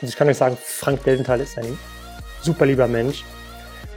Also 0.00 0.10
ich 0.10 0.16
kann 0.16 0.28
euch 0.28 0.36
sagen, 0.36 0.56
Frank 0.62 1.02
Deldenthal 1.04 1.40
ist 1.40 1.58
ein 1.58 1.78
super 2.40 2.66
lieber 2.66 2.86
Mensch. 2.86 3.24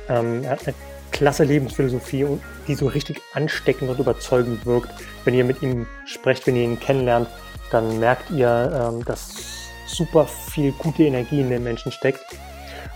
Ähm, 0.09 0.43
er 0.43 0.51
hat 0.51 0.65
eine 0.65 0.75
klasse 1.11 1.43
Lebensphilosophie, 1.43 2.25
die 2.67 2.75
so 2.75 2.87
richtig 2.87 3.21
ansteckend 3.33 3.89
und 3.89 3.99
überzeugend 3.99 4.65
wirkt. 4.65 4.89
Wenn 5.25 5.35
ihr 5.35 5.43
mit 5.43 5.61
ihm 5.61 5.85
sprecht, 6.05 6.47
wenn 6.47 6.55
ihr 6.55 6.63
ihn 6.63 6.79
kennenlernt, 6.79 7.27
dann 7.71 7.99
merkt 7.99 8.31
ihr, 8.31 8.89
ähm, 8.91 9.05
dass 9.05 9.31
super 9.85 10.25
viel 10.25 10.71
gute 10.73 11.03
Energie 11.03 11.41
in 11.41 11.49
den 11.49 11.63
Menschen 11.63 11.91
steckt. 11.91 12.25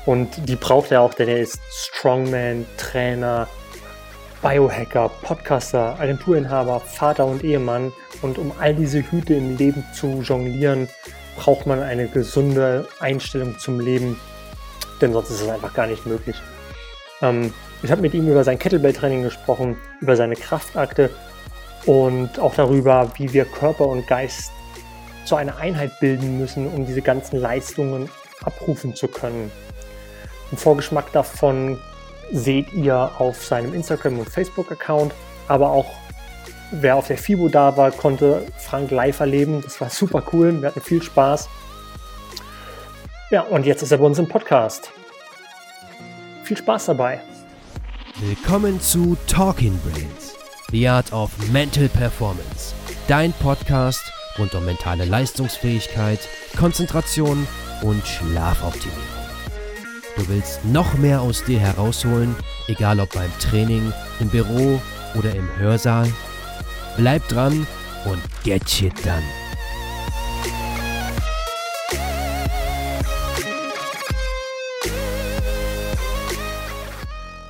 Und 0.06 0.50
die 0.50 0.56
braucht 0.56 0.92
er 0.92 1.02
auch, 1.02 1.14
denn 1.14 1.30
er 1.30 1.40
ist 1.40 1.60
Strongman, 1.72 2.66
Trainer, 2.78 3.48
Biohacker, 4.42 5.10
Podcaster, 5.22 6.00
Agenturinhaber, 6.00 6.80
Vater 6.80 7.26
und 7.26 7.44
Ehemann. 7.44 7.92
Und 8.22 8.38
um 8.38 8.52
all 8.60 8.76
diese 8.76 9.00
Hüte 9.00 9.34
im 9.34 9.58
Leben 9.58 9.84
zu 9.94 10.22
jonglieren, 10.22 10.88
braucht 11.36 11.66
man 11.66 11.82
eine 11.82 12.08
gesunde 12.08 12.88
Einstellung 13.00 13.58
zum 13.60 13.80
Leben, 13.80 14.20
denn 15.02 15.14
sonst 15.14 15.30
ist 15.30 15.42
es 15.42 15.50
einfach 15.50 15.74
gar 15.74 15.88
nicht 15.88 16.06
möglich. 16.06 16.42
Ähm, 17.21 17.54
ich 17.84 17.92
habe 17.92 18.02
mit 18.02 18.14
ihm 18.14 18.28
über 18.28 18.43
sein 18.43 18.57
Kettlebell-Training 18.57 19.24
gesprochen, 19.24 19.78
über 20.02 20.16
seine 20.16 20.36
Kraftakte 20.36 21.10
und 21.86 22.40
auch 22.40 22.56
darüber, 22.56 23.12
wie 23.18 23.32
wir 23.34 23.46
Körper 23.46 23.88
und 23.88 24.07
Geist 24.07 24.52
zu 25.26 25.36
einer 25.36 25.57
Einheit 25.57 26.00
bilden 26.00 26.40
müssen, 26.40 26.68
um 26.68 26.86
diese 26.86 27.02
ganzen 27.02 27.40
Leistungen 27.40 28.10
abrufen 28.43 28.96
zu 28.96 29.07
können. 29.07 29.52
Ein 30.52 30.57
Vorgeschmack 30.57 31.12
davon 31.12 31.79
seht 32.31 32.73
ihr 32.73 33.12
auf 33.20 33.44
seinem 33.44 33.73
Instagram- 33.73 34.20
und 34.20 34.30
Facebook-Account, 34.30 35.14
aber 35.48 35.72
auch 35.72 35.92
wer 36.72 36.95
auf 36.95 37.08
der 37.08 37.17
FIBO 37.17 37.50
da 37.50 37.75
war, 37.78 37.92
konnte 37.92 38.45
Frank 38.58 38.92
live 38.92 39.19
erleben. 39.19 39.61
Das 39.61 39.80
war 39.81 39.89
super 39.89 40.23
cool. 40.33 40.61
Wir 40.61 40.69
hatten 40.69 40.81
viel 40.81 41.02
Spaß. 41.02 41.50
Ja, 43.31 43.42
und 43.42 43.66
jetzt 43.66 43.81
ist 43.81 43.92
er 43.92 43.97
bei 43.97 44.06
uns 44.06 44.19
im 44.19 44.28
Podcast. 44.28 44.92
Viel 46.44 46.58
Spaß 46.58 46.86
dabei. 46.88 47.22
Willkommen 48.22 48.80
zu 48.80 49.17
Talking 49.28 49.78
Brains, 49.80 50.36
The 50.72 50.88
Art 50.88 51.12
of 51.12 51.31
Mental 51.52 51.90
Performance. 51.90 52.73
Dein 53.08 53.34
Podcast 53.34 54.03
rund 54.38 54.53
um 54.53 54.66
mentale 54.66 55.06
Leistungsfähigkeit, 55.06 56.20
Konzentration 56.58 57.47
und 57.81 58.06
Schlafoptimierung. 58.06 59.03
Du 60.18 60.28
willst 60.30 60.64
noch 60.66 60.94
mehr 60.95 61.22
aus 61.22 61.44
dir 61.44 61.59
herausholen, 61.59 62.36
egal 62.68 63.00
ob 63.00 63.14
beim 63.14 63.31
Training, 63.40 63.92
im 64.20 64.30
Büro 64.30 64.80
oder 65.18 65.36
im 65.36 65.50
Hörsaal? 65.58 66.08
Bleib 66.98 67.28
dran 67.28 67.68
und 68.06 68.22
get 68.46 68.70
shit 68.70 68.94
done. 69.06 69.22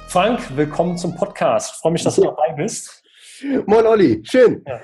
Frank, 0.08 0.58
willkommen 0.58 0.98
zum 0.98 1.16
Podcast. 1.16 1.76
Ich 1.76 1.82
freue 1.82 1.92
mich, 1.92 2.04
dass 2.04 2.16
du 2.16 2.24
dabei 2.24 2.54
bist. 2.54 3.04
Moin 3.68 3.86
Olli, 3.86 4.24
schön. 4.26 4.64
Ja. 4.66 4.80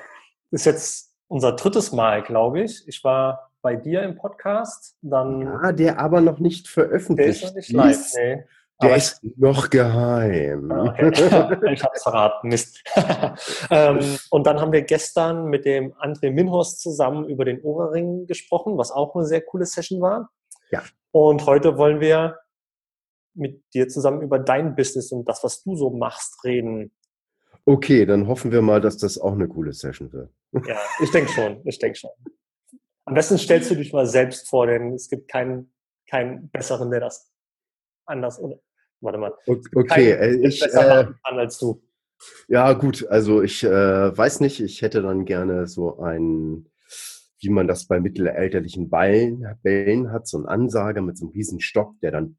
Das 0.51 0.61
ist 0.61 0.65
jetzt 0.65 1.15
unser 1.27 1.53
drittes 1.53 1.91
Mal, 1.91 2.21
glaube 2.21 2.61
ich. 2.61 2.87
Ich 2.87 3.03
war 3.03 3.51
bei 3.63 3.75
dir 3.75 4.03
im 4.03 4.15
Podcast. 4.15 4.95
Dann 5.01 5.41
ja, 5.41 5.71
der 5.71 5.99
aber 5.99 6.21
noch 6.21 6.37
nicht 6.37 6.67
veröffentlicht. 6.67 7.41
Der 7.41 7.47
ist 7.47 7.49
noch 7.49 7.55
nicht 7.55 7.71
live, 7.71 8.13
nee. 8.15 8.43
Der 8.81 8.95
ist 8.95 9.21
noch 9.37 9.69
geheim. 9.69 10.71
Ah, 10.71 10.89
okay. 10.89 11.11
ich 11.73 11.83
habe 11.83 11.93
es 11.95 12.03
verraten, 12.03 12.47
Mist. 12.47 12.83
ähm, 13.69 14.17
und 14.29 14.47
dann 14.47 14.59
haben 14.59 14.71
wir 14.71 14.81
gestern 14.81 15.45
mit 15.45 15.65
dem 15.65 15.93
André 15.93 16.31
Minhorst 16.31 16.81
zusammen 16.81 17.27
über 17.29 17.45
den 17.45 17.61
Ohrring 17.61 18.25
gesprochen, 18.27 18.77
was 18.77 18.91
auch 18.91 19.15
eine 19.15 19.25
sehr 19.25 19.41
coole 19.41 19.65
Session 19.65 20.01
war. 20.01 20.31
Ja. 20.71 20.83
Und 21.11 21.45
heute 21.45 21.77
wollen 21.77 21.99
wir 21.99 22.39
mit 23.33 23.63
dir 23.73 23.87
zusammen 23.87 24.21
über 24.21 24.39
dein 24.39 24.75
Business 24.75 25.11
und 25.11 25.25
das, 25.27 25.43
was 25.43 25.63
du 25.63 25.75
so 25.75 25.89
machst, 25.89 26.43
reden. 26.43 26.91
Okay, 27.65 28.05
dann 28.05 28.27
hoffen 28.27 28.51
wir 28.51 28.61
mal, 28.61 28.81
dass 28.81 28.97
das 28.97 29.17
auch 29.17 29.33
eine 29.33 29.47
coole 29.47 29.73
Session 29.73 30.11
wird. 30.11 30.29
Ja, 30.67 30.77
ich 31.01 31.11
denke 31.11 31.31
schon. 31.31 31.61
Ich 31.65 31.79
denke 31.79 31.97
schon. 31.97 32.11
Am 33.05 33.13
besten 33.13 33.37
stellst 33.37 33.71
du 33.71 33.75
dich 33.75 33.93
mal 33.93 34.05
selbst 34.05 34.49
vor, 34.49 34.67
denn 34.67 34.93
es 34.93 35.09
gibt 35.09 35.29
keinen, 35.29 35.73
keinen 36.09 36.49
besseren, 36.49 36.91
der 36.91 36.99
das 36.99 37.31
anders 38.05 38.39
oder 38.39 38.59
Warte 39.01 39.17
mal. 39.17 39.33
Okay, 39.47 40.11
äh, 40.11 40.47
ich 40.47 40.61
äh, 40.61 41.05
an 41.23 41.39
als 41.39 41.57
du. 41.57 41.81
Ja, 42.47 42.73
gut, 42.73 43.07
also 43.09 43.41
ich 43.41 43.63
äh, 43.63 44.17
weiß 44.17 44.41
nicht, 44.41 44.59
ich 44.61 44.83
hätte 44.83 45.01
dann 45.01 45.25
gerne 45.25 45.67
so 45.67 45.99
ein, 45.99 46.67
wie 47.39 47.49
man 47.49 47.67
das 47.67 47.87
bei 47.87 47.99
mittelalterlichen 47.99 48.91
Bällen, 48.91 49.43
Bällen 49.63 50.11
hat, 50.11 50.27
so 50.27 50.37
ein 50.37 50.45
Ansager 50.45 51.01
mit 51.01 51.17
so 51.17 51.25
einem 51.25 51.33
riesen 51.33 51.59
Stock, 51.59 51.99
der 52.01 52.11
dann 52.11 52.37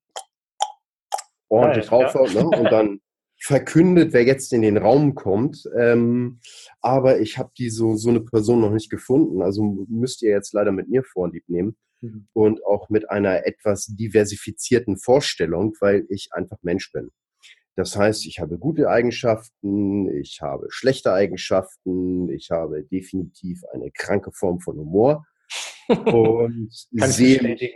ordentlich 1.49 1.87
draufhaut 1.87 2.33
ja. 2.33 2.45
ne? 2.45 2.59
und 2.59 2.71
dann 2.71 3.01
verkündet, 3.41 4.13
wer 4.13 4.23
jetzt 4.23 4.53
in 4.53 4.63
den 4.63 4.77
Raum 4.77 5.17
kommt. 5.17 5.69
Ähm, 5.77 6.39
aber 6.81 7.19
ich 7.19 7.39
habe 7.39 7.51
die 7.59 7.71
so, 7.71 7.97
so 7.97 8.11
eine 8.11 8.21
Person 8.21 8.61
noch 8.61 8.71
nicht 8.71 8.89
gefunden. 8.89 9.43
Also 9.43 9.85
müsst 9.89 10.23
ihr 10.23 10.31
jetzt 10.31 10.55
leider 10.55 10.71
mit 10.71 10.89
mir 10.89 11.03
vorlieb 11.03 11.43
nehmen 11.49 11.77
mhm. 12.03 12.29
und 12.35 12.65
auch 12.67 12.91
mit 12.91 13.11
einer 13.11 13.47
etwas 13.47 13.87
diversifizierten 13.87 14.99
Vorstellung, 14.99 15.75
weil 15.81 16.05
ich 16.11 16.29
einfach 16.33 16.59
Mensch 16.63 16.93
bin. 16.93 17.11
Das 17.75 17.97
heißt, 17.97 18.27
ich 18.27 18.39
habe 18.39 18.59
gute 18.59 18.91
Eigenschaften, 18.91 20.15
ich 20.21 20.41
habe 20.43 20.67
schlechte 20.69 21.13
Eigenschaften, 21.13 22.29
ich 22.29 22.51
habe 22.51 22.85
definitiv 22.85 23.63
eine 23.73 23.91
kranke 23.91 24.31
Form 24.33 24.61
von 24.61 24.77
Humor 24.77 25.25
und 25.89 26.69
sehe 26.93 27.43
mich, 27.43 27.75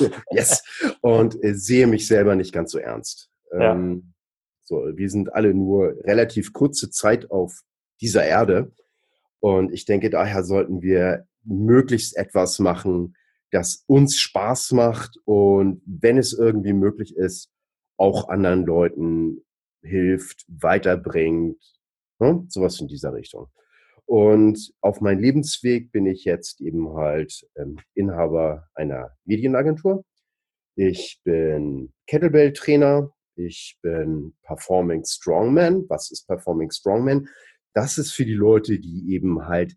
yes, 0.30 0.62
und 1.02 1.42
äh, 1.44 1.54
sehe 1.54 1.86
mich 1.86 2.06
selber 2.06 2.34
nicht 2.34 2.52
ganz 2.52 2.72
so 2.72 2.78
ernst. 2.78 3.30
Ja. 3.52 3.72
Ähm, 3.72 4.14
so, 4.62 4.76
wir 4.94 5.10
sind 5.10 5.34
alle 5.34 5.52
nur 5.52 5.94
relativ 6.04 6.54
kurze 6.54 6.90
Zeit 6.90 7.30
auf 7.30 7.60
dieser 8.00 8.24
Erde. 8.24 8.72
Und 9.40 9.72
ich 9.72 9.84
denke, 9.84 10.08
daher 10.08 10.42
sollten 10.42 10.80
wir 10.80 11.26
möglichst 11.44 12.16
etwas 12.16 12.58
machen, 12.58 13.14
das 13.54 13.84
uns 13.86 14.18
Spaß 14.18 14.72
macht 14.72 15.16
und 15.26 15.80
wenn 15.86 16.18
es 16.18 16.32
irgendwie 16.32 16.72
möglich 16.72 17.16
ist, 17.16 17.52
auch 17.96 18.28
anderen 18.28 18.66
Leuten 18.66 19.44
hilft, 19.80 20.44
weiterbringt, 20.48 21.62
ne? 22.18 22.44
sowas 22.48 22.80
in 22.80 22.88
dieser 22.88 23.14
Richtung. 23.14 23.46
Und 24.06 24.72
auf 24.80 25.00
meinem 25.00 25.20
Lebensweg 25.20 25.92
bin 25.92 26.04
ich 26.06 26.24
jetzt 26.24 26.60
eben 26.60 26.94
halt 26.94 27.46
ähm, 27.56 27.78
Inhaber 27.94 28.66
einer 28.74 29.12
Medienagentur. 29.24 30.04
Ich 30.74 31.20
bin 31.22 31.92
Kettlebell-Trainer, 32.08 33.12
ich 33.36 33.78
bin 33.82 34.34
Performing 34.42 35.04
Strongman. 35.04 35.88
Was 35.88 36.10
ist 36.10 36.26
Performing 36.26 36.72
Strongman? 36.72 37.28
Das 37.72 37.98
ist 37.98 38.12
für 38.12 38.24
die 38.24 38.34
Leute, 38.34 38.80
die 38.80 39.12
eben 39.12 39.46
halt, 39.46 39.76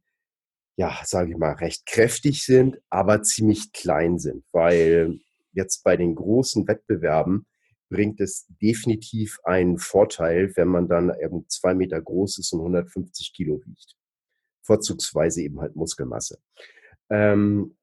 ja, 0.78 0.98
sage 1.04 1.32
ich 1.32 1.38
mal, 1.38 1.54
recht 1.54 1.86
kräftig 1.86 2.46
sind, 2.46 2.80
aber 2.90 3.24
ziemlich 3.24 3.72
klein 3.74 4.20
sind, 4.20 4.46
weil 4.52 5.20
jetzt 5.52 5.84
bei 5.84 5.98
den 5.98 6.16
großen 6.16 6.68
Wettbewerben 6.68 7.46
bringt 7.90 8.22
es 8.22 8.46
definitiv 8.62 9.40
einen 9.44 9.78
Vorteil, 9.78 10.52
wenn 10.56 10.68
man 10.68 10.88
dann 10.88 11.12
eben 11.22 11.46
zwei 11.50 11.74
Meter 11.74 12.02
groß 12.02 12.38
ist 12.38 12.54
und 12.54 12.60
150 12.60 13.34
Kilo 13.34 13.62
wiegt. 13.66 13.96
Vorzugsweise 14.62 15.42
eben 15.42 15.60
halt 15.62 15.76
Muskelmasse. 15.76 16.40
Ähm, 17.10 17.78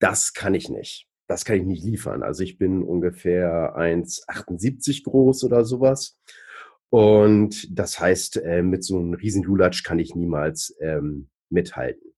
das 0.00 0.32
kann 0.32 0.54
ich 0.54 0.68
nicht 0.68 1.08
das 1.28 1.44
kann 1.44 1.56
ich 1.56 1.64
nicht 1.64 1.84
liefern. 1.84 2.22
Also 2.22 2.42
ich 2.42 2.58
bin 2.58 2.82
ungefähr 2.82 3.76
1,78 3.76 5.04
groß 5.04 5.44
oder 5.44 5.64
sowas. 5.64 6.18
Und 6.90 7.68
das 7.78 8.00
heißt, 8.00 8.38
äh, 8.38 8.62
mit 8.62 8.82
so 8.82 8.98
einem 8.98 9.12
riesen 9.12 9.42
Lulatsch 9.42 9.84
kann 9.84 9.98
ich 9.98 10.14
niemals 10.14 10.74
ähm, 10.80 11.28
mithalten. 11.50 12.14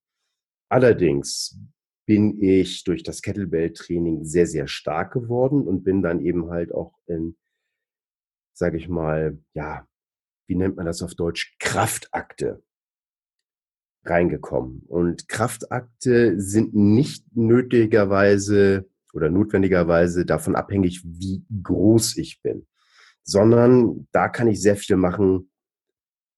Allerdings 0.69 1.59
bin 2.05 2.41
ich 2.41 2.83
durch 2.83 3.03
das 3.03 3.21
Kettlebell-Training 3.21 4.25
sehr, 4.25 4.47
sehr 4.47 4.67
stark 4.67 5.13
geworden 5.13 5.67
und 5.67 5.83
bin 5.83 6.01
dann 6.01 6.21
eben 6.21 6.49
halt 6.49 6.73
auch 6.73 6.97
in, 7.07 7.37
sage 8.53 8.77
ich 8.77 8.89
mal, 8.89 9.37
ja, 9.53 9.87
wie 10.47 10.55
nennt 10.55 10.75
man 10.75 10.85
das 10.85 11.01
auf 11.01 11.13
Deutsch, 11.13 11.55
Kraftakte 11.59 12.63
reingekommen. 14.03 14.83
Und 14.87 15.27
Kraftakte 15.27 16.39
sind 16.39 16.73
nicht 16.73 17.25
nötigerweise 17.35 18.89
oder 19.13 19.29
notwendigerweise 19.29 20.25
davon 20.25 20.55
abhängig, 20.55 21.03
wie 21.05 21.45
groß 21.61 22.17
ich 22.17 22.41
bin, 22.41 22.65
sondern 23.23 24.07
da 24.11 24.29
kann 24.29 24.47
ich 24.47 24.61
sehr 24.61 24.75
viel 24.75 24.95
machen 24.95 25.50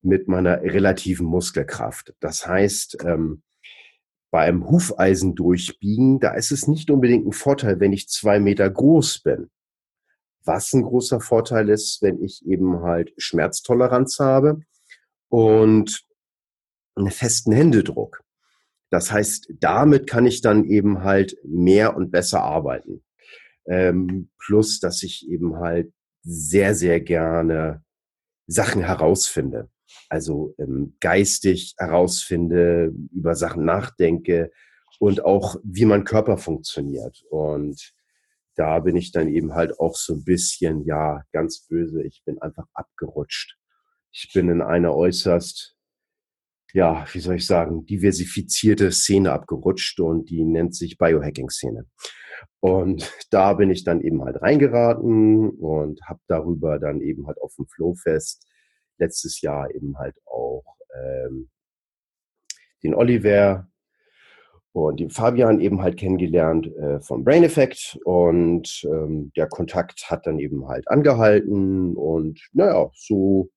mit 0.04 0.28
meiner 0.28 0.62
relativen 0.62 1.26
Muskelkraft. 1.26 2.14
Das 2.20 2.48
heißt, 2.48 2.98
ähm, 3.06 3.44
bei 4.32 4.42
einem 4.46 4.68
Hufeisen 4.70 5.36
durchbiegen, 5.36 6.20
da 6.20 6.34
ist 6.34 6.52
es 6.52 6.68
nicht 6.68 6.90
unbedingt 6.90 7.28
ein 7.28 7.34
Vorteil, 7.34 7.80
wenn 7.80 7.94
ich 7.94 8.10
zwei 8.10 8.40
Meter 8.40 8.70
groß 8.70 9.20
bin. 9.20 9.52
Was 10.44 10.74
ein 10.74 10.82
großer 10.82 11.22
Vorteil 11.22 11.70
ist, 11.70 12.02
wenn 12.02 12.22
ich 12.22 12.46
eben 12.46 12.82
halt 12.82 13.14
Schmerztoleranz 13.18 14.20
habe 14.20 14.62
und 15.30 16.04
einen 16.96 17.12
festen 17.12 17.52
Händedruck. 17.52 18.24
Das 18.90 19.12
heißt, 19.12 19.54
damit 19.60 20.08
kann 20.08 20.26
ich 20.26 20.42
dann 20.42 20.66
eben 20.66 21.04
halt 21.04 21.38
mehr 21.44 21.96
und 21.96 22.12
besser 22.12 22.44
arbeiten. 22.44 23.04
Ähm, 23.66 24.30
plus, 24.38 24.80
dass 24.80 25.04
ich 25.04 25.28
eben 25.30 25.58
halt 25.58 25.94
sehr, 26.24 26.76
sehr 26.76 27.02
gerne 27.02 27.84
Sachen 28.48 28.84
herausfinde. 28.84 29.70
Also 30.10 30.54
ähm, 30.58 30.96
geistig 31.00 31.76
herausfinde, 31.78 32.94
über 33.12 33.36
Sachen 33.36 33.66
nachdenke 33.66 34.52
und 35.00 35.26
auch, 35.26 35.58
wie 35.64 35.86
mein 35.86 36.04
Körper 36.04 36.38
funktioniert. 36.38 37.24
Und 37.30 37.94
da 38.56 38.80
bin 38.80 38.96
ich 38.96 39.12
dann 39.12 39.28
eben 39.28 39.54
halt 39.54 39.80
auch 39.80 39.96
so 39.96 40.14
ein 40.14 40.24
bisschen, 40.24 40.86
ja, 40.86 41.24
ganz 41.32 41.66
böse. 41.68 42.04
Ich 42.04 42.24
bin 42.26 42.40
einfach 42.42 42.66
abgerutscht. 42.74 43.58
Ich 44.12 44.32
bin 44.34 44.50
in 44.50 44.62
eine 44.62 44.94
äußerst, 44.94 45.76
ja, 46.74 47.06
wie 47.12 47.20
soll 47.20 47.36
ich 47.36 47.48
sagen, 47.48 47.86
diversifizierte 47.86 48.92
Szene 48.92 49.32
abgerutscht 49.32 50.00
und 50.00 50.30
die 50.30 50.44
nennt 50.44 50.76
sich 50.76 50.98
Biohacking-Szene. 50.98 51.86
Und 52.60 53.12
da 53.32 53.54
bin 53.54 53.72
ich 53.72 53.84
dann 53.84 54.02
eben 54.02 54.24
halt 54.24 54.42
reingeraten 54.42 55.50
und 55.50 56.02
habe 56.08 56.20
darüber 56.28 56.80
dann 56.80 57.02
eben 57.02 57.28
halt 57.28 57.42
auf 57.42 57.56
dem 57.56 57.68
Flowfest 57.68 58.48
letztes 58.98 59.42
Jahr 59.42 59.74
eben 59.74 59.98
halt 59.98 60.16
auch 60.26 60.64
ähm, 60.96 61.50
den 62.84 62.96
Oliver 62.96 63.68
und 64.74 65.00
den 65.00 65.10
Fabian 65.10 65.60
eben 65.60 65.82
halt 65.82 65.98
kennengelernt 65.98 66.68
äh, 66.76 67.00
vom 67.00 67.24
Brain 67.24 67.44
Effect 67.44 68.00
und 68.06 68.84
ähm, 68.86 69.32
der 69.36 69.48
Kontakt 69.48 70.10
hat 70.10 70.26
dann 70.26 70.40
eben 70.40 70.68
halt 70.68 70.88
angehalten 70.88 71.96
und 71.96 72.40
naja, 72.54 72.90
so 72.96 73.50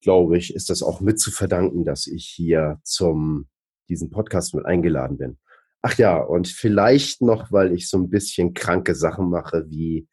glaube 0.00 0.36
ich, 0.36 0.54
ist 0.54 0.70
das 0.70 0.82
auch 0.82 1.00
mit 1.00 1.20
zu 1.20 1.30
verdanken, 1.30 1.84
dass 1.84 2.06
ich 2.06 2.26
hier 2.26 2.80
zum 2.82 3.48
diesen 3.88 4.10
Podcast 4.10 4.54
mit 4.54 4.66
eingeladen 4.66 5.16
bin. 5.16 5.38
Ach 5.80 5.96
ja, 5.96 6.18
und 6.18 6.48
vielleicht 6.48 7.22
noch, 7.22 7.52
weil 7.52 7.72
ich 7.72 7.88
so 7.88 7.98
ein 7.98 8.10
bisschen 8.10 8.52
kranke 8.52 8.94
Sachen 8.94 9.30
mache, 9.30 9.66
wie 9.68 10.08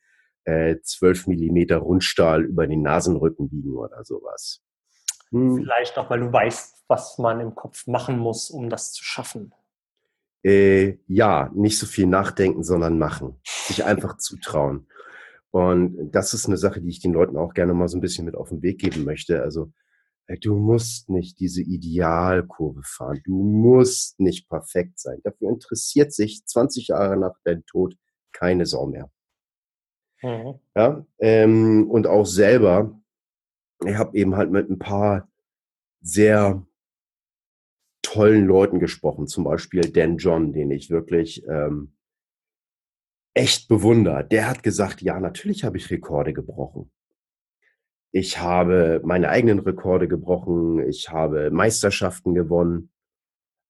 äh, 0.46 0.78
12 0.82 1.28
Millimeter 1.28 1.78
Rundstahl 1.78 2.44
über 2.44 2.68
den 2.68 2.82
Nasenrücken 2.82 3.50
biegen 3.50 3.76
oder 3.76 4.04
sowas. 4.04 4.62
Hm. 5.32 5.58
Vielleicht 5.58 5.98
auch, 5.98 6.10
weil 6.10 6.22
du 6.22 6.32
weißt, 6.32 6.86
was 6.88 7.18
man 7.18 7.42
im 7.42 7.56
Kopf 7.56 7.88
machen 7.88 8.18
muss, 8.18 8.50
um 8.50 8.70
das 8.70 8.94
zu 8.94 9.04
schaffen. 9.04 9.54
Äh, 10.44 11.00
ja, 11.08 11.52
nicht 11.56 11.80
so 11.80 11.88
viel 11.88 12.06
nachdenken, 12.06 12.64
sondern 12.64 13.00
machen. 13.00 13.42
Sich 13.44 13.84
einfach 13.84 14.18
zutrauen. 14.18 14.88
Und 15.50 16.12
das 16.12 16.34
ist 16.34 16.48
eine 16.48 16.58
Sache, 16.58 16.82
die 16.82 16.90
ich 16.90 17.00
den 17.00 17.14
Leuten 17.14 17.38
auch 17.38 17.54
gerne 17.54 17.74
mal 17.74 17.88
so 17.88 17.98
ein 17.98 18.02
bisschen 18.02 18.26
mit 18.26 18.36
auf 18.36 18.50
den 18.50 18.62
Weg 18.62 18.80
geben 18.80 19.06
möchte. 19.06 19.42
Also, 19.42 19.72
du 20.42 20.56
musst 20.56 21.10
nicht 21.10 21.40
diese 21.40 21.62
Idealkurve 21.62 22.82
fahren. 22.84 23.22
Du 23.24 23.34
musst 23.34 24.20
nicht 24.20 24.50
perfekt 24.50 25.00
sein. 25.00 25.22
Dafür 25.24 25.50
interessiert 25.50 26.14
sich 26.14 26.46
20 26.46 26.90
Jahre 26.90 27.18
nach 27.18 27.36
deinem 27.44 27.66
Tod 27.66 27.96
keine 28.34 28.66
Sau 28.66 28.86
mehr. 28.86 29.10
Mhm. 30.26 30.60
Ja, 30.76 31.06
ähm, 31.20 31.88
und 31.88 32.08
auch 32.08 32.26
selber, 32.26 33.00
ich 33.86 33.96
habe 33.96 34.18
eben 34.18 34.36
halt 34.36 34.50
mit 34.50 34.70
ein 34.72 34.80
paar 34.80 35.30
sehr 36.02 36.66
tollen 38.02 38.46
Leuten 38.48 38.80
gesprochen, 38.80 39.28
zum 39.28 39.44
Beispiel 39.44 39.92
Dan 39.92 40.18
John, 40.18 40.52
den 40.52 40.72
ich 40.72 40.90
wirklich 40.90 41.46
ähm, 41.48 41.96
echt 43.36 43.68
bewundere. 43.68 44.26
Der 44.26 44.50
hat 44.50 44.64
gesagt, 44.64 45.04
ja, 45.04 45.20
natürlich 45.20 45.64
habe 45.64 45.78
ich 45.78 45.92
Rekorde 45.92 46.34
gebrochen. 46.34 46.92
Ich 48.12 48.40
habe 48.40 49.02
meine 49.04 49.30
eigenen 49.30 49.60
Rekorde 49.60 50.08
gebrochen, 50.08 50.80
ich 50.90 51.10
habe 51.10 51.52
Meisterschaften 51.52 52.34
gewonnen. 52.34 52.90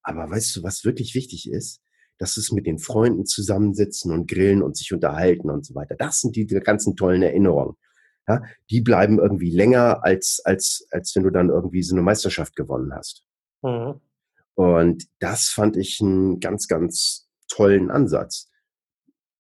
Aber 0.04 0.30
weißt 0.30 0.56
du, 0.56 0.64
was 0.64 0.86
wirklich 0.86 1.16
wichtig 1.16 1.50
ist? 1.50 1.82
Das 2.18 2.38
ist 2.38 2.52
mit 2.52 2.66
den 2.66 2.80
Freunden 2.80 3.26
zusammensitzen 3.26 4.12
und 4.12 4.30
grillen 4.30 4.64
und 4.64 4.78
sich 4.78 4.94
unterhalten 4.94 5.50
und 5.50 5.66
so 5.66 5.76
weiter. 5.76 5.96
Das 5.96 6.22
sind 6.22 6.36
die 6.36 6.46
ganzen 6.48 6.96
tollen 6.96 7.22
Erinnerungen. 7.22 7.76
Ja, 8.28 8.42
die 8.72 8.82
bleiben 8.82 9.20
irgendwie 9.20 9.52
länger, 9.52 10.04
als, 10.04 10.42
als, 10.44 10.88
als 10.92 11.16
wenn 11.16 11.24
du 11.24 11.30
dann 11.30 11.50
irgendwie 11.50 11.84
so 11.84 11.94
eine 11.94 12.02
Meisterschaft 12.02 12.56
gewonnen 12.56 12.94
hast. 12.94 13.24
Mhm. 13.62 14.02
Und 14.56 15.06
das 15.20 15.50
fand 15.50 15.78
ich 15.78 16.02
einen 16.02 16.40
ganz, 16.40 16.68
ganz 16.68 17.30
tollen 17.48 17.92
Ansatz. 17.92 18.50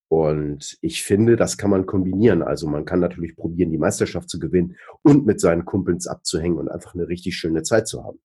Und 0.08 0.78
ich 0.82 1.04
finde, 1.04 1.36
das 1.36 1.58
kann 1.58 1.72
man 1.72 1.88
kombinieren. 1.88 2.44
Also 2.44 2.68
man 2.68 2.86
kann 2.86 3.00
natürlich 3.00 3.36
probieren, 3.36 3.72
die 3.72 3.78
Meisterschaft 3.78 4.30
zu 4.30 4.40
gewinnen 4.40 4.78
und 5.02 5.26
mit 5.26 5.40
seinen 5.40 5.66
Kumpels 5.66 6.06
abzuhängen 6.06 6.60
und 6.60 6.70
einfach 6.70 6.94
eine 6.94 7.08
richtig 7.08 7.36
schöne 7.36 7.64
Zeit 7.64 7.88
zu 7.88 8.04
haben. 8.04 8.20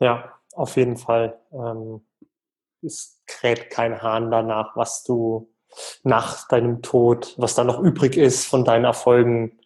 Ja, 0.00 0.32
auf 0.52 0.76
jeden 0.76 0.96
Fall. 0.96 1.38
Ähm, 1.52 2.00
es 2.82 3.20
kräht 3.26 3.70
kein 3.70 4.02
Hahn 4.02 4.30
danach, 4.30 4.76
was 4.76 5.02
du 5.04 5.52
nach 6.02 6.48
deinem 6.48 6.82
Tod, 6.82 7.34
was 7.36 7.54
da 7.54 7.64
noch 7.64 7.80
übrig 7.80 8.16
ist 8.16 8.46
von 8.46 8.64
deinen 8.64 8.84
Erfolgen. 8.84 9.58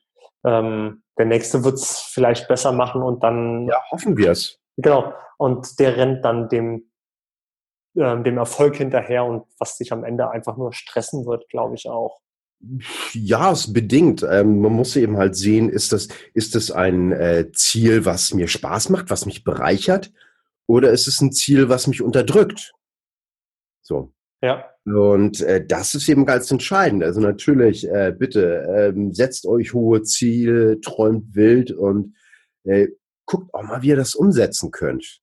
Ähm, 0.45 1.03
der 1.19 1.27
nächste 1.27 1.65
wird 1.65 1.75
es 1.75 1.99
vielleicht 1.99 2.49
besser 2.49 2.73
machen 2.73 3.03
und 3.03 3.23
dann. 3.23 3.67
Ja, 3.69 3.83
hoffen 3.91 4.17
wir 4.17 4.31
es. 4.31 4.59
Genau. 4.77 5.13
Und 5.39 5.79
der 5.79 5.97
rennt 5.97 6.25
dann 6.25 6.49
dem, 6.49 6.91
ähm, 7.97 8.25
dem 8.25 8.39
Erfolg 8.39 8.77
hinterher 8.77 9.25
und 9.25 9.45
was 9.59 9.77
sich 9.77 9.93
am 9.93 10.05
Ende 10.05 10.31
einfach 10.31 10.57
nur 10.57 10.73
stressen 10.73 11.27
wird, 11.27 11.49
glaube 11.49 11.75
ich 11.75 11.89
auch. 11.89 12.21
Ja, 13.13 13.51
es 13.51 13.73
bedingt. 13.73 14.23
Ähm, 14.23 14.61
man 14.61 14.73
muss 14.73 14.95
eben 14.97 15.17
halt 15.17 15.35
sehen, 15.35 15.69
ist 15.69 15.93
das, 15.93 16.09
ist 16.33 16.55
das 16.55 16.71
ein 16.71 17.13
äh, 17.13 17.51
Ziel, 17.53 18.05
was 18.05 18.35
mir 18.35 18.47
Spaß 18.47 18.89
macht, 18.89 19.11
was 19.11 19.27
mich 19.27 19.43
bereichert, 19.43 20.13
oder 20.67 20.91
ist 20.91 21.09
es 21.09 21.21
ein 21.21 21.33
Ziel, 21.33 21.69
was 21.69 21.89
mich 21.89 22.03
unterdrückt? 22.03 22.73
So. 23.83 24.15
Ja. 24.43 24.65
Und 24.85 25.41
äh, 25.43 25.65
das 25.65 25.95
ist 25.95 26.09
eben 26.09 26.27
ganz 26.27 26.51
entscheidend. 26.51 27.05
Also 27.05 27.21
natürlich, 27.21 27.89
äh, 27.89 28.15
bitte 28.17 28.67
ähm, 28.77 29.13
setzt 29.13 29.47
euch 29.47 29.73
hohe 29.73 30.03
Ziele, 30.03 30.81
träumt 30.81 31.35
wild 31.35 31.71
und 31.71 32.17
äh, 32.65 32.89
guckt 33.27 33.55
auch 33.55 33.63
mal, 33.63 33.83
wie 33.83 33.89
ihr 33.89 33.97
das 33.97 34.15
umsetzen 34.15 34.71
könnt. 34.71 35.21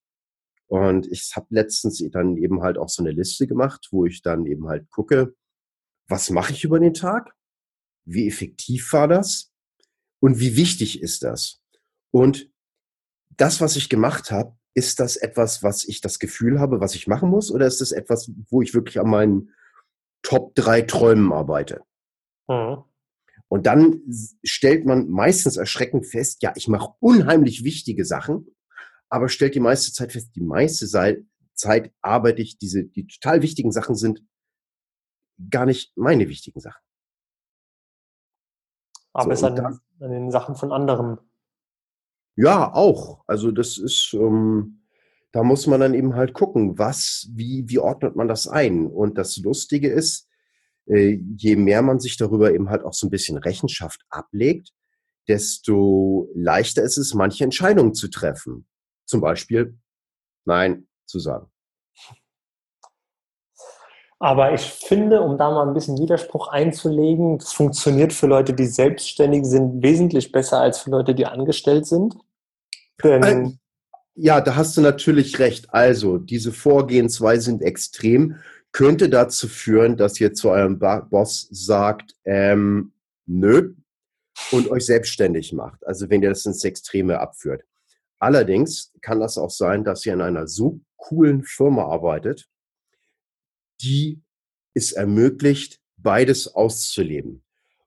Und 0.68 1.08
ich 1.08 1.32
habe 1.36 1.48
letztens 1.50 2.04
dann 2.12 2.38
eben 2.38 2.62
halt 2.62 2.78
auch 2.78 2.90
so 2.90 3.04
eine 3.04 3.12
Liste 3.12 3.48
gemacht, 3.48 3.88
wo 3.92 4.06
ich 4.06 4.22
dann 4.22 4.46
eben 4.46 4.68
halt 4.68 4.90
gucke, 4.90 5.34
was 6.08 6.30
mache 6.30 6.54
ich 6.54 6.64
über 6.64 6.80
den 6.80 6.94
Tag? 6.94 7.34
Wie 8.06 8.28
effektiv 8.28 8.94
war 8.94 9.08
das? 9.08 9.52
Und 10.22 10.40
wie 10.40 10.56
wichtig 10.56 11.02
ist 11.02 11.24
das? 11.24 11.62
Und 12.12 12.52
das, 13.30 13.62
was 13.62 13.76
ich 13.76 13.90
gemacht 13.90 14.32
habe, 14.32 14.59
ist 14.74 15.00
das 15.00 15.18
etwas, 15.18 15.64
was 15.64 15.84
ich 15.84 16.02
das 16.02 16.20
Gefühl 16.20 16.60
habe, 16.60 16.80
was 16.80 16.96
ich 16.96 17.08
machen 17.08 17.30
muss? 17.30 17.52
Oder 17.52 17.68
ist 17.68 17.82
das 17.82 17.92
etwas, 17.92 18.32
wo 18.50 18.62
ich 18.62 18.74
wirklich 18.74 19.00
an 19.00 19.10
meinen 19.10 19.54
Top 20.22 20.56
drei 20.56 20.82
Träumen 20.82 21.32
arbeite? 21.32 21.82
Mhm. 22.48 22.84
Und 23.48 23.66
dann 23.66 24.02
stellt 24.44 24.86
man 24.86 25.10
meistens 25.10 25.58
erschreckend 25.58 26.06
fest, 26.06 26.44
ja, 26.44 26.54
ich 26.56 26.68
mache 26.68 26.94
unheimlich 27.00 27.64
wichtige 27.64 28.06
Sachen, 28.06 28.56
aber 29.10 29.28
stellt 29.28 29.56
die 29.56 29.60
meiste 29.60 29.92
Zeit 29.92 30.12
fest, 30.12 30.36
die 30.36 30.42
meiste 30.42 30.88
Zeit 31.56 31.92
arbeite 32.02 32.42
ich, 32.42 32.60
diese, 32.60 32.84
die 32.84 33.08
total 33.08 33.42
wichtigen 33.42 33.72
Sachen 33.72 33.96
sind 33.96 34.24
gar 35.50 35.66
nicht 35.66 35.98
meine 35.98 36.30
wichtigen 36.30 36.60
Sachen. 36.60 36.82
Aber 39.14 39.36
so, 39.36 39.48
es 39.48 39.60
an, 39.60 39.80
an 40.00 40.12
den 40.12 40.32
Sachen 40.32 40.56
von 40.56 40.72
anderen. 40.72 41.18
Ja, 42.42 42.74
auch. 42.74 43.20
Also 43.28 43.52
das 43.52 43.78
ist, 43.78 44.14
ähm, 44.14 44.80
da 45.34 45.44
muss 45.44 45.68
man 45.68 45.82
dann 45.82 45.94
eben 45.94 46.16
halt 46.16 46.34
gucken, 46.34 46.80
was, 46.80 47.28
wie, 47.34 47.66
wie 47.68 47.80
ordnet 47.80 48.16
man 48.16 48.30
das 48.30 48.48
ein? 48.48 48.88
Und 48.88 49.18
das 49.18 49.36
Lustige 49.36 49.90
ist, 49.90 50.30
äh, 50.86 51.20
je 51.36 51.58
mehr 51.58 51.82
man 51.82 52.00
sich 52.00 52.16
darüber 52.16 52.54
eben 52.54 52.70
halt 52.70 52.86
auch 52.86 52.94
so 52.94 53.08
ein 53.08 53.10
bisschen 53.10 53.38
Rechenschaft 53.38 54.06
ablegt, 54.10 54.72
desto 55.28 56.30
leichter 56.34 56.82
ist 56.82 56.98
es, 56.98 57.14
manche 57.14 57.44
Entscheidungen 57.44 57.94
zu 57.94 58.08
treffen. 58.08 58.66
Zum 59.06 59.20
Beispiel 59.20 59.78
Nein 60.46 60.88
zu 61.08 61.20
sagen. 61.20 61.52
Aber 64.18 64.54
ich 64.54 64.62
finde, 64.62 65.20
um 65.20 65.38
da 65.38 65.52
mal 65.52 65.68
ein 65.68 65.74
bisschen 65.74 65.98
Widerspruch 65.98 66.48
einzulegen, 66.48 67.38
das 67.38 67.52
funktioniert 67.52 68.14
für 68.14 68.28
Leute, 68.28 68.54
die 68.54 68.66
selbstständig 68.66 69.44
sind, 69.44 69.84
wesentlich 69.84 70.32
besser 70.32 70.62
als 70.62 70.80
für 70.80 70.92
Leute, 70.92 71.14
die 71.14 71.26
angestellt 71.26 71.86
sind. 71.86 72.16
Denn 73.22 73.60
ja, 74.16 74.42
da 74.42 74.56
hast 74.56 74.76
du 74.76 74.82
natürlich 74.82 75.40
recht. 75.40 75.74
Also, 75.74 76.18
diese 76.18 76.52
Vorgehensweise 76.52 77.44
sind 77.44 77.62
extrem, 77.62 78.36
könnte 78.72 79.10
dazu 79.10 79.48
führen, 79.48 79.96
dass 79.96 80.20
ihr 80.20 80.34
zu 80.34 80.50
eurem 80.50 80.78
Boss 80.78 81.48
sagt, 81.52 82.16
ähm, 82.26 82.92
nö, 83.26 83.76
und 84.52 84.70
euch 84.70 84.86
selbstständig 84.86 85.54
macht. 85.54 85.86
Also, 85.88 86.10
wenn 86.10 86.22
ihr 86.22 86.30
das 86.30 86.46
ins 86.46 86.64
Extreme 86.64 87.20
abführt. 87.20 87.64
Allerdings 88.20 88.92
kann 89.02 89.22
das 89.22 89.38
auch 89.38 89.52
sein, 89.52 89.86
dass 89.86 90.06
ihr 90.06 90.14
in 90.14 90.22
einer 90.22 90.48
so 90.48 90.82
coolen 90.98 91.44
Firma 91.44 91.86
arbeitet, 91.86 92.50
die 93.82 94.22
es 94.74 94.92
ermöglicht, 94.92 95.80
beides 95.96 96.54
auszuleben. 96.54 97.42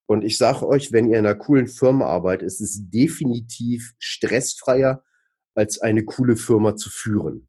Und 0.07 0.25
ich 0.25 0.37
sage 0.37 0.67
euch, 0.67 0.93
wenn 0.93 1.09
ihr 1.09 1.19
in 1.19 1.27
einer 1.27 1.35
coolen 1.35 1.69
Firma 1.69 2.07
arbeitet, 2.07 2.47
ist 2.47 2.61
es 2.61 2.91
definitiv 2.91 3.95
stressfreier, 3.99 5.03
als 5.55 5.81
eine 5.81 6.05
coole 6.05 6.37
Firma 6.37 6.77
zu 6.77 6.91
führen. 6.91 7.49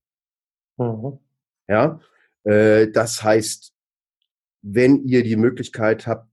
Mhm. 0.78 1.20
Ja, 1.68 2.00
äh, 2.44 2.88
das 2.90 3.24
heißt, 3.24 3.74
wenn 4.62 5.04
ihr 5.04 5.24
die 5.24 5.36
Möglichkeit 5.36 6.08
habt, 6.08 6.30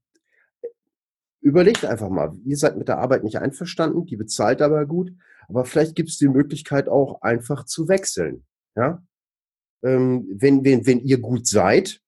überlegt 1.41 1.85
einfach 1.85 2.09
mal, 2.09 2.37
ihr 2.45 2.57
seid 2.57 2.77
mit 2.77 2.89
der 2.89 2.99
Arbeit 2.99 3.25
nicht 3.25 3.39
einverstanden, 3.39 4.07
die 4.07 4.17
bezahlt 4.17 4.63
aber 4.63 4.85
gut, 4.87 5.13
aber 5.49 5.65
vielleicht 5.65 5.95
gibt 5.97 6.11
es 6.11 6.19
die 6.19 6.29
Möglichkeit 6.29 6.89
auch 6.89 7.23
einfach 7.23 7.65
zu 7.65 7.89
wechseln. 7.89 8.47
Ja, 8.77 9.03
ähm, 9.83 10.29
wenn, 10.33 10.65
wenn, 10.65 10.87
wenn 10.87 11.01
ihr 11.01 11.19
gut 11.19 11.47
seid, 11.47 12.01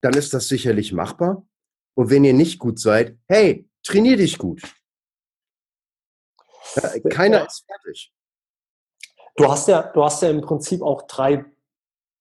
dann 0.00 0.14
ist 0.14 0.32
das 0.34 0.48
sicherlich 0.48 0.92
machbar. 0.92 1.46
Und 1.94 2.10
wenn 2.10 2.24
ihr 2.24 2.34
nicht 2.34 2.58
gut 2.58 2.78
seid, 2.78 3.16
hey, 3.28 3.68
trainier 3.82 4.16
dich 4.16 4.38
gut. 4.38 4.62
Keiner 7.10 7.38
ja. 7.38 7.44
ist 7.44 7.64
fertig. 7.66 8.12
Du 9.36 9.48
hast 9.48 9.68
ja, 9.68 9.82
du 9.82 10.04
hast 10.04 10.22
ja 10.22 10.30
im 10.30 10.40
Prinzip 10.40 10.82
auch 10.82 11.02
drei 11.02 11.44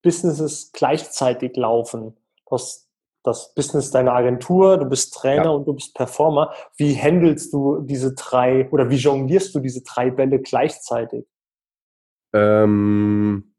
Businesses 0.02 0.72
gleichzeitig 0.72 1.56
laufen. 1.56 2.18
Du 2.46 2.52
hast 2.52 2.90
das 3.24 3.54
Business 3.54 3.90
deiner 3.92 4.14
Agentur, 4.14 4.78
du 4.78 4.86
bist 4.86 5.14
Trainer 5.14 5.46
ja. 5.46 5.50
und 5.50 5.66
du 5.66 5.74
bist 5.74 5.96
Performer. 5.96 6.54
Wie 6.76 6.96
handelst 6.96 7.54
du 7.54 7.82
diese 7.82 8.14
drei 8.14 8.70
oder 8.70 8.90
wie 8.90 8.98
jonglierst 8.98 9.56
du 9.56 9.60
diese 9.60 9.82
drei 9.82 10.12
Bälle 10.12 10.40
gleichzeitig? 10.40 11.26
Ähm, 12.34 13.53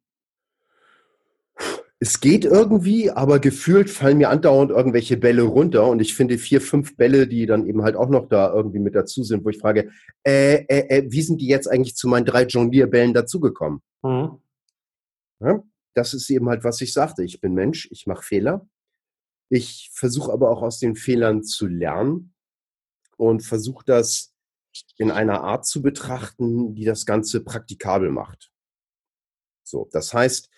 es 2.05 2.21
geht 2.21 2.45
irgendwie, 2.45 3.11
aber 3.11 3.39
gefühlt 3.39 3.89
fallen 3.89 4.19
mir 4.19 4.29
andauernd 4.29 4.71
irgendwelche 4.71 5.17
Bälle 5.17 5.41
runter 5.41 5.87
und 5.87 6.01
ich 6.01 6.15
finde 6.15 6.37
vier, 6.37 6.61
fünf 6.61 6.99
Bälle, 6.99 7.27
die 7.27 7.47
dann 7.47 7.67
eben 7.67 7.83
halt 7.83 7.97
auch 7.97 8.11
noch 8.11 8.29
da 8.29 8.53
irgendwie 8.53 8.79
mit 8.79 8.95
dazu 8.95 9.25
sind, 9.25 9.43
wo 9.43 9.49
ich 9.49 9.57
frage, 9.57 9.91
äh, 10.23 10.67
äh, 10.69 10.99
äh, 10.99 11.11
wie 11.11 11.23
sind 11.23 11.41
die 11.41 11.47
jetzt 11.47 11.67
eigentlich 11.67 11.97
zu 11.97 12.07
meinen 12.07 12.27
drei 12.27 12.45
Jonglierbällen 12.45 13.15
dazugekommen? 13.15 13.81
Mhm. 14.03 14.39
Ja, 15.41 15.63
das 15.95 16.13
ist 16.13 16.29
eben 16.29 16.47
halt, 16.51 16.63
was 16.63 16.83
ich 16.83 16.93
sagte. 16.93 17.25
Ich 17.25 17.41
bin 17.41 17.55
Mensch, 17.55 17.89
ich 17.91 18.07
mache 18.07 18.23
Fehler. 18.23 18.69
Ich 19.49 19.91
versuche 19.95 20.31
aber 20.31 20.51
auch 20.51 20.61
aus 20.61 20.79
den 20.79 20.97
Fehlern 20.97 21.43
zu 21.43 21.67
lernen 21.67 22.35
und 23.17 23.43
versuche 23.43 23.83
das 23.87 24.35
in 24.99 25.11
einer 25.11 25.41
Art 25.41 25.65
zu 25.65 25.81
betrachten, 25.81 26.75
die 26.75 26.85
das 26.85 27.07
Ganze 27.07 27.43
praktikabel 27.43 28.11
macht. 28.11 28.53
So, 29.63 29.89
das 29.91 30.13
heißt, 30.13 30.51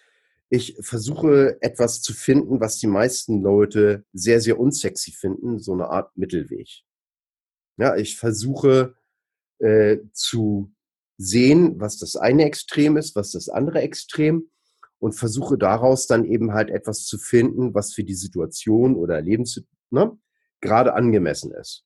ich 0.48 0.76
versuche 0.80 1.58
etwas 1.60 2.02
zu 2.02 2.14
finden, 2.14 2.60
was 2.60 2.78
die 2.78 2.86
meisten 2.86 3.42
Leute 3.42 4.04
sehr, 4.12 4.40
sehr 4.40 4.58
unsexy 4.60 5.10
finden, 5.10 5.58
so 5.58 5.72
eine 5.72 5.88
Art 5.88 6.16
Mittelweg. 6.16 6.82
Ja, 7.78 7.96
ich 7.96 8.16
versuche 8.16 8.94
äh, 9.58 9.98
zu 10.12 10.72
sehen, 11.18 11.80
was 11.80 11.98
das 11.98 12.16
eine 12.16 12.44
Extrem 12.44 12.96
ist, 12.96 13.16
was 13.16 13.32
das 13.32 13.48
andere 13.48 13.80
Extrem 13.80 14.50
und 14.98 15.12
versuche 15.12 15.58
daraus 15.58 16.06
dann 16.06 16.24
eben 16.24 16.52
halt 16.52 16.70
etwas 16.70 17.04
zu 17.04 17.18
finden, 17.18 17.74
was 17.74 17.92
für 17.92 18.04
die 18.04 18.14
Situation 18.14 18.96
oder 18.96 19.20
Lebens 19.20 19.62
ne, 19.90 20.16
gerade 20.60 20.94
angemessen 20.94 21.52
ist. 21.52 21.84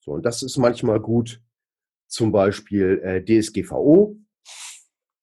So, 0.00 0.12
und 0.12 0.24
das 0.24 0.42
ist 0.42 0.58
manchmal 0.58 1.00
gut, 1.00 1.40
zum 2.06 2.30
Beispiel 2.30 3.00
äh, 3.02 3.24
DSGVO 3.24 4.16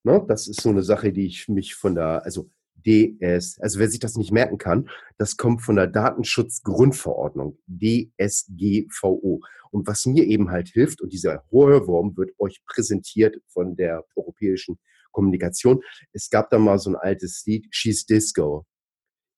Ne? 0.04 0.24
Das 0.28 0.48
ist 0.48 0.62
so 0.62 0.70
eine 0.70 0.84
Sache, 0.84 1.14
die 1.14 1.26
ich 1.26 1.48
mich 1.48 1.76
von 1.76 1.96
der, 1.96 2.24
also 2.24 2.50
DS, 2.86 3.60
also 3.60 3.80
wer 3.80 3.90
sich 3.90 4.00
das 4.00 4.16
nicht 4.16 4.32
merken 4.32 4.58
kann, 4.58 4.90
das 5.18 5.38
kommt 5.38 5.62
von 5.62 5.76
der 5.76 5.88
Datenschutzgrundverordnung, 5.88 7.58
DSGVO. 7.68 9.42
Und 9.72 9.88
was 9.88 10.06
mir 10.06 10.26
eben 10.26 10.50
halt 10.50 10.70
hilft, 10.70 11.02
und 11.02 11.14
dieser 11.14 11.46
Rohrwurm 11.52 12.18
wird 12.18 12.32
euch 12.40 12.62
präsentiert 12.66 13.38
von 13.48 13.76
der 13.76 14.04
europäischen 14.16 14.80
Kommunikation. 15.12 15.82
Es 16.14 16.30
gab 16.30 16.50
da 16.50 16.58
mal 16.58 16.80
so 16.80 16.90
ein 16.90 16.96
altes 16.96 17.44
Lied, 17.46 17.68
She's 17.70 18.06
Disco. 18.06 18.66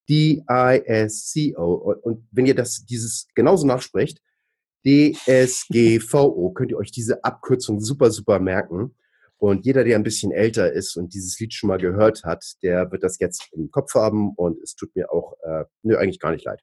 D-I-S-C-O. 0.09 1.95
Und 2.01 2.27
wenn 2.31 2.45
ihr 2.45 2.55
das, 2.55 2.85
dieses 2.85 3.27
genauso 3.35 3.65
nachsprecht, 3.65 4.21
DSGVO, 4.85 6.51
könnt 6.51 6.71
ihr 6.71 6.77
euch 6.77 6.91
diese 6.91 7.23
Abkürzung 7.23 7.79
super, 7.79 8.11
super 8.11 8.39
merken. 8.39 8.95
Und 9.43 9.65
jeder, 9.65 9.83
der 9.83 9.97
ein 9.97 10.03
bisschen 10.03 10.31
älter 10.31 10.71
ist 10.71 10.95
und 10.95 11.13
dieses 11.13 11.37
Lied 11.37 11.53
schon 11.53 11.67
mal 11.67 11.77
gehört 11.77 12.23
hat, 12.23 12.45
der 12.63 12.89
wird 12.93 13.03
das 13.03 13.19
jetzt 13.19 13.49
im 13.51 13.71
Kopf 13.71 13.93
haben 13.93 14.31
und 14.37 14.57
es 14.63 14.73
tut 14.73 14.95
mir 14.95 15.11
auch, 15.11 15.33
äh, 15.43 15.65
nö, 15.81 15.97
eigentlich 15.97 16.21
gar 16.21 16.31
nicht 16.31 16.45
leid. 16.45 16.61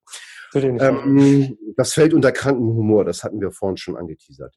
Ähm, 0.55 1.59
das 1.77 1.93
fällt 1.93 2.15
unter 2.15 2.33
kranken 2.33 2.69
Humor, 2.69 3.05
das 3.05 3.23
hatten 3.23 3.39
wir 3.43 3.53
vorhin 3.53 3.77
schon 3.77 3.99
angeteasert. 3.99 4.55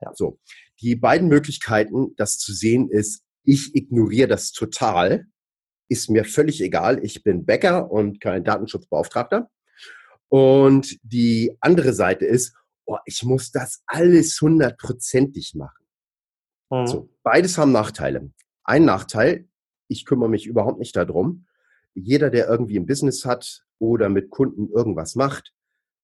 Ja. 0.00 0.10
So, 0.12 0.40
die 0.80 0.96
beiden 0.96 1.28
Möglichkeiten, 1.28 2.16
das 2.16 2.36
zu 2.38 2.52
sehen, 2.52 2.90
ist, 2.90 3.22
ich 3.44 3.76
ignoriere 3.76 4.26
das 4.26 4.50
total, 4.50 5.26
ist 5.88 6.10
mir 6.10 6.24
völlig 6.24 6.60
egal, 6.60 6.98
ich 7.04 7.22
bin 7.22 7.46
Bäcker 7.46 7.92
und 7.92 8.20
kein 8.20 8.42
Datenschutzbeauftragter. 8.42 9.48
Und 10.26 10.98
die 11.04 11.56
andere 11.60 11.92
Seite 11.92 12.24
ist, 12.24 12.56
oh, 12.86 12.98
ich 13.04 13.22
muss 13.22 13.52
das 13.52 13.84
alles 13.86 14.36
hundertprozentig 14.40 15.54
machen. 15.54 15.86
Mhm. 16.70 16.86
So, 16.88 17.08
beides 17.26 17.58
haben 17.58 17.72
Nachteile. 17.72 18.30
Ein 18.62 18.84
Nachteil, 18.84 19.48
ich 19.88 20.06
kümmere 20.06 20.30
mich 20.30 20.46
überhaupt 20.46 20.78
nicht 20.78 20.94
darum. 20.94 21.46
Jeder, 21.92 22.30
der 22.30 22.46
irgendwie 22.46 22.78
ein 22.78 22.86
Business 22.86 23.24
hat 23.24 23.64
oder 23.80 24.08
mit 24.08 24.30
Kunden 24.30 24.70
irgendwas 24.70 25.16
macht, 25.16 25.52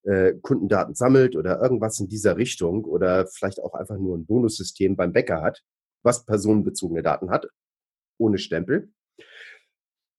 äh, 0.02 0.32
Kundendaten 0.42 0.96
sammelt 0.96 1.36
oder 1.36 1.60
irgendwas 1.62 2.00
in 2.00 2.08
dieser 2.08 2.36
Richtung 2.36 2.84
oder 2.84 3.28
vielleicht 3.28 3.60
auch 3.60 3.74
einfach 3.74 3.98
nur 3.98 4.18
ein 4.18 4.26
Bonussystem 4.26 4.96
beim 4.96 5.12
Bäcker 5.12 5.42
hat, 5.42 5.62
was 6.02 6.26
personenbezogene 6.26 7.04
Daten 7.04 7.30
hat, 7.30 7.46
ohne 8.18 8.38
Stempel, 8.38 8.92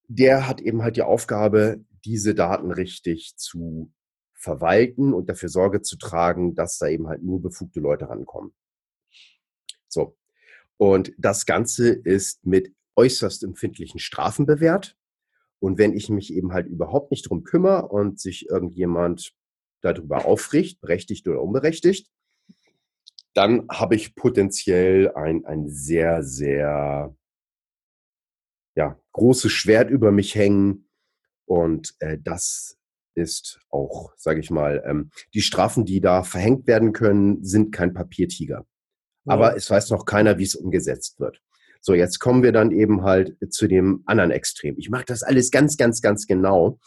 der 0.07 0.47
hat 0.47 0.61
eben 0.61 0.83
halt 0.83 0.95
die 0.95 1.01
Aufgabe, 1.01 1.83
diese 2.05 2.33
Daten 2.33 2.71
richtig 2.71 3.35
zu 3.35 3.91
verwalten 4.35 5.13
und 5.13 5.27
dafür 5.27 5.49
Sorge 5.49 5.81
zu 5.81 5.97
tragen, 5.97 6.55
dass 6.55 6.77
da 6.77 6.87
eben 6.87 7.09
halt 7.09 7.23
nur 7.23 7.41
befugte 7.41 7.81
Leute 7.81 8.07
rankommen. 8.07 8.53
So, 9.89 10.15
und 10.83 11.13
das 11.17 11.45
Ganze 11.45 11.93
ist 11.93 12.45
mit 12.45 12.75
äußerst 12.97 13.45
empfindlichen 13.45 14.01
Strafen 14.01 14.45
bewährt. 14.45 14.97
Und 15.59 15.77
wenn 15.77 15.93
ich 15.93 16.09
mich 16.09 16.33
eben 16.33 16.51
halt 16.51 16.67
überhaupt 16.67 17.11
nicht 17.11 17.29
drum 17.29 17.45
kümmere 17.45 17.87
und 17.87 18.19
sich 18.19 18.49
irgendjemand 18.49 19.31
darüber 19.79 20.25
aufricht, 20.25 20.81
berechtigt 20.81 21.25
oder 21.25 21.41
unberechtigt, 21.41 22.11
dann 23.33 23.65
habe 23.71 23.95
ich 23.95 24.13
potenziell 24.13 25.13
ein, 25.13 25.45
ein 25.45 25.69
sehr, 25.69 26.21
sehr 26.21 27.15
ja, 28.75 28.99
großes 29.13 29.53
Schwert 29.53 29.89
über 29.89 30.11
mich 30.11 30.35
hängen. 30.35 30.89
Und 31.45 31.95
äh, 31.99 32.17
das 32.21 32.77
ist 33.15 33.61
auch, 33.69 34.11
sage 34.17 34.41
ich 34.41 34.51
mal, 34.51 34.83
ähm, 34.85 35.11
die 35.33 35.43
Strafen, 35.43 35.85
die 35.85 36.01
da 36.01 36.23
verhängt 36.23 36.67
werden 36.67 36.91
können, 36.91 37.41
sind 37.41 37.71
kein 37.71 37.93
Papiertiger 37.93 38.65
aber 39.25 39.55
es 39.55 39.69
weiß 39.69 39.89
noch 39.91 40.05
keiner, 40.05 40.37
wie 40.37 40.43
es 40.43 40.55
umgesetzt 40.55 41.19
wird. 41.19 41.41
So, 41.85 41.93
jetzt 41.93 42.19
kommen 42.19 42.43
wir 42.43 42.53
dann 42.53 42.71
eben 42.71 43.03
halt 43.03 43.35
zu 43.49 43.67
dem 43.67 44.03
anderen 44.05 44.31
Extrem. 44.31 44.77
Ich 44.77 44.89
mache 44.89 45.03
das 45.05 45.21
alles 45.21 45.51
ganz, 45.51 45.75
ganz, 45.75 46.01
ganz 46.01 46.27
genau. 46.27 46.79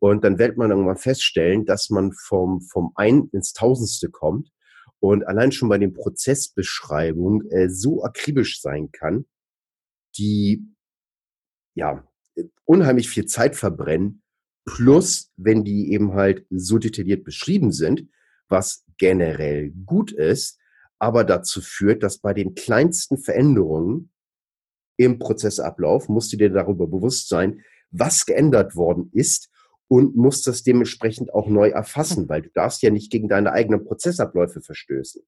Und 0.00 0.24
dann 0.24 0.38
wird 0.40 0.56
man 0.56 0.70
irgendwann 0.70 0.96
feststellen, 0.96 1.66
dass 1.66 1.88
man 1.88 2.12
vom, 2.12 2.60
vom 2.60 2.90
ein 2.96 3.28
ins 3.32 3.52
Tausendste 3.52 4.10
kommt 4.10 4.50
und 4.98 5.26
allein 5.26 5.52
schon 5.52 5.68
bei 5.68 5.78
den 5.78 5.94
Prozessbeschreibungen 5.94 7.48
äh, 7.50 7.70
so 7.70 8.02
akribisch 8.02 8.60
sein 8.60 8.90
kann, 8.90 9.26
die 10.16 10.66
ja 11.74 12.06
unheimlich 12.64 13.08
viel 13.08 13.26
Zeit 13.26 13.56
verbrennen. 13.56 14.22
Plus, 14.64 15.30
wenn 15.36 15.64
die 15.64 15.92
eben 15.92 16.14
halt 16.14 16.44
so 16.50 16.78
detailliert 16.78 17.24
beschrieben 17.24 17.72
sind, 17.72 18.08
was 18.48 18.84
generell 18.98 19.70
gut 19.86 20.12
ist, 20.12 20.59
aber 21.00 21.24
dazu 21.24 21.60
führt, 21.60 22.02
dass 22.02 22.18
bei 22.18 22.34
den 22.34 22.54
kleinsten 22.54 23.18
Veränderungen 23.18 24.12
im 24.96 25.18
Prozessablauf 25.18 26.08
musst 26.08 26.32
du 26.32 26.36
dir 26.36 26.50
darüber 26.50 26.86
bewusst 26.86 27.28
sein, 27.28 27.62
was 27.90 28.26
geändert 28.26 28.76
worden 28.76 29.10
ist 29.12 29.50
und 29.88 30.14
musst 30.14 30.46
das 30.46 30.62
dementsprechend 30.62 31.32
auch 31.32 31.48
neu 31.48 31.70
erfassen, 31.70 32.28
weil 32.28 32.42
du 32.42 32.50
darfst 32.50 32.82
ja 32.82 32.90
nicht 32.90 33.10
gegen 33.10 33.28
deine 33.28 33.52
eigenen 33.52 33.84
Prozessabläufe 33.84 34.60
verstößen. 34.60 35.22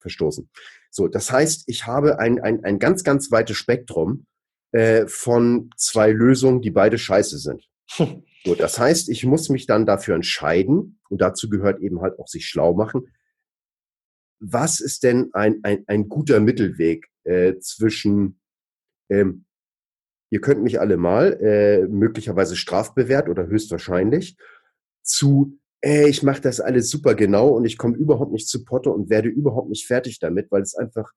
Verstoßen. 0.00 0.50
So, 0.90 1.08
das 1.08 1.30
heißt, 1.30 1.64
ich 1.66 1.86
habe 1.86 2.18
ein, 2.18 2.40
ein, 2.40 2.64
ein 2.64 2.78
ganz, 2.78 3.04
ganz 3.04 3.30
weites 3.30 3.56
Spektrum 3.56 4.26
äh, 4.72 5.06
von 5.06 5.70
zwei 5.76 6.10
Lösungen, 6.10 6.60
die 6.60 6.70
beide 6.70 6.98
scheiße 6.98 7.38
sind. 7.38 7.64
So, 8.44 8.54
das 8.54 8.78
heißt, 8.78 9.08
ich 9.08 9.26
muss 9.26 9.48
mich 9.48 9.66
dann 9.66 9.84
dafür 9.84 10.14
entscheiden, 10.14 11.00
und 11.10 11.20
dazu 11.20 11.50
gehört 11.50 11.80
eben 11.80 12.00
halt 12.00 12.18
auch 12.20 12.28
sich 12.28 12.46
schlau 12.46 12.72
machen, 12.72 13.08
was 14.40 14.80
ist 14.80 15.02
denn 15.02 15.30
ein, 15.32 15.60
ein, 15.62 15.84
ein 15.86 16.08
guter 16.08 16.40
Mittelweg 16.40 17.08
äh, 17.24 17.58
zwischen, 17.58 18.40
ähm, 19.08 19.44
ihr 20.30 20.40
könnt 20.40 20.62
mich 20.62 20.80
alle 20.80 20.96
mal, 20.96 21.32
äh, 21.40 21.86
möglicherweise 21.88 22.56
strafbewehrt 22.56 23.28
oder 23.28 23.46
höchstwahrscheinlich, 23.46 24.36
zu, 25.02 25.58
äh, 25.82 26.08
ich 26.08 26.22
mache 26.22 26.40
das 26.40 26.60
alles 26.60 26.90
super 26.90 27.14
genau 27.14 27.48
und 27.48 27.64
ich 27.64 27.78
komme 27.78 27.96
überhaupt 27.96 28.32
nicht 28.32 28.48
zu 28.48 28.64
Potter 28.64 28.94
und 28.94 29.10
werde 29.10 29.28
überhaupt 29.28 29.70
nicht 29.70 29.86
fertig 29.86 30.18
damit, 30.18 30.50
weil 30.50 30.62
es 30.62 30.74
einfach 30.74 31.12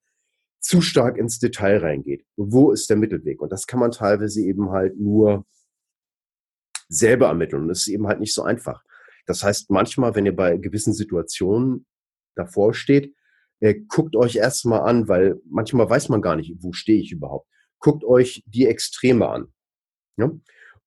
zu 0.59 0.81
stark 0.81 1.17
ins 1.17 1.39
Detail 1.39 1.77
reingeht. 1.77 2.25
Wo 2.37 2.71
ist 2.71 2.89
der 2.89 2.97
Mittelweg? 2.97 3.41
Und 3.41 3.51
das 3.51 3.67
kann 3.67 3.79
man 3.79 3.91
teilweise 3.91 4.41
eben 4.41 4.69
halt 4.69 4.97
nur 4.97 5.45
selber 6.87 7.27
ermitteln. 7.27 7.67
Das 7.67 7.79
ist 7.79 7.87
eben 7.87 8.07
halt 8.07 8.19
nicht 8.19 8.33
so 8.33 8.43
einfach. 8.43 8.83
Das 9.25 9.43
heißt, 9.43 9.69
manchmal, 9.69 10.13
wenn 10.15 10.25
ihr 10.25 10.35
bei 10.35 10.57
gewissen 10.57 10.93
Situationen 10.93 11.85
davor 12.35 12.73
steht, 12.73 13.15
äh, 13.59 13.75
guckt 13.87 14.15
euch 14.15 14.35
erstmal 14.35 14.81
an, 14.81 15.07
weil 15.07 15.39
manchmal 15.49 15.89
weiß 15.89 16.09
man 16.09 16.21
gar 16.21 16.35
nicht, 16.35 16.55
wo 16.59 16.73
stehe 16.73 17.01
ich 17.01 17.11
überhaupt. 17.11 17.47
Guckt 17.79 18.03
euch 18.03 18.43
die 18.47 18.65
Extreme 18.65 19.27
an. 19.27 19.53
Ja? 20.17 20.31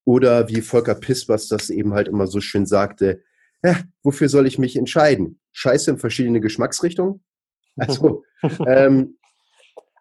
Oder 0.05 0.49
wie 0.49 0.61
Volker 0.61 0.95
Pispers 0.95 1.49
das 1.49 1.71
eben 1.71 1.95
halt 1.95 2.09
immer 2.09 2.27
so 2.27 2.41
schön 2.41 2.67
sagte, 2.67 3.23
ja, 3.63 3.81
wofür 4.03 4.29
soll 4.29 4.47
ich 4.47 4.59
mich 4.59 4.77
entscheiden? 4.77 5.41
Scheiße 5.53 5.93
in 5.93 5.99
verschiedene 5.99 6.41
Geschmacksrichtungen? 6.41 7.25
Also, 7.77 8.23
ähm, 8.69 9.19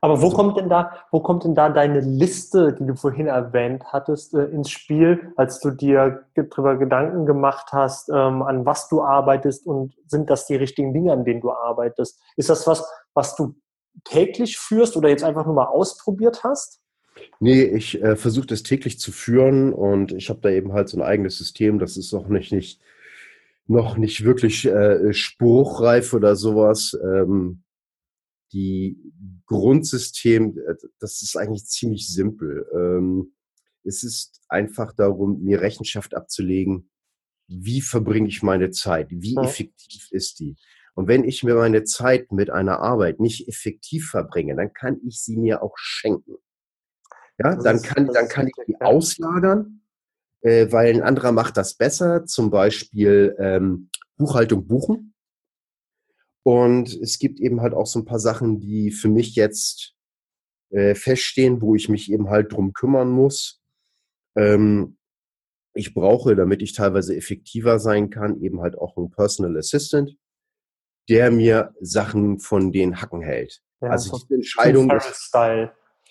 aber 0.03 0.21
wo 0.21 0.31
kommt 0.31 0.57
denn 0.57 0.67
da, 0.67 0.91
wo 1.11 1.21
kommt 1.21 1.45
denn 1.45 1.55
da 1.55 1.69
deine 1.69 2.01
Liste, 2.01 2.75
die 2.77 2.85
du 2.85 2.93
vorhin 2.93 3.27
erwähnt 3.27 3.85
hattest, 3.85 4.33
äh, 4.33 4.43
ins 4.47 4.69
Spiel, 4.69 5.31
als 5.37 5.61
du 5.61 5.71
dir 5.71 6.25
darüber 6.35 6.75
Gedanken 6.75 7.25
gemacht 7.25 7.67
hast, 7.71 8.09
ähm, 8.09 8.41
an 8.41 8.65
was 8.65 8.89
du 8.89 9.01
arbeitest 9.01 9.65
und 9.65 9.93
sind 10.05 10.29
das 10.29 10.45
die 10.45 10.57
richtigen 10.57 10.93
Dinge, 10.93 11.13
an 11.13 11.23
denen 11.23 11.39
du 11.39 11.51
arbeitest? 11.51 12.19
Ist 12.35 12.49
das 12.49 12.67
was, 12.67 12.85
was 13.13 13.37
du 13.37 13.55
täglich 14.03 14.57
führst 14.57 14.97
oder 14.97 15.07
jetzt 15.07 15.23
einfach 15.23 15.45
nur 15.45 15.55
mal 15.55 15.67
ausprobiert 15.67 16.43
hast? 16.43 16.81
Nee, 17.39 17.63
ich 17.63 18.03
äh, 18.03 18.17
versuche 18.17 18.47
das 18.47 18.63
täglich 18.63 18.99
zu 18.99 19.13
führen 19.13 19.71
und 19.71 20.11
ich 20.11 20.29
habe 20.29 20.41
da 20.41 20.49
eben 20.49 20.73
halt 20.73 20.89
so 20.89 20.97
ein 20.97 21.03
eigenes 21.03 21.37
System, 21.37 21.79
das 21.79 21.95
ist 21.95 22.13
auch 22.13 22.27
nicht, 22.27 22.51
nicht 22.51 22.81
noch 23.67 23.95
nicht 23.95 24.25
wirklich 24.25 24.65
äh, 24.65 25.13
spruchreif 25.13 26.13
oder 26.13 26.35
sowas. 26.35 26.99
Ähm, 27.01 27.62
die 28.53 28.97
Grundsystem, 29.47 30.57
äh, 30.57 30.75
das 30.99 31.21
ist 31.21 31.35
eigentlich 31.35 31.65
ziemlich 31.65 32.07
simpel. 32.07 32.65
Ähm, 32.73 33.33
es 33.83 34.03
ist 34.03 34.41
einfach 34.47 34.93
darum, 34.93 35.41
mir 35.43 35.61
Rechenschaft 35.61 36.15
abzulegen, 36.15 36.89
wie 37.47 37.81
verbringe 37.81 38.29
ich 38.29 38.41
meine 38.43 38.71
Zeit, 38.71 39.07
wie 39.09 39.35
effektiv 39.35 40.07
ist 40.11 40.39
die. 40.39 40.55
Und 40.95 41.07
wenn 41.07 41.23
ich 41.23 41.43
mir 41.43 41.55
meine 41.55 41.83
Zeit 41.83 42.31
mit 42.31 42.49
einer 42.49 42.79
Arbeit 42.79 43.19
nicht 43.19 43.47
effektiv 43.47 44.09
verbringe, 44.09 44.55
dann 44.55 44.73
kann 44.73 44.99
ich 45.05 45.21
sie 45.21 45.37
mir 45.37 45.63
auch 45.63 45.73
schenken. 45.75 46.35
Ja, 47.39 47.55
dann 47.55 47.81
kann, 47.81 48.07
dann 48.07 48.27
kann 48.27 48.47
ich 48.47 48.53
die 48.67 48.79
auslagern, 48.79 49.81
äh, 50.41 50.71
weil 50.71 50.93
ein 50.93 51.01
anderer 51.01 51.31
macht 51.31 51.57
das 51.57 51.73
besser, 51.73 52.25
zum 52.25 52.51
Beispiel 52.51 53.35
ähm, 53.39 53.89
Buchhaltung 54.17 54.67
buchen. 54.67 55.12
Und 56.43 56.93
es 56.93 57.19
gibt 57.19 57.39
eben 57.39 57.61
halt 57.61 57.73
auch 57.73 57.87
so 57.87 57.99
ein 57.99 58.05
paar 58.05 58.19
Sachen, 58.19 58.59
die 58.59 58.91
für 58.91 59.07
mich 59.07 59.35
jetzt 59.35 59.95
äh, 60.71 60.93
feststehen, 60.93 61.61
wo 61.61 61.75
ich 61.75 61.87
mich 61.87 62.11
eben 62.11 62.29
halt 62.29 62.51
drum 62.51 62.73
kümmern 62.73 63.09
muss. 63.09 63.61
Ähm, 64.35 64.97
ich 65.73 65.93
brauche, 65.93 66.35
damit 66.35 66.61
ich 66.61 66.73
teilweise 66.73 67.15
effektiver 67.15 67.79
sein 67.79 68.09
kann, 68.09 68.41
eben 68.41 68.61
halt 68.61 68.77
auch 68.77 68.97
einen 68.97 69.09
Personal 69.09 69.57
Assistant, 69.57 70.15
der 71.09 71.31
mir 71.31 71.73
Sachen 71.79 72.39
von 72.39 72.71
den 72.71 73.01
Hacken 73.01 73.21
hält. 73.21 73.61
Ja, 73.81 73.89
also 73.89 74.17
diese 74.17 74.35
Entscheidung, 74.35 74.91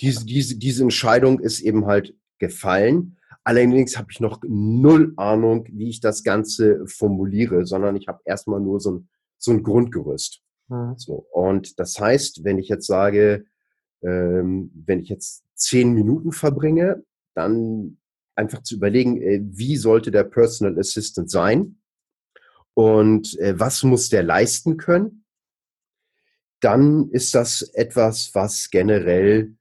diese, 0.01 0.25
diese, 0.25 0.59
diese 0.59 0.83
Entscheidung 0.83 1.41
ist 1.41 1.61
eben 1.61 1.87
halt 1.87 2.15
gefallen. 2.39 3.19
Allerdings 3.45 3.97
habe 3.99 4.09
ich 4.11 4.21
noch 4.21 4.41
null 4.47 5.13
Ahnung, 5.17 5.67
wie 5.71 5.89
ich 5.89 6.01
das 6.01 6.23
Ganze 6.23 6.87
formuliere, 6.87 7.67
sondern 7.67 7.97
ich 7.97 8.09
habe 8.09 8.21
erstmal 8.25 8.61
nur 8.61 8.81
so 8.81 8.93
ein 8.93 9.09
so 9.43 9.51
ein 9.51 9.63
Grundgerüst. 9.63 10.43
Mhm. 10.69 10.95
So, 10.97 11.27
und 11.33 11.79
das 11.79 11.99
heißt, 11.99 12.45
wenn 12.45 12.59
ich 12.59 12.69
jetzt 12.69 12.87
sage, 12.87 13.45
ähm, 14.03 14.71
wenn 14.87 15.01
ich 15.01 15.09
jetzt 15.09 15.45
zehn 15.55 15.93
Minuten 15.93 16.33
verbringe, 16.33 17.05
dann 17.35 17.99
einfach 18.35 18.63
zu 18.63 18.77
überlegen, 18.77 19.21
äh, 19.21 19.41
wie 19.43 19.77
sollte 19.77 20.11
der 20.11 20.25
Personal 20.25 20.79
Assistant 20.79 21.31
sein 21.31 21.79
und 22.75 23.39
äh, 23.39 23.59
was 23.59 23.83
muss 23.83 24.09
der 24.09 24.23
leisten 24.23 24.77
können, 24.77 25.25
dann 26.61 27.11
ist 27.11 27.35
das 27.35 27.63
etwas, 27.75 28.35
was 28.35 28.71
generell 28.71 29.57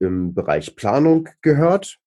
im 0.00 0.34
Bereich 0.34 0.74
Planung 0.74 1.28
gehört. 1.40 2.00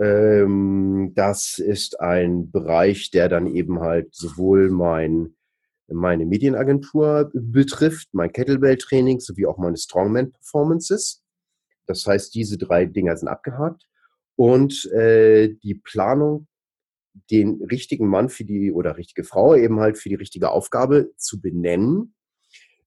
Ähm, 0.00 1.12
das 1.14 1.58
ist 1.58 2.00
ein 2.00 2.50
Bereich, 2.50 3.10
der 3.10 3.28
dann 3.28 3.46
eben 3.46 3.80
halt 3.80 4.14
sowohl 4.14 4.70
mein 4.70 5.36
meine 5.92 6.26
Medienagentur 6.26 7.30
betrifft, 7.34 8.08
mein 8.12 8.32
Kettlebell-Training 8.32 9.20
sowie 9.20 9.46
auch 9.46 9.58
meine 9.58 9.76
Strongman-Performances. 9.76 11.22
Das 11.86 12.06
heißt, 12.06 12.34
diese 12.34 12.58
drei 12.58 12.86
Dinger 12.86 13.16
sind 13.16 13.28
abgehakt. 13.28 13.86
Und 14.36 14.90
äh, 14.92 15.54
die 15.62 15.74
Planung, 15.74 16.46
den 17.30 17.62
richtigen 17.62 18.08
Mann 18.08 18.28
für 18.28 18.44
die 18.44 18.72
oder 18.72 18.96
richtige 18.96 19.24
Frau 19.24 19.54
eben 19.54 19.80
halt 19.80 19.98
für 19.98 20.08
die 20.08 20.14
richtige 20.14 20.50
Aufgabe 20.50 21.12
zu 21.16 21.40
benennen, 21.40 22.14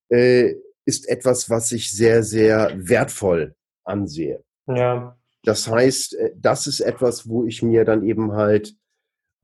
äh, 0.09 0.55
ist 0.85 1.07
etwas, 1.09 1.49
was 1.49 1.71
ich 1.71 1.91
sehr, 1.91 2.23
sehr 2.23 2.71
wertvoll 2.75 3.55
ansehe. 3.83 4.43
Ja. 4.67 5.17
Das 5.43 5.67
heißt, 5.67 6.15
äh, 6.15 6.31
das 6.35 6.67
ist 6.67 6.79
etwas, 6.79 7.29
wo 7.29 7.45
ich 7.45 7.61
mir 7.61 7.85
dann 7.85 8.03
eben 8.03 8.33
halt 8.33 8.75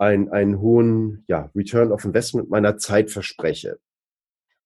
ein, 0.01 0.29
einen 0.31 0.59
hohen 0.59 1.23
ja, 1.27 1.51
Return 1.55 1.91
of 1.91 2.03
Investment 2.05 2.49
meiner 2.49 2.77
Zeit 2.77 3.11
verspreche. 3.11 3.79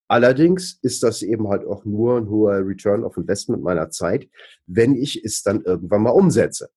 Allerdings 0.07 0.79
ist 0.81 1.03
das 1.03 1.23
eben 1.23 1.49
halt 1.49 1.65
auch 1.65 1.83
nur 1.83 2.17
ein 2.17 2.29
hoher 2.29 2.65
Return 2.65 3.03
of 3.03 3.17
Investment 3.17 3.61
meiner 3.61 3.89
Zeit, 3.89 4.29
wenn 4.65 4.95
ich 4.95 5.25
es 5.25 5.43
dann 5.43 5.61
irgendwann 5.61 6.03
mal 6.03 6.11
umsetze. 6.11 6.69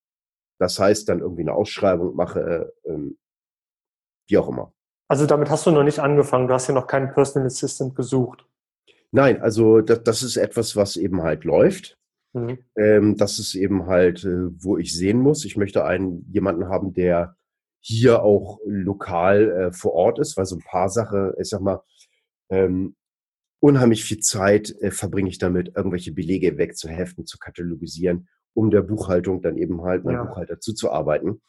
Das 0.58 0.80
heißt, 0.80 1.08
dann 1.08 1.20
irgendwie 1.20 1.42
eine 1.42 1.52
Ausschreibung 1.52 2.16
mache, 2.16 2.72
äh, 2.84 2.90
ähm, 2.90 3.16
wie 4.28 4.38
auch 4.38 4.48
immer. 4.48 4.72
Also 5.06 5.24
damit 5.26 5.50
hast 5.50 5.64
du 5.66 5.70
noch 5.70 5.84
nicht 5.84 6.00
angefangen, 6.00 6.48
du 6.48 6.54
hast 6.54 6.66
ja 6.66 6.74
noch 6.74 6.88
keinen 6.88 7.12
Personal 7.12 7.46
Assistant 7.46 7.94
gesucht. 7.94 8.44
Nein, 9.12 9.40
also 9.40 9.82
das, 9.82 10.02
das 10.02 10.22
ist 10.24 10.36
etwas, 10.36 10.74
was 10.74 10.96
eben 10.96 11.22
halt 11.22 11.44
läuft. 11.44 11.96
Mhm. 12.32 12.58
Ähm, 12.74 13.16
das 13.16 13.38
ist 13.38 13.54
eben 13.54 13.86
halt, 13.86 14.24
äh, 14.24 14.48
wo 14.62 14.78
ich 14.78 14.96
sehen 14.96 15.20
muss. 15.20 15.44
Ich 15.44 15.56
möchte 15.56 15.84
einen 15.84 16.28
jemanden 16.32 16.68
haben, 16.68 16.92
der 16.92 17.37
hier 17.80 18.22
auch 18.22 18.58
lokal 18.64 19.50
äh, 19.50 19.72
vor 19.72 19.92
Ort 19.92 20.18
ist, 20.18 20.36
weil 20.36 20.46
so 20.46 20.56
ein 20.56 20.62
paar 20.62 20.88
Sachen, 20.88 21.32
ich 21.38 21.48
sag 21.48 21.60
mal, 21.60 21.82
ähm, 22.50 22.96
unheimlich 23.60 24.04
viel 24.04 24.18
Zeit 24.18 24.74
äh, 24.80 24.90
verbringe 24.90 25.28
ich 25.28 25.38
damit, 25.38 25.72
irgendwelche 25.76 26.12
Belege 26.12 26.58
wegzuheften, 26.58 27.26
zu 27.26 27.38
katalogisieren, 27.38 28.28
um 28.54 28.70
der 28.70 28.82
Buchhaltung 28.82 29.42
dann 29.42 29.56
eben 29.56 29.82
halt 29.82 30.04
mein 30.04 30.14
ja. 30.14 30.24
Buchhalter 30.24 30.60
zuzuarbeiten. 30.60 31.40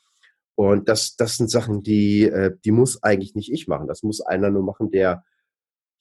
Und 0.55 0.89
das, 0.89 1.15
das 1.15 1.37
sind 1.37 1.49
Sachen, 1.49 1.83
die, 1.83 2.23
äh, 2.23 2.55
die 2.65 2.71
muss 2.71 3.01
eigentlich 3.01 3.35
nicht 3.35 3.51
ich 3.51 3.67
machen. 3.67 3.87
Das 3.87 4.03
muss 4.03 4.21
einer 4.21 4.49
nur 4.49 4.63
machen, 4.63 4.91
der 4.91 5.23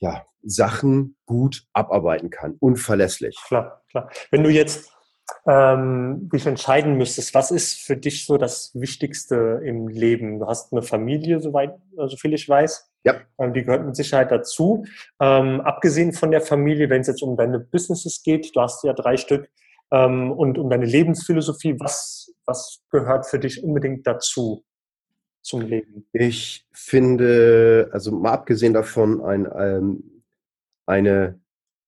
ja 0.00 0.26
Sachen 0.42 1.16
gut 1.26 1.64
abarbeiten 1.72 2.30
kann, 2.30 2.56
unverlässlich. 2.58 3.36
Klar, 3.46 3.82
klar. 3.90 4.10
Wenn 4.30 4.42
du 4.42 4.50
jetzt 4.50 4.92
ähm, 5.46 6.28
dich 6.32 6.46
entscheiden 6.46 6.96
müsstest, 6.96 7.34
was 7.34 7.50
ist 7.50 7.80
für 7.80 7.96
dich 7.96 8.26
so 8.26 8.38
das 8.38 8.70
Wichtigste 8.74 9.60
im 9.64 9.88
Leben? 9.88 10.38
Du 10.40 10.46
hast 10.46 10.72
eine 10.72 10.82
Familie, 10.82 11.40
soweit, 11.40 11.78
so 11.96 12.16
viel 12.16 12.34
ich 12.34 12.48
weiß. 12.48 12.90
Ja. 13.04 13.16
Ähm, 13.38 13.52
die 13.52 13.64
gehört 13.64 13.86
mit 13.86 13.96
Sicherheit 13.96 14.30
dazu. 14.30 14.84
Ähm, 15.20 15.60
abgesehen 15.60 16.12
von 16.12 16.30
der 16.30 16.40
Familie, 16.40 16.90
wenn 16.90 17.02
es 17.02 17.06
jetzt 17.06 17.22
um 17.22 17.36
deine 17.36 17.60
Businesses 17.60 18.22
geht, 18.22 18.54
du 18.54 18.60
hast 18.60 18.84
ja 18.84 18.92
drei 18.92 19.16
Stück, 19.16 19.48
ähm, 19.90 20.32
und 20.32 20.58
um 20.58 20.68
deine 20.68 20.84
Lebensphilosophie, 20.84 21.78
was, 21.80 22.32
was 22.44 22.82
gehört 22.90 23.26
für 23.26 23.38
dich 23.38 23.62
unbedingt 23.62 24.06
dazu 24.06 24.64
zum 25.42 25.62
Leben? 25.62 26.06
Ich 26.12 26.66
finde, 26.72 27.88
also 27.92 28.12
mal 28.12 28.32
abgesehen 28.32 28.74
davon, 28.74 29.22
ein, 29.22 29.48
ähm, 29.56 30.22
eine 30.86 31.40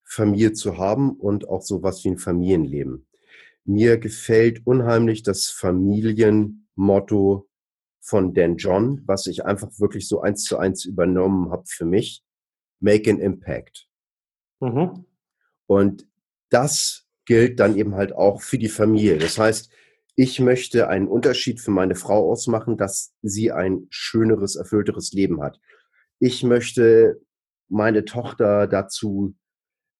Familie 0.04 0.52
zu 0.52 0.78
haben 0.78 1.12
und 1.12 1.48
auch 1.48 1.62
sowas 1.62 2.04
wie 2.04 2.08
ein 2.08 2.18
Familienleben. 2.18 3.06
Mir 3.64 3.98
gefällt 3.98 4.66
unheimlich 4.66 5.22
das 5.22 5.48
Familienmotto 5.48 7.48
von 8.00 8.34
Dan 8.34 8.56
John, 8.56 9.02
was 9.06 9.26
ich 9.26 9.44
einfach 9.44 9.70
wirklich 9.78 10.08
so 10.08 10.20
eins 10.20 10.44
zu 10.44 10.58
eins 10.58 10.84
übernommen 10.84 11.50
habe 11.50 11.64
für 11.66 11.84
mich. 11.84 12.24
Make 12.80 13.10
an 13.10 13.20
Impact. 13.20 13.86
Mhm. 14.60 15.04
Und 15.66 16.06
das 16.48 17.06
gilt 17.26 17.60
dann 17.60 17.76
eben 17.76 17.94
halt 17.94 18.12
auch 18.12 18.42
für 18.42 18.58
die 18.58 18.68
Familie. 18.68 19.18
Das 19.18 19.38
heißt, 19.38 19.70
ich 20.16 20.40
möchte 20.40 20.88
einen 20.88 21.08
Unterschied 21.08 21.60
für 21.60 21.70
meine 21.70 21.94
Frau 21.94 22.30
ausmachen, 22.30 22.76
dass 22.76 23.14
sie 23.22 23.52
ein 23.52 23.86
schöneres, 23.90 24.56
erfüllteres 24.56 25.12
Leben 25.12 25.42
hat. 25.42 25.60
Ich 26.18 26.42
möchte 26.42 27.20
meine 27.68 28.04
Tochter 28.04 28.66
dazu 28.66 29.34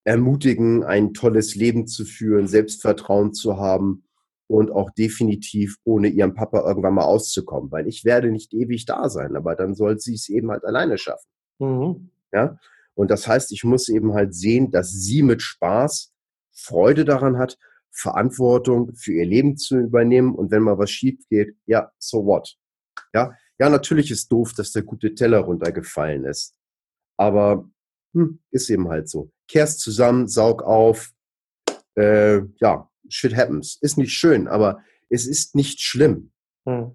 ermutigen, 0.04 0.82
ein 0.84 1.14
tolles 1.14 1.54
Leben 1.54 1.86
zu 1.86 2.04
führen, 2.04 2.46
Selbstvertrauen 2.46 3.32
zu 3.34 3.58
haben 3.58 4.04
und 4.46 4.70
auch 4.70 4.90
definitiv 4.90 5.76
ohne 5.84 6.08
ihren 6.08 6.34
Papa 6.34 6.66
irgendwann 6.66 6.94
mal 6.94 7.04
auszukommen, 7.04 7.70
weil 7.70 7.86
ich 7.86 8.04
werde 8.04 8.30
nicht 8.30 8.52
ewig 8.52 8.86
da 8.86 9.08
sein, 9.08 9.36
aber 9.36 9.54
dann 9.54 9.74
soll 9.74 9.98
sie 9.98 10.14
es 10.14 10.28
eben 10.28 10.50
halt 10.50 10.64
alleine 10.64 10.98
schaffen. 10.98 11.28
Mhm. 11.58 12.10
Ja? 12.32 12.58
Und 12.94 13.10
das 13.10 13.26
heißt, 13.26 13.52
ich 13.52 13.64
muss 13.64 13.88
eben 13.88 14.14
halt 14.14 14.34
sehen, 14.34 14.70
dass 14.70 14.90
sie 14.90 15.22
mit 15.22 15.42
Spaß 15.42 16.12
Freude 16.52 17.04
daran 17.04 17.38
hat, 17.38 17.58
Verantwortung 17.90 18.94
für 18.94 19.12
ihr 19.12 19.26
Leben 19.26 19.56
zu 19.56 19.78
übernehmen 19.78 20.34
und 20.34 20.50
wenn 20.50 20.62
mal 20.62 20.78
was 20.78 20.90
schief 20.90 21.18
geht, 21.28 21.56
ja, 21.66 21.90
so 21.98 22.24
what? 22.24 22.56
Ja, 23.14 23.32
ja, 23.58 23.68
natürlich 23.68 24.10
ist 24.10 24.30
doof, 24.32 24.52
dass 24.54 24.72
der 24.72 24.82
gute 24.82 25.14
Teller 25.14 25.40
runtergefallen 25.40 26.24
ist. 26.24 26.54
Aber 27.16 27.68
hm, 28.14 28.40
ist 28.50 28.70
eben 28.70 28.88
halt 28.88 29.08
so. 29.08 29.30
Kehrst 29.50 29.80
zusammen, 29.80 30.28
saug 30.28 30.62
auf. 30.62 31.10
Äh, 31.96 32.42
ja, 32.60 32.88
shit 33.08 33.36
happens. 33.36 33.78
Ist 33.80 33.98
nicht 33.98 34.12
schön, 34.12 34.46
aber 34.46 34.80
es 35.08 35.26
ist 35.26 35.56
nicht 35.56 35.80
schlimm. 35.80 36.30
Hm. 36.66 36.94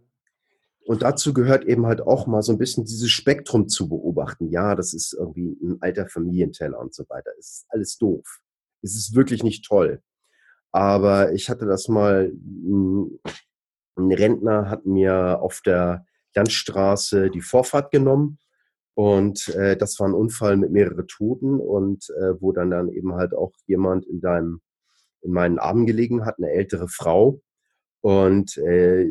Und 0.86 1.02
dazu 1.02 1.34
gehört 1.34 1.66
eben 1.66 1.86
halt 1.86 2.00
auch 2.00 2.28
mal 2.28 2.44
so 2.44 2.54
ein 2.54 2.58
bisschen 2.58 2.86
dieses 2.86 3.12
Spektrum 3.12 3.68
zu 3.68 3.90
beobachten. 3.90 4.52
Ja, 4.52 4.76
das 4.76 4.94
ist 4.94 5.14
irgendwie 5.14 5.58
ein 5.62 5.82
alter 5.82 6.08
Familienteller 6.08 6.80
und 6.80 6.94
so 6.94 7.04
weiter. 7.10 7.32
Es 7.38 7.50
ist 7.50 7.66
alles 7.70 7.98
doof. 7.98 8.40
Es 8.82 8.96
ist 8.96 9.16
wirklich 9.16 9.44
nicht 9.44 9.66
toll. 9.66 10.02
Aber 10.72 11.34
ich 11.34 11.50
hatte 11.50 11.66
das 11.66 11.90
mal, 11.90 12.32
hm, 12.32 13.20
ein 13.98 14.12
Rentner 14.14 14.70
hat 14.70 14.86
mir 14.86 15.42
auf 15.42 15.62
der 15.62 16.06
Landstraße 16.36 17.32
die 17.32 17.42
Vorfahrt 17.42 17.92
genommen 17.92 18.38
und 18.96 19.50
äh, 19.50 19.76
das 19.76 20.00
war 20.00 20.08
ein 20.08 20.14
Unfall 20.14 20.56
mit 20.56 20.72
mehreren 20.72 21.08
Toten 21.08 21.60
und 21.60 22.10
äh, 22.12 22.42
wo 22.42 22.54
dann 22.54 22.72
dann 22.72 22.90
eben 22.90 23.14
halt 23.14 23.34
auch 23.34 23.52
jemand 23.68 24.06
in 24.06 24.22
deinem, 24.22 24.62
in 25.22 25.32
meinen 25.32 25.60
Armen 25.60 25.86
gelegen 25.86 26.26
hat, 26.26 26.38
eine 26.38 26.50
ältere 26.50 26.88
Frau. 26.88 27.42
Und 28.00 28.58
äh, 28.58 29.08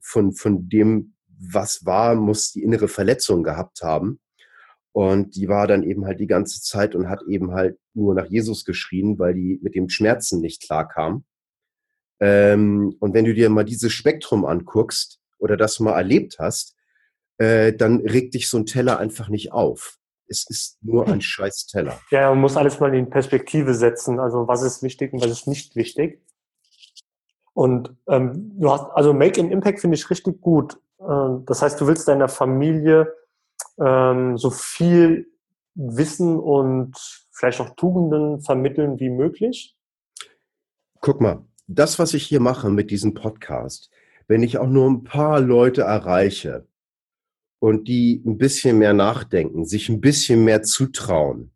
von, 0.00 0.32
von 0.32 0.68
dem, 0.68 1.14
was 1.26 1.84
war, 1.84 2.14
muss 2.14 2.52
die 2.52 2.62
innere 2.62 2.86
Verletzung 2.86 3.42
gehabt 3.42 3.82
haben. 3.82 4.20
Und 4.92 5.34
die 5.34 5.48
war 5.48 5.66
dann 5.66 5.82
eben 5.82 6.06
halt 6.06 6.20
die 6.20 6.28
ganze 6.28 6.62
Zeit 6.62 6.94
und 6.94 7.08
hat 7.08 7.22
eben 7.26 7.50
halt 7.50 7.78
nur 7.94 8.14
nach 8.14 8.26
Jesus 8.26 8.64
geschrien, 8.64 9.18
weil 9.18 9.34
die 9.34 9.58
mit 9.60 9.74
dem 9.74 9.88
Schmerzen 9.88 10.40
nicht 10.40 10.62
klar 10.62 10.86
kam. 10.86 11.24
Ähm, 12.20 12.94
und 13.00 13.12
wenn 13.12 13.24
du 13.24 13.34
dir 13.34 13.50
mal 13.50 13.64
dieses 13.64 13.92
Spektrum 13.92 14.44
anguckst 14.44 15.18
oder 15.38 15.56
das 15.56 15.80
mal 15.80 15.94
erlebt 15.94 16.36
hast, 16.38 16.73
äh, 17.38 17.72
dann 17.72 18.00
regt 18.00 18.34
dich 18.34 18.48
so 18.48 18.58
ein 18.58 18.66
Teller 18.66 18.98
einfach 18.98 19.28
nicht 19.28 19.52
auf. 19.52 19.98
Es 20.26 20.48
ist 20.48 20.78
nur 20.82 21.06
ein 21.06 21.20
scheiß 21.20 21.66
Teller. 21.66 22.00
Ja, 22.10 22.30
man 22.30 22.40
muss 22.40 22.56
alles 22.56 22.80
mal 22.80 22.94
in 22.94 23.10
Perspektive 23.10 23.74
setzen. 23.74 24.18
Also 24.18 24.48
was 24.48 24.62
ist 24.62 24.82
wichtig 24.82 25.12
und 25.12 25.22
was 25.22 25.30
ist 25.30 25.46
nicht 25.46 25.76
wichtig. 25.76 26.22
Und 27.52 27.94
ähm, 28.08 28.58
du 28.58 28.70
hast, 28.70 28.90
also 28.94 29.12
Make 29.12 29.40
an 29.40 29.50
Impact 29.50 29.80
finde 29.80 29.96
ich 29.96 30.10
richtig 30.10 30.40
gut. 30.40 30.78
Ähm, 31.00 31.44
das 31.46 31.62
heißt, 31.62 31.80
du 31.80 31.86
willst 31.86 32.08
deiner 32.08 32.28
Familie 32.28 33.14
ähm, 33.78 34.36
so 34.36 34.50
viel 34.50 35.28
Wissen 35.74 36.38
und 36.38 36.96
vielleicht 37.32 37.60
auch 37.60 37.70
Tugenden 37.76 38.40
vermitteln 38.40 38.98
wie 39.00 39.10
möglich. 39.10 39.76
Guck 41.00 41.20
mal, 41.20 41.44
das, 41.66 41.98
was 41.98 42.14
ich 42.14 42.26
hier 42.26 42.40
mache 42.40 42.70
mit 42.70 42.90
diesem 42.90 43.14
Podcast, 43.14 43.90
wenn 44.26 44.42
ich 44.42 44.58
auch 44.58 44.68
nur 44.68 44.88
ein 44.88 45.04
paar 45.04 45.40
Leute 45.40 45.82
erreiche, 45.82 46.66
und 47.64 47.88
die 47.88 48.22
ein 48.26 48.36
bisschen 48.36 48.78
mehr 48.78 48.92
nachdenken, 48.92 49.64
sich 49.64 49.88
ein 49.88 50.02
bisschen 50.02 50.44
mehr 50.44 50.62
zutrauen, 50.62 51.50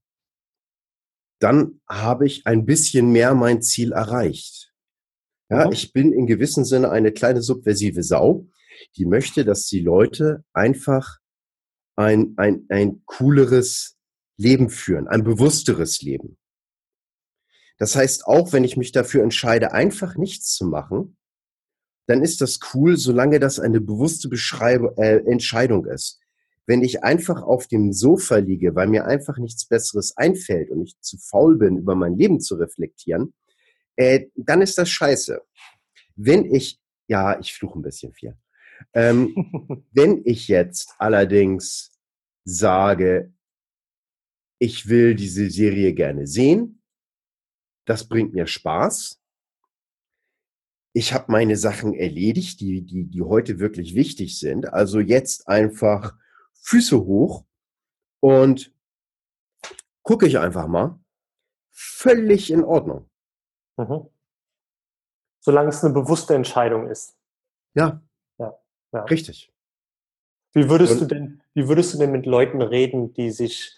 dann 1.39 1.83
habe 1.87 2.27
ich 2.27 2.47
ein 2.47 2.65
bisschen 2.65 3.13
mehr 3.13 3.35
mein 3.35 3.61
Ziel 3.61 3.93
erreicht. 3.93 4.73
Ja, 5.51 5.67
mhm. 5.67 5.73
ich 5.73 5.93
bin 5.93 6.15
in 6.15 6.27
gewissem 6.27 6.65
Sinne 6.65 6.89
eine 6.91 7.13
kleine 7.13 7.43
subversive 7.43 8.03
Sau, 8.03 8.49
die 8.97 9.05
möchte, 9.05 9.45
dass 9.45 9.67
die 9.67 9.81
Leute 9.81 10.47
einfach 10.55 11.19
ein, 11.97 12.33
ein, 12.39 12.65
ein 12.71 13.03
cooleres 13.05 13.99
Leben 14.39 14.71
führen, 14.71 15.09
ein 15.09 15.25
bewussteres 15.25 16.01
Leben. 16.01 16.39
Das 17.77 17.97
heißt, 17.97 18.25
auch 18.25 18.55
wenn 18.55 18.65
ich 18.65 18.79
mich 18.79 18.93
dafür 18.93 19.23
entscheide, 19.23 19.73
einfach 19.73 20.17
nichts 20.17 20.55
zu 20.55 20.65
machen, 20.69 21.18
dann 22.09 22.23
ist 22.23 22.41
das 22.41 22.59
cool, 22.73 22.97
solange 22.97 23.39
das 23.39 23.61
eine 23.61 23.83
bewusste 23.83 24.29
Beschreibung, 24.31 24.97
äh, 24.97 25.19
Entscheidung 25.19 25.85
ist. 25.85 26.19
Wenn 26.67 26.83
ich 26.83 27.05
einfach 27.05 27.43
auf 27.43 27.67
dem 27.67 27.93
Sofa 27.93 28.37
liege, 28.37 28.75
weil 28.75 28.89
mir 28.89 29.05
einfach 29.05 29.37
nichts 29.37 29.67
Besseres 29.67 30.17
einfällt 30.17 30.71
und 30.71 30.83
ich 30.83 30.99
zu 31.01 31.19
faul 31.19 31.59
bin, 31.59 31.77
über 31.77 31.95
mein 31.95 32.17
Leben 32.17 32.41
zu 32.41 32.55
reflektieren, 32.57 33.35
äh, 33.97 34.27
dann 34.37 34.63
ist 34.63 34.79
das 34.79 34.89
scheiße. 34.89 35.43
Wenn 36.17 36.47
ich, 36.47 36.81
ja, 37.09 37.39
ich 37.41 37.53
fluche 37.53 37.79
ein 37.79 37.83
bisschen 37.83 38.15
viel. 38.15 38.35
Ähm, 38.95 39.85
wenn 39.93 40.23
ich 40.25 40.49
jetzt 40.49 40.95
allerdings 40.99 41.91
sage, 42.45 43.35
ich 44.59 44.89
will 44.89 45.15
diese 45.15 45.51
Serie 45.51 45.93
gerne 45.93 46.27
sehen, 46.27 46.83
das 47.85 48.09
bringt 48.09 48.33
mir 48.33 48.47
Spaß, 48.47 49.18
ich 50.93 51.13
habe 51.13 51.31
meine 51.31 51.57
Sachen 51.57 51.95
erledigt, 51.95 52.61
die, 52.61 52.83
die, 52.83 53.05
die 53.05 53.23
heute 53.23 53.59
wirklich 53.59 53.95
wichtig 53.95 54.39
sind. 54.39 54.73
Also 54.73 55.01
jetzt 55.01 55.49
einfach 55.49 56.15
Füße 56.63 56.99
hoch 56.99 57.45
und 58.21 58.73
gucke 60.03 60.27
ich 60.27 60.39
einfach 60.39 60.67
mal. 60.67 60.99
Völlig 61.71 62.51
in 62.51 62.65
Ordnung. 62.65 63.09
Mhm. 63.77 64.09
Solange 65.41 65.69
es 65.69 65.85
eine 65.85 65.95
bewusste 65.95 66.35
Entscheidung 66.35 66.89
ist. 66.89 67.17
Ja. 67.75 68.03
Ja. 68.39 68.59
ja. 68.93 69.03
Richtig. 69.05 69.53
Wie 70.53 70.69
würdest 70.69 70.95
und, 70.95 71.01
du 71.03 71.15
denn, 71.15 71.43
wie 71.55 71.69
würdest 71.69 71.95
du 71.95 71.99
denn 71.99 72.11
mit 72.11 72.27
Leuten 72.27 72.63
reden, 72.63 73.13
die 73.15 73.31
sich 73.31 73.77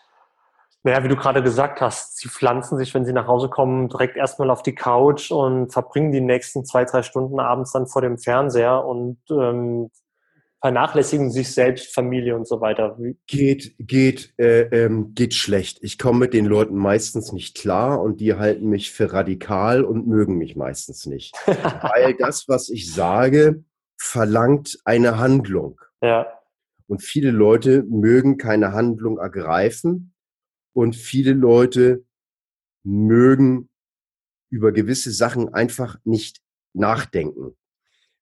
naja, 0.82 1.04
wie 1.04 1.08
du 1.08 1.16
gerade 1.16 1.42
gesagt 1.42 1.80
hast, 1.80 2.16
sie 2.16 2.28
pflanzen 2.28 2.78
sich, 2.78 2.94
wenn 2.94 3.04
sie 3.04 3.12
nach 3.12 3.26
Hause 3.26 3.48
kommen, 3.48 3.88
direkt 3.88 4.16
erstmal 4.16 4.50
auf 4.50 4.62
die 4.62 4.74
Couch 4.74 5.30
und 5.30 5.72
verbringen 5.72 6.10
die 6.10 6.22
nächsten 6.22 6.64
zwei, 6.64 6.84
drei 6.84 7.02
Stunden 7.02 7.38
abends 7.38 7.72
dann 7.72 7.86
vor 7.86 8.00
dem 8.00 8.16
Fernseher 8.16 8.84
und 8.84 9.18
ähm, 9.30 9.90
vernachlässigen 10.62 11.30
sich 11.30 11.52
selbst, 11.52 11.94
Familie 11.94 12.34
und 12.34 12.46
so 12.46 12.62
weiter. 12.62 12.96
Geht, 13.26 13.74
geht, 13.78 14.32
äh, 14.38 14.62
ähm, 14.84 15.12
geht 15.14 15.34
schlecht. 15.34 15.78
Ich 15.82 15.98
komme 15.98 16.20
mit 16.20 16.34
den 16.34 16.46
Leuten 16.46 16.76
meistens 16.76 17.32
nicht 17.32 17.56
klar 17.56 18.00
und 18.00 18.20
die 18.20 18.34
halten 18.34 18.68
mich 18.68 18.90
für 18.90 19.12
radikal 19.12 19.84
und 19.84 20.06
mögen 20.06 20.36
mich 20.36 20.56
meistens 20.56 21.04
nicht. 21.04 21.34
Weil 21.46 22.14
das, 22.18 22.48
was 22.48 22.70
ich 22.70 22.92
sage, 22.92 23.64
verlangt 23.98 24.78
eine 24.86 25.18
Handlung. 25.18 25.78
Ja. 26.02 26.26
Und 26.86 27.02
viele 27.02 27.30
Leute 27.30 27.82
mögen 27.82 28.38
keine 28.38 28.72
Handlung 28.72 29.18
ergreifen 29.18 30.14
und 30.72 30.96
viele 30.96 31.32
Leute 31.32 32.04
mögen 32.84 33.68
über 34.50 34.72
gewisse 34.72 35.12
Sachen 35.12 35.52
einfach 35.52 35.98
nicht 36.04 36.40
nachdenken. 36.72 37.56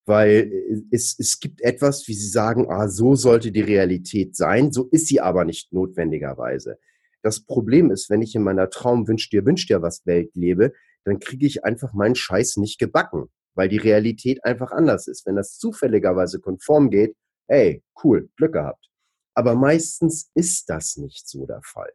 Weil 0.07 0.51
äh, 0.53 0.83
es, 0.91 1.17
es 1.19 1.41
gibt 1.41 1.61
etwas, 1.63 2.09
wie 2.09 2.15
sie 2.15 2.29
sagen, 2.29 2.67
ah, 2.71 2.89
so 2.89 3.15
sollte 3.15 3.53
die 3.53 3.61
Realität 3.61 4.37
sein, 4.37 4.73
so 4.73 4.89
ist 4.91 5.07
sie 5.07 5.21
aber 5.21 5.45
nicht 5.45 5.73
notwendigerweise. 5.73 6.79
Das 7.23 7.45
Problem 7.45 7.91
ist, 7.91 8.11
wenn 8.11 8.23
ich 8.23 8.35
in 8.35 8.43
meiner 8.43 8.71
Traum 8.71 9.09
wünsch 9.09 9.29
dir, 9.29 9.45
wünsch 9.45 9.67
dir 9.67 9.83
was 9.83 10.07
Welt 10.07 10.35
lebe, 10.35 10.73
dann 11.05 11.19
kriege 11.19 11.47
ich 11.47 11.65
einfach 11.65 11.93
meinen 11.93 12.15
Scheiß 12.15 12.59
nicht 12.59 12.79
gebacken, 12.79 13.29
weil 13.55 13.69
die 13.69 13.79
Realität 13.79 14.45
einfach 14.45 14.71
anders 14.71 15.09
ist. 15.09 15.27
Wenn 15.27 15.37
das 15.37 15.59
zufälligerweise 15.59 16.41
konform 16.41 16.91
geht, 16.91 17.17
hey, 17.49 17.83
cool, 18.05 18.31
Glück 18.37 18.53
gehabt. 18.53 18.89
Aber 19.35 19.55
meistens 19.55 20.31
ist 20.35 20.69
das 20.69 20.97
nicht 20.97 21.29
so 21.29 21.47
der 21.47 21.63
Fall. 21.63 21.93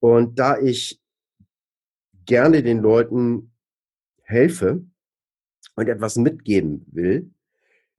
Und 0.00 0.38
da 0.38 0.58
ich 0.58 1.00
gerne 2.26 2.62
den 2.62 2.78
Leuten 2.78 3.52
helfe 4.22 4.84
und 5.76 5.88
etwas 5.88 6.16
mitgeben 6.16 6.86
will, 6.92 7.30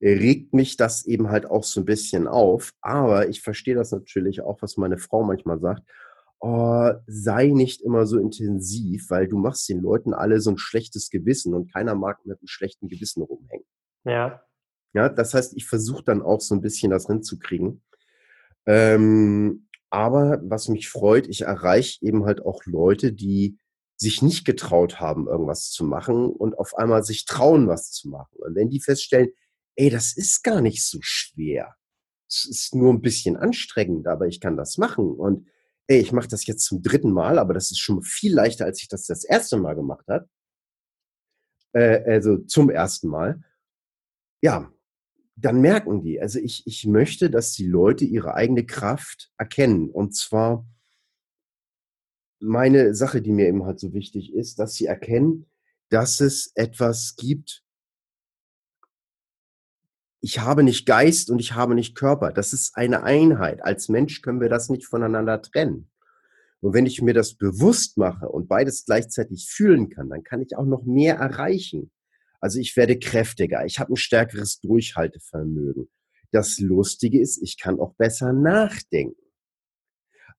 regt 0.02 0.54
mich 0.54 0.78
das 0.78 1.06
eben 1.06 1.30
halt 1.30 1.46
auch 1.46 1.64
so 1.64 1.82
ein 1.82 1.86
bisschen 1.86 2.28
auf. 2.28 2.74
Aber 2.82 3.28
ich 3.28 3.42
verstehe 3.42 3.76
das 3.76 3.92
natürlich 3.92 4.42
auch, 4.42 4.62
was 4.62 4.78
meine 4.78 4.98
Frau 4.98 5.24
manchmal 5.24 5.60
sagt. 5.60 5.84
Oh, 6.42 6.92
sei 7.06 7.48
nicht 7.48 7.82
immer 7.82 8.06
so 8.06 8.18
intensiv, 8.18 9.10
weil 9.10 9.28
du 9.28 9.38
machst 9.38 9.68
den 9.68 9.82
Leuten 9.82 10.14
alle 10.14 10.40
so 10.40 10.52
ein 10.52 10.58
schlechtes 10.58 11.10
Gewissen 11.10 11.54
und 11.54 11.74
keiner 11.74 11.96
mag 11.96 12.26
mit 12.26 12.40
einem 12.40 12.48
schlechten 12.48 12.88
Gewissen 12.88 13.24
rumhängen. 13.24 13.66
Ja. 14.06 14.42
Ja, 14.94 15.10
das 15.10 15.34
heißt, 15.34 15.56
ich 15.58 15.68
versuche 15.68 16.04
dann 16.04 16.22
auch 16.22 16.40
so 16.40 16.56
ein 16.56 16.62
bisschen 16.62 16.92
das 16.92 17.08
hinzukriegen. 17.08 17.84
Ähm, 18.66 19.68
aber 19.90 20.40
was 20.44 20.68
mich 20.68 20.90
freut, 20.90 21.28
ich 21.28 21.42
erreiche 21.42 22.04
eben 22.06 22.26
halt 22.26 22.46
auch 22.46 22.66
Leute, 22.66 23.14
die 23.14 23.58
sich 23.98 24.22
nicht 24.22 24.46
getraut 24.46 25.00
haben, 25.00 25.28
irgendwas 25.28 25.72
zu 25.72 25.84
machen 25.84 26.30
und 26.30 26.58
auf 26.58 26.78
einmal 26.78 27.04
sich 27.04 27.26
trauen, 27.26 27.68
was 27.68 27.92
zu 27.92 28.08
machen. 28.10 28.38
Und 28.38 28.56
wenn 28.56 28.70
die 28.70 28.80
feststellen, 28.80 29.30
ey, 29.76 29.90
das 29.90 30.16
ist 30.16 30.44
gar 30.44 30.62
nicht 30.62 30.86
so 30.86 31.00
schwer. 31.02 31.76
Es 32.30 32.46
ist 32.46 32.76
nur 32.76 32.94
ein 32.94 33.02
bisschen 33.02 33.36
anstrengend, 33.36 34.08
aber 34.08 34.28
ich 34.28 34.40
kann 34.40 34.56
das 34.56 34.78
machen. 34.78 35.12
Und 35.12 35.50
ey, 35.88 36.00
ich 36.00 36.12
mache 36.12 36.28
das 36.28 36.46
jetzt 36.46 36.64
zum 36.66 36.82
dritten 36.82 37.12
Mal, 37.12 37.40
aber 37.40 37.54
das 37.54 37.72
ist 37.72 37.80
schon 37.80 38.02
viel 38.04 38.34
leichter, 38.34 38.66
als 38.66 38.82
ich 38.82 38.88
das 38.88 39.06
das 39.06 39.24
erste 39.24 39.58
Mal 39.58 39.76
gemacht 39.76 40.06
habe. 40.08 40.30
Äh, 41.74 42.04
also 42.06 42.38
zum 42.38 42.70
ersten 42.70 43.08
Mal. 43.08 43.44
Ja, 44.42 44.72
dann 45.42 45.62
merken 45.62 46.02
die. 46.02 46.22
Also 46.22 46.40
ich, 46.40 46.64
ich 46.66 46.86
möchte, 46.86 47.30
dass 47.30 47.54
die 47.54 47.66
Leute 47.66 48.06
ihre 48.06 48.34
eigene 48.34 48.66
Kraft 48.66 49.32
erkennen. 49.38 49.90
Und 49.90 50.16
zwar 50.16 50.66
meine 52.40 52.94
Sache, 52.96 53.22
die 53.22 53.32
mir 53.32 53.48
eben 53.48 53.66
halt 53.66 53.80
so 53.80 53.94
wichtig 53.94 54.34
ist, 54.34 54.60
dass 54.60 54.76
sie 54.76 54.86
erkennen, 54.86 55.46
dass 55.90 56.20
es 56.20 56.52
etwas 56.56 57.16
gibt. 57.16 57.64
Ich 60.22 60.40
habe 60.40 60.64
nicht 60.64 60.86
Geist 60.86 61.30
und 61.30 61.40
ich 61.40 61.54
habe 61.54 61.76
nicht 61.76 61.96
Körper. 61.96 62.32
Das 62.34 62.52
ist 62.52 62.76
eine 62.76 63.04
Einheit. 63.04 63.64
Als 63.64 63.88
Mensch 63.88 64.22
können 64.22 64.42
wir 64.42 64.50
das 64.50 64.70
nicht 64.70 64.86
voneinander 64.86 65.42
trennen. 65.42 65.90
Und 66.62 66.74
wenn 66.74 66.86
ich 66.86 67.02
mir 67.02 67.14
das 67.14 67.36
bewusst 67.36 67.98
mache 67.98 68.28
und 68.28 68.50
beides 68.50 68.86
gleichzeitig 68.86 69.48
fühlen 69.50 69.90
kann, 69.90 70.10
dann 70.10 70.24
kann 70.24 70.42
ich 70.42 70.58
auch 70.58 70.66
noch 70.66 70.84
mehr 70.84 71.16
erreichen. 71.16 71.92
Also 72.40 72.60
ich 72.60 72.76
werde 72.78 72.98
kräftiger, 72.98 73.66
ich 73.66 73.80
habe 73.80 73.94
ein 73.94 73.98
stärkeres 73.98 74.60
Durchhaltevermögen. 74.62 75.90
Das 76.32 76.60
Lustige 76.60 77.20
ist, 77.20 77.42
ich 77.42 77.58
kann 77.58 77.80
auch 77.80 77.96
besser 77.96 78.34
nachdenken. 78.34 79.22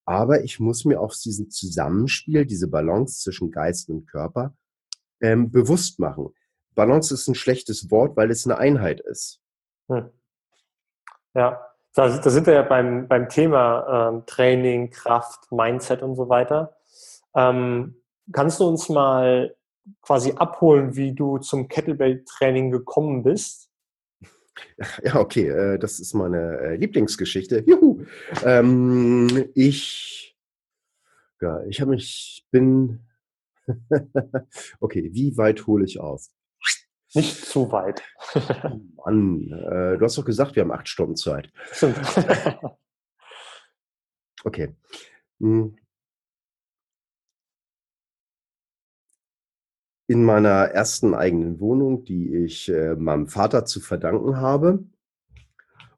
Aber 0.04 0.42
ich 0.42 0.60
muss 0.60 0.84
mir 0.84 1.00
auch 1.00 1.14
diesen 1.14 1.50
Zusammenspiel, 1.50 2.46
diese 2.46 2.68
Balance 2.68 3.20
zwischen 3.20 3.50
Geist 3.50 3.88
und 3.90 4.06
Körper 4.06 4.56
ähm, 5.20 5.50
bewusst 5.50 5.98
machen. 5.98 6.34
Balance 6.74 7.12
ist 7.12 7.28
ein 7.28 7.34
schlechtes 7.34 7.90
Wort, 7.90 8.16
weil 8.16 8.30
es 8.30 8.46
eine 8.46 8.58
Einheit 8.58 9.00
ist. 9.00 9.40
Hm. 9.88 10.10
Ja, 11.34 11.60
da, 11.94 12.18
da, 12.18 12.30
sind 12.30 12.46
wir 12.46 12.54
ja 12.54 12.62
beim, 12.62 13.08
beim 13.08 13.28
Thema 13.28 14.10
ähm, 14.10 14.24
Training, 14.26 14.90
Kraft, 14.90 15.50
Mindset 15.52 16.02
und 16.02 16.14
so 16.16 16.28
weiter. 16.28 16.76
Ähm, 17.34 17.96
kannst 18.32 18.60
du 18.60 18.66
uns 18.66 18.88
mal 18.88 19.54
quasi 20.02 20.32
abholen, 20.32 20.96
wie 20.96 21.14
du 21.14 21.38
zum 21.38 21.68
Kettlebell-Training 21.68 22.70
gekommen 22.70 23.22
bist? 23.22 23.68
Ja, 25.02 25.16
okay, 25.16 25.48
äh, 25.48 25.78
das 25.78 26.00
ist 26.00 26.12
meine 26.12 26.58
äh, 26.58 26.76
Lieblingsgeschichte. 26.76 27.64
Juhu! 27.66 28.04
Ähm, 28.44 29.48
ich, 29.54 30.36
ja, 31.40 31.64
ich 31.64 31.80
habe 31.80 31.92
mich, 31.92 32.46
bin, 32.50 33.00
okay, 34.80 35.08
wie 35.12 35.36
weit 35.38 35.66
hole 35.66 35.84
ich 35.84 36.00
aus? 36.00 36.30
Nicht 37.14 37.44
zu 37.44 37.72
weit. 37.72 38.02
Mann, 39.04 39.50
äh, 39.50 39.98
du 39.98 40.04
hast 40.04 40.16
doch 40.16 40.24
gesagt, 40.24 40.54
wir 40.54 40.62
haben 40.62 40.70
acht 40.70 40.88
Stunden 40.88 41.16
Zeit. 41.16 41.50
Stimmt. 41.72 41.98
okay. 44.44 44.76
In 50.10 50.24
meiner 50.24 50.72
ersten 50.72 51.14
eigenen 51.14 51.60
Wohnung, 51.60 52.02
die 52.04 52.34
ich 52.34 52.68
äh, 52.68 52.96
meinem 52.96 53.28
Vater 53.28 53.64
zu 53.64 53.78
verdanken 53.78 54.38
habe. 54.38 54.82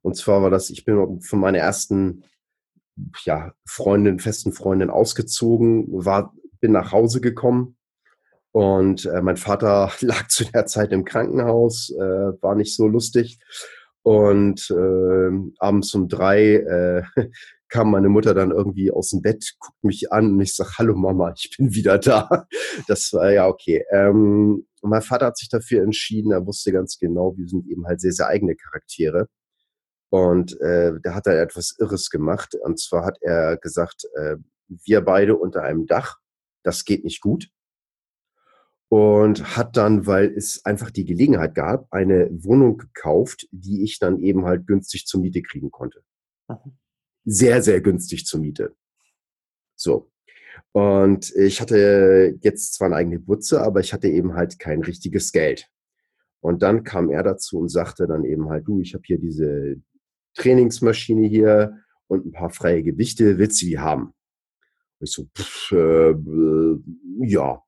Und 0.03 0.18
zwar 0.18 0.42
war 0.42 0.51
das, 0.51 0.68
ich 0.68 0.85
bin 0.85 1.22
von 1.22 1.40
meiner 1.40 1.57
ersten 1.57 2.22
ja, 3.25 3.55
Freundin, 3.64 4.18
festen 4.18 4.53
Freundin 4.53 4.90
ausgezogen, 4.90 5.87
war, 5.88 6.35
bin 6.61 6.72
nach 6.72 6.92
Hause 6.92 7.22
gekommen 7.22 7.79
und 8.51 9.07
äh, 9.07 9.22
mein 9.22 9.38
Vater 9.38 9.90
lag 10.03 10.29
zu 10.29 10.44
der 10.44 10.66
Zeit 10.66 10.92
im 10.92 11.07
Krankenhaus, 11.07 11.88
äh, 11.88 12.42
war 12.42 12.55
nicht 12.55 12.77
so 12.77 12.87
lustig. 12.88 13.38
Und 14.03 14.70
äh, 14.70 15.31
abends 15.59 15.94
um 15.94 16.09
drei 16.09 16.57
äh, 16.57 17.03
kam 17.73 17.91
meine 17.91 18.11
Mutter 18.11 18.35
dann 18.35 18.51
irgendwie 18.51 18.91
aus 18.91 19.11
dem 19.11 19.23
Bett, 19.23 19.55
guckt 19.59 19.83
mich 19.83 20.13
an 20.13 20.33
und 20.33 20.41
ich 20.43 20.55
sag, 20.55 20.77
hallo 20.77 20.95
Mama, 20.95 21.33
ich 21.35 21.57
bin 21.57 21.75
wieder 21.75 21.99
da. 21.99 22.47
Das 22.87 23.13
war 23.15 23.33
ja 23.33 23.47
okay. 23.47 23.83
Ähm, 23.91 24.67
mein 24.83 25.01
Vater 25.01 25.27
hat 25.27 25.39
sich 25.39 25.49
dafür 25.49 25.83
entschieden, 25.83 26.33
er 26.33 26.47
wusste 26.47 26.71
ganz 26.71 26.99
genau, 26.99 27.35
wir 27.39 27.49
sind 27.49 27.67
eben 27.67 27.87
halt 27.87 28.03
sehr, 28.03 28.13
sehr 28.13 28.27
eigene 28.27 28.57
Charaktere. 28.57 29.27
Und 30.11 30.61
äh, 30.61 31.01
der 31.03 31.15
hat 31.15 31.27
da 31.27 31.33
etwas 31.33 31.75
Irres 31.79 32.11
gemacht. 32.11 32.55
Und 32.55 32.79
zwar 32.79 33.07
hat 33.07 33.17
er 33.23 33.57
gesagt, 33.57 34.05
äh, 34.17 34.37
wir 34.69 35.01
beide 35.01 35.37
unter 35.37 35.63
einem 35.63 35.87
Dach, 35.87 36.19
das 36.65 36.85
geht 36.85 37.05
nicht 37.05 37.23
gut. 37.23 37.49
Und 38.91 39.57
hat 39.57 39.79
dann, 39.79 40.07
weil 40.07 40.27
es 40.27 40.63
einfach 40.67 40.91
die 40.91 41.07
Gelegenheit 41.07 41.55
gab, 41.55 41.91
eine 41.91 42.29
Wohnung 42.31 42.77
gekauft, 42.77 43.49
die 43.51 43.83
ich 43.83 43.99
dann 43.99 44.19
eben 44.21 44.45
halt 44.45 44.67
günstig 44.67 45.07
zur 45.07 45.23
Miete 45.23 45.41
kriegen 45.41 45.71
konnte. 45.71 46.03
Mhm 46.49 46.77
sehr, 47.25 47.63
sehr 47.63 47.81
günstig 47.81 48.27
zur 48.27 48.41
Miete. 48.41 48.75
So. 49.77 50.11
Und 50.73 51.35
ich 51.37 51.61
hatte 51.61 52.39
jetzt 52.41 52.75
zwar 52.75 52.87
eine 52.87 52.97
eigene 52.97 53.19
Butze, 53.19 53.63
aber 53.63 53.81
ich 53.81 53.93
hatte 53.93 54.09
eben 54.09 54.35
halt 54.35 54.59
kein 54.59 54.83
richtiges 54.83 55.33
Geld. 55.33 55.69
Und 56.41 56.63
dann 56.63 56.83
kam 56.83 57.11
er 57.11 57.23
dazu 57.23 57.59
und 57.59 57.69
sagte 57.69 58.07
dann 58.07 58.25
eben 58.25 58.49
halt, 58.49 58.67
du, 58.67 58.81
ich 58.81 58.95
habe 58.95 59.05
hier 59.07 59.19
diese 59.19 59.77
Trainingsmaschine 60.35 61.27
hier 61.27 61.79
und 62.09 62.27
ein 62.27 62.33
paar 62.33 62.51
freie 62.51 62.83
Gewichte, 62.83 63.39
willst 63.39 63.61
du 63.63 63.67
die 63.67 63.79
haben? 63.79 64.15
Und 64.99 65.09
ich 65.09 65.13
so, 65.13 65.27
pff, 65.37 65.73
äh, 65.73 66.15
ja. 67.27 67.63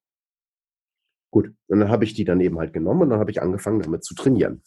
Gut, 1.30 1.52
und 1.66 1.80
dann 1.80 1.88
habe 1.88 2.04
ich 2.04 2.14
die 2.14 2.24
dann 2.24 2.40
eben 2.40 2.58
halt 2.58 2.72
genommen 2.72 3.02
und 3.02 3.10
dann 3.10 3.20
habe 3.20 3.30
ich 3.30 3.42
angefangen 3.42 3.80
damit 3.80 4.04
zu 4.04 4.14
trainieren. 4.14 4.62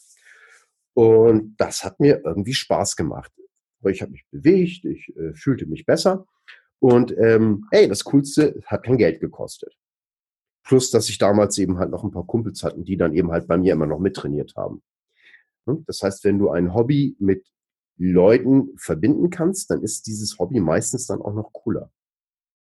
Und 0.93 1.55
das 1.57 1.83
hat 1.83 1.99
mir 1.99 2.21
irgendwie 2.23 2.53
Spaß 2.53 2.95
gemacht 2.95 3.31
weil 3.79 3.93
ich 3.93 4.01
habe 4.01 4.11
mich 4.11 4.25
bewegt, 4.31 4.85
ich 4.85 5.15
äh, 5.15 5.33
fühlte 5.33 5.65
mich 5.65 5.85
besser. 5.85 6.25
Und 6.79 7.15
ähm, 7.17 7.65
hey, 7.71 7.87
das 7.87 8.03
Coolste 8.03 8.61
hat 8.65 8.83
kein 8.83 8.97
Geld 8.97 9.19
gekostet. 9.19 9.75
Plus, 10.63 10.91
dass 10.91 11.09
ich 11.09 11.17
damals 11.17 11.57
eben 11.57 11.79
halt 11.79 11.91
noch 11.91 12.03
ein 12.03 12.11
paar 12.11 12.27
Kumpels 12.27 12.63
hatten, 12.63 12.83
die 12.83 12.97
dann 12.97 13.13
eben 13.13 13.31
halt 13.31 13.47
bei 13.47 13.57
mir 13.57 13.73
immer 13.73 13.87
noch 13.87 13.99
mittrainiert 13.99 14.55
haben. 14.55 14.83
Hm? 15.65 15.83
Das 15.87 16.01
heißt, 16.03 16.23
wenn 16.23 16.39
du 16.39 16.49
ein 16.49 16.73
Hobby 16.73 17.15
mit 17.19 17.47
Leuten 17.97 18.77
verbinden 18.77 19.29
kannst, 19.29 19.71
dann 19.71 19.81
ist 19.81 20.07
dieses 20.07 20.37
Hobby 20.37 20.59
meistens 20.59 21.07
dann 21.07 21.21
auch 21.21 21.33
noch 21.33 21.51
cooler. 21.53 21.91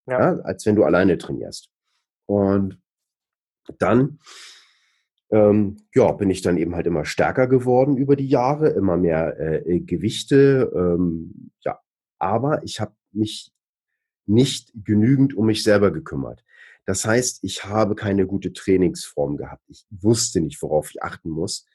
Ja. 0.07 0.19
ja 0.35 0.41
als 0.41 0.65
wenn 0.65 0.75
du 0.75 0.83
alleine 0.83 1.17
trainierst. 1.17 1.69
Und 2.27 2.79
dann 3.79 4.19
ähm, 5.31 5.77
ja, 5.93 6.11
bin 6.11 6.29
ich 6.29 6.41
dann 6.41 6.57
eben 6.57 6.75
halt 6.75 6.87
immer 6.87 7.05
stärker 7.05 7.47
geworden 7.47 7.97
über 7.97 8.15
die 8.15 8.27
Jahre, 8.27 8.69
immer 8.69 8.97
mehr 8.97 9.39
äh, 9.39 9.75
äh, 9.75 9.79
Gewichte. 9.79 10.71
Ähm, 10.75 11.51
ja, 11.63 11.79
aber 12.19 12.63
ich 12.63 12.79
habe 12.79 12.95
mich 13.11 13.51
nicht 14.27 14.71
genügend 14.75 15.35
um 15.35 15.47
mich 15.47 15.63
selber 15.63 15.91
gekümmert. 15.91 16.43
Das 16.85 17.05
heißt, 17.05 17.43
ich 17.43 17.65
habe 17.65 17.95
keine 17.95 18.27
gute 18.27 18.53
Trainingsform 18.53 19.37
gehabt. 19.37 19.63
Ich 19.67 19.85
wusste 19.89 20.41
nicht, 20.41 20.61
worauf 20.61 20.91
ich 20.91 21.01
achten 21.01 21.29
muss. 21.29 21.65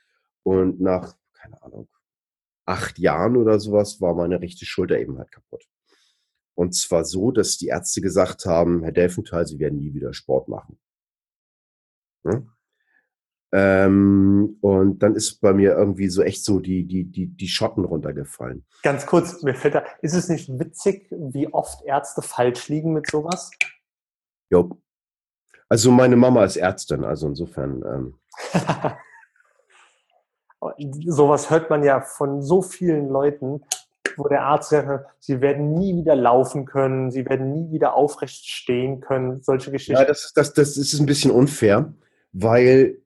Und 0.45 0.81
nach, 0.81 1.17
keine 1.35 1.61
Ahnung, 1.63 1.89
acht 2.65 2.99
Jahren 2.99 3.37
oder 3.37 3.59
sowas 3.59 4.01
war 4.01 4.15
meine 4.15 4.41
rechte 4.41 4.65
Schulter 4.65 4.99
eben 4.99 5.19
halt 5.19 5.33
kaputt. 5.33 5.65
Und 6.55 6.75
zwar 6.75 7.05
so, 7.05 7.33
dass 7.33 7.57
die 7.57 7.69
Ärzte 7.69 8.01
gesagt 8.01 8.45
haben, 8.45 8.83
Herr 8.83 8.93
Delfenthal, 8.93 9.47
Sie 9.47 9.59
werden 9.59 9.79
nie 9.79 9.95
wieder 9.95 10.13
Sport 10.13 10.49
machen. 10.49 10.79
Hm? 12.25 12.51
Ähm, 13.53 14.59
und 14.61 15.01
dann 15.01 15.17
ist 15.17 15.41
bei 15.41 15.53
mir 15.53 15.73
irgendwie 15.73 16.09
so 16.09 16.23
echt 16.23 16.45
so 16.45 16.61
die, 16.61 16.87
die, 16.87 17.05
die, 17.05 17.27
die 17.27 17.49
Schotten 17.49 17.85
runtergefallen. 17.85 18.65
Ganz 18.83 19.07
kurz, 19.07 19.43
mir 19.43 19.55
fällt 19.55 19.75
da, 19.75 19.85
ist 20.03 20.15
es 20.15 20.29
nicht 20.29 20.49
witzig, 20.59 21.09
wie 21.11 21.53
oft 21.53 21.85
Ärzte 21.85 22.23
falsch 22.23 22.69
liegen 22.69 22.93
mit 22.93 23.11
sowas? 23.11 23.51
Jo. 24.51 24.79
Also 25.69 25.91
meine 25.91 26.17
Mama 26.17 26.45
ist 26.45 26.57
Ärztin, 26.57 27.05
also 27.05 27.29
insofern. 27.29 27.83
Ähm. 27.85 28.15
sowas 31.07 31.51
hört 31.51 31.71
man 31.71 31.83
ja 31.83 32.01
von 32.01 32.43
so 32.43 32.63
vielen 32.63 33.09
Leuten, 33.09 33.63
wo 34.17 34.29
der 34.29 34.43
Arzt 34.43 34.71
sagt, 34.71 35.07
sie 35.19 35.41
werden 35.41 35.75
nie 35.75 35.97
wieder 35.97 36.15
laufen 36.15 36.67
können, 36.67 37.11
sie 37.11 37.25
werden 37.27 37.53
nie 37.53 37.73
wieder 37.73 37.95
aufrecht 37.95 38.47
stehen 38.47 39.01
können, 39.01 39.43
solche 39.43 39.71
Geschichten. 39.71 40.01
Ja, 40.01 40.05
das, 40.05 40.33
das, 40.35 40.53
das 40.53 40.77
ist 40.77 40.99
ein 41.01 41.07
bisschen 41.07 41.31
unfair, 41.31 41.93
weil 42.33 43.00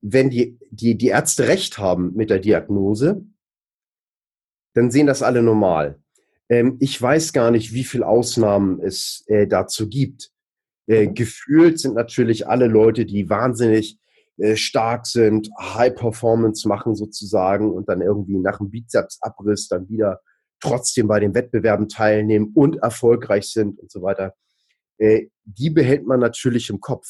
wenn 0.00 0.30
die, 0.30 0.58
die, 0.70 0.96
die 0.96 1.08
Ärzte 1.08 1.48
recht 1.48 1.78
haben 1.78 2.14
mit 2.14 2.30
der 2.30 2.38
Diagnose, 2.38 3.24
dann 4.74 4.90
sehen 4.90 5.06
das 5.06 5.22
alle 5.22 5.42
normal. 5.42 6.00
Ähm, 6.48 6.76
ich 6.80 7.00
weiß 7.00 7.32
gar 7.32 7.50
nicht, 7.50 7.72
wie 7.72 7.84
viele 7.84 8.06
Ausnahmen 8.06 8.80
es 8.80 9.24
äh, 9.26 9.46
dazu 9.46 9.88
gibt. 9.88 10.30
Äh, 10.86 11.08
gefühlt 11.08 11.78
sind 11.78 11.94
natürlich 11.94 12.48
alle 12.48 12.66
Leute, 12.66 13.04
die 13.04 13.28
wahnsinnig 13.28 13.98
äh, 14.38 14.56
stark 14.56 15.06
sind, 15.06 15.50
High 15.58 15.94
Performance 15.94 16.66
machen 16.66 16.94
sozusagen 16.94 17.70
und 17.70 17.88
dann 17.88 18.00
irgendwie 18.00 18.38
nach 18.38 18.58
dem 18.58 18.70
Bizepsabriss 18.70 19.68
dann 19.68 19.88
wieder 19.88 20.20
trotzdem 20.60 21.08
bei 21.08 21.20
den 21.20 21.34
Wettbewerben 21.34 21.88
teilnehmen 21.88 22.52
und 22.54 22.76
erfolgreich 22.76 23.50
sind 23.50 23.78
und 23.78 23.90
so 23.90 24.02
weiter. 24.02 24.34
Äh, 24.98 25.28
die 25.44 25.70
behält 25.70 26.06
man 26.06 26.20
natürlich 26.20 26.70
im 26.70 26.80
Kopf. 26.80 27.06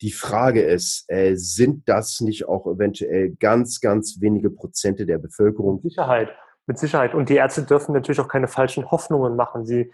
Die 0.00 0.12
Frage 0.12 0.62
ist, 0.62 1.04
äh, 1.08 1.34
sind 1.34 1.88
das 1.88 2.20
nicht 2.20 2.46
auch 2.46 2.66
eventuell 2.66 3.34
ganz, 3.36 3.80
ganz 3.80 4.20
wenige 4.20 4.50
Prozente 4.50 5.06
der 5.06 5.18
Bevölkerung? 5.18 5.80
Mit 5.82 5.92
Sicherheit, 5.92 6.30
mit 6.66 6.78
Sicherheit. 6.78 7.14
Und 7.14 7.28
die 7.28 7.36
Ärzte 7.36 7.62
dürfen 7.62 7.92
natürlich 7.92 8.20
auch 8.20 8.28
keine 8.28 8.48
falschen 8.48 8.90
Hoffnungen 8.90 9.34
machen. 9.34 9.66
Sie, 9.66 9.92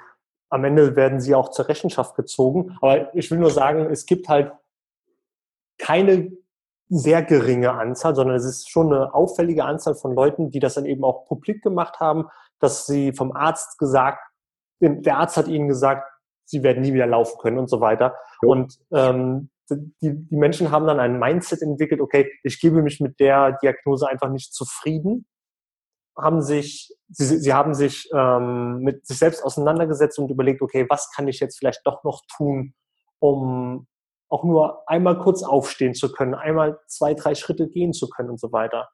am 0.50 0.64
Ende 0.64 0.94
werden 0.94 1.20
sie 1.20 1.34
auch 1.34 1.50
zur 1.50 1.68
Rechenschaft 1.68 2.16
gezogen. 2.16 2.76
Aber 2.82 3.14
ich 3.14 3.30
will 3.30 3.38
nur 3.38 3.50
sagen, 3.50 3.90
es 3.90 4.04
gibt 4.04 4.28
halt 4.28 4.52
keine 5.78 6.32
sehr 6.88 7.22
geringe 7.22 7.72
Anzahl, 7.72 8.14
sondern 8.14 8.36
es 8.36 8.44
ist 8.44 8.70
schon 8.70 8.92
eine 8.92 9.14
auffällige 9.14 9.64
Anzahl 9.64 9.94
von 9.94 10.14
Leuten, 10.14 10.50
die 10.50 10.60
das 10.60 10.74
dann 10.74 10.84
eben 10.84 11.02
auch 11.02 11.24
publik 11.26 11.62
gemacht 11.62 11.98
haben, 11.98 12.26
dass 12.60 12.86
sie 12.86 13.12
vom 13.12 13.32
Arzt 13.32 13.78
gesagt, 13.78 14.20
der 14.80 15.16
Arzt 15.16 15.36
hat 15.36 15.48
ihnen 15.48 15.68
gesagt, 15.68 16.06
sie 16.44 16.62
werden 16.62 16.82
nie 16.82 16.92
wieder 16.92 17.06
laufen 17.06 17.38
können 17.40 17.58
und 17.58 17.68
so 17.68 17.80
weiter. 17.80 18.14
Jo. 18.42 18.50
Und 18.50 18.78
ähm, 18.92 19.48
die, 19.70 19.88
die 20.02 20.36
Menschen 20.36 20.70
haben 20.70 20.86
dann 20.86 21.00
ein 21.00 21.18
Mindset 21.18 21.62
entwickelt, 21.62 22.00
okay, 22.00 22.30
ich 22.42 22.60
gebe 22.60 22.82
mich 22.82 23.00
mit 23.00 23.18
der 23.20 23.58
Diagnose 23.62 24.08
einfach 24.08 24.30
nicht 24.30 24.52
zufrieden, 24.54 25.26
haben 26.16 26.42
sich, 26.42 26.94
sie, 27.08 27.38
sie 27.38 27.52
haben 27.52 27.74
sich 27.74 28.08
ähm, 28.14 28.80
mit 28.80 29.06
sich 29.06 29.18
selbst 29.18 29.44
auseinandergesetzt 29.44 30.18
und 30.18 30.30
überlegt, 30.30 30.62
okay, 30.62 30.86
was 30.88 31.10
kann 31.10 31.28
ich 31.28 31.40
jetzt 31.40 31.58
vielleicht 31.58 31.80
doch 31.84 32.04
noch 32.04 32.22
tun, 32.36 32.74
um 33.18 33.86
auch 34.28 34.44
nur 34.44 34.88
einmal 34.88 35.18
kurz 35.18 35.42
aufstehen 35.42 35.94
zu 35.94 36.12
können, 36.12 36.34
einmal 36.34 36.78
zwei, 36.86 37.14
drei 37.14 37.34
Schritte 37.34 37.68
gehen 37.68 37.92
zu 37.92 38.08
können 38.08 38.30
und 38.30 38.40
so 38.40 38.52
weiter. 38.52 38.88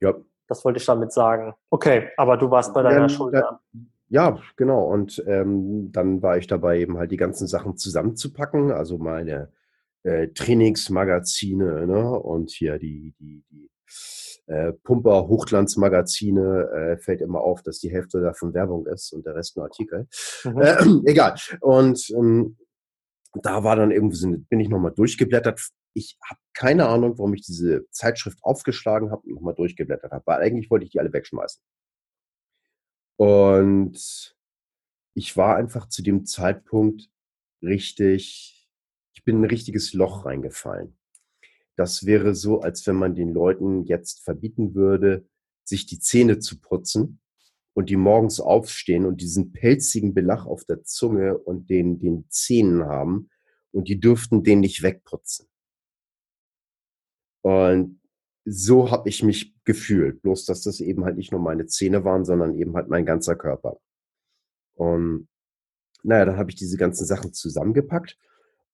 Ja. 0.00 0.14
Das 0.48 0.64
wollte 0.64 0.78
ich 0.78 0.86
damit 0.86 1.12
sagen. 1.12 1.54
Okay, 1.70 2.10
aber 2.16 2.36
du 2.36 2.50
warst 2.50 2.74
bei 2.74 2.82
deiner 2.82 3.02
ja, 3.02 3.08
Schulter. 3.08 3.60
Ja, 4.08 4.38
genau. 4.56 4.84
Und 4.84 5.24
ähm, 5.26 5.90
dann 5.92 6.20
war 6.20 6.36
ich 6.36 6.46
dabei, 6.46 6.80
eben 6.80 6.98
halt 6.98 7.10
die 7.10 7.16
ganzen 7.16 7.46
Sachen 7.46 7.78
zusammenzupacken. 7.78 8.70
Also 8.70 8.98
meine 8.98 9.50
äh, 10.04 10.28
Trainingsmagazine 10.28 11.86
ne? 11.86 12.10
und 12.10 12.50
hier 12.50 12.78
die, 12.78 13.14
die, 13.18 13.44
die 13.50 13.70
äh, 14.46 14.72
Pumper 14.72 15.28
Hochglanzmagazine 15.28 16.68
äh, 16.70 16.98
fällt 16.98 17.20
immer 17.20 17.40
auf, 17.40 17.62
dass 17.62 17.78
die 17.78 17.90
Hälfte 17.90 18.20
davon 18.20 18.54
Werbung 18.54 18.86
ist 18.86 19.12
und 19.12 19.24
der 19.24 19.34
Rest 19.34 19.56
nur 19.56 19.66
Artikel. 19.66 20.08
Mhm. 20.44 20.60
Äh, 20.60 20.76
egal. 21.10 21.36
Und 21.60 22.10
ähm, 22.10 22.56
da 23.34 23.64
war 23.64 23.76
dann 23.76 23.90
irgendwie, 23.90 24.36
bin 24.48 24.60
ich 24.60 24.68
nochmal 24.68 24.92
durchgeblättert. 24.92 25.60
Ich 25.94 26.18
habe 26.28 26.40
keine 26.54 26.88
Ahnung, 26.88 27.18
warum 27.18 27.34
ich 27.34 27.42
diese 27.42 27.88
Zeitschrift 27.90 28.38
aufgeschlagen 28.42 29.10
habe 29.10 29.22
und 29.26 29.34
nochmal 29.34 29.54
durchgeblättert 29.54 30.12
habe, 30.12 30.26
weil 30.26 30.40
eigentlich 30.40 30.70
wollte 30.70 30.84
ich 30.84 30.90
die 30.90 31.00
alle 31.00 31.12
wegschmeißen. 31.12 31.62
Und 33.16 34.34
ich 35.14 35.36
war 35.36 35.56
einfach 35.56 35.88
zu 35.88 36.02
dem 36.02 36.24
Zeitpunkt 36.24 37.10
richtig, 37.62 38.61
ich 39.22 39.24
bin 39.24 39.36
in 39.36 39.42
ein 39.42 39.50
richtiges 39.50 39.92
Loch 39.92 40.26
reingefallen. 40.26 40.96
Das 41.76 42.06
wäre 42.06 42.34
so, 42.34 42.60
als 42.60 42.84
wenn 42.88 42.96
man 42.96 43.14
den 43.14 43.32
Leuten 43.32 43.84
jetzt 43.84 44.24
verbieten 44.24 44.74
würde, 44.74 45.28
sich 45.62 45.86
die 45.86 46.00
Zähne 46.00 46.40
zu 46.40 46.60
putzen 46.60 47.20
und 47.72 47.88
die 47.88 47.94
morgens 47.94 48.40
aufstehen 48.40 49.06
und 49.06 49.20
diesen 49.20 49.52
pelzigen 49.52 50.12
Belach 50.12 50.44
auf 50.44 50.64
der 50.64 50.82
Zunge 50.82 51.38
und 51.38 51.70
den, 51.70 52.00
den 52.00 52.24
Zähnen 52.30 52.84
haben 52.84 53.30
und 53.70 53.86
die 53.86 54.00
dürften 54.00 54.42
den 54.42 54.58
nicht 54.58 54.82
wegputzen. 54.82 55.46
Und 57.42 58.00
so 58.44 58.90
habe 58.90 59.08
ich 59.08 59.22
mich 59.22 59.54
gefühlt, 59.62 60.20
bloß 60.22 60.46
dass 60.46 60.62
das 60.62 60.80
eben 60.80 61.04
halt 61.04 61.16
nicht 61.16 61.30
nur 61.30 61.40
meine 61.40 61.66
Zähne 61.66 62.04
waren, 62.04 62.24
sondern 62.24 62.58
eben 62.58 62.74
halt 62.74 62.88
mein 62.88 63.06
ganzer 63.06 63.36
Körper. 63.36 63.78
Und 64.74 65.28
naja, 66.02 66.24
dann 66.24 66.38
habe 66.38 66.50
ich 66.50 66.56
diese 66.56 66.76
ganzen 66.76 67.06
Sachen 67.06 67.32
zusammengepackt 67.32 68.18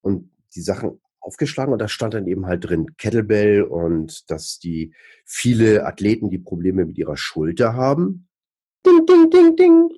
und 0.01 0.31
die 0.55 0.61
Sachen 0.61 0.99
aufgeschlagen 1.19 1.73
und 1.73 1.79
da 1.79 1.87
stand 1.87 2.13
dann 2.13 2.27
eben 2.27 2.45
halt 2.45 2.65
drin 2.65 2.95
Kettlebell 2.97 3.63
und 3.63 4.29
dass 4.31 4.59
die 4.59 4.93
viele 5.25 5.85
Athleten, 5.85 6.29
die 6.29 6.39
Probleme 6.39 6.85
mit 6.85 6.97
ihrer 6.97 7.17
Schulter 7.17 7.73
haben, 7.73 8.27
ding, 8.85 9.05
ding, 9.05 9.29
ding, 9.29 9.55
ding, 9.55 9.89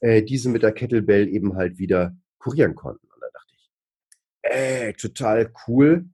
äh, 0.00 0.22
diese 0.22 0.48
mit 0.48 0.62
der 0.62 0.72
Kettlebell 0.72 1.28
eben 1.28 1.56
halt 1.56 1.78
wieder 1.78 2.16
kurieren 2.38 2.74
konnten. 2.74 3.06
Und 3.06 3.20
da 3.20 3.26
dachte 3.32 3.54
ich, 3.56 3.70
ey, 4.42 4.94
total 4.94 5.52
cool. 5.66 6.06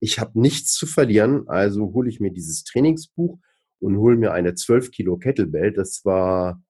Ich 0.00 0.18
habe 0.18 0.40
nichts 0.40 0.74
zu 0.74 0.86
verlieren, 0.86 1.48
also 1.48 1.92
hole 1.92 2.08
ich 2.08 2.20
mir 2.20 2.32
dieses 2.32 2.64
Trainingsbuch 2.64 3.38
und 3.78 3.98
hole 3.98 4.16
mir 4.16 4.32
eine 4.32 4.54
12 4.54 4.90
Kilo 4.90 5.16
Kettlebell. 5.16 5.72
Das 5.72 6.04
war, 6.04 6.62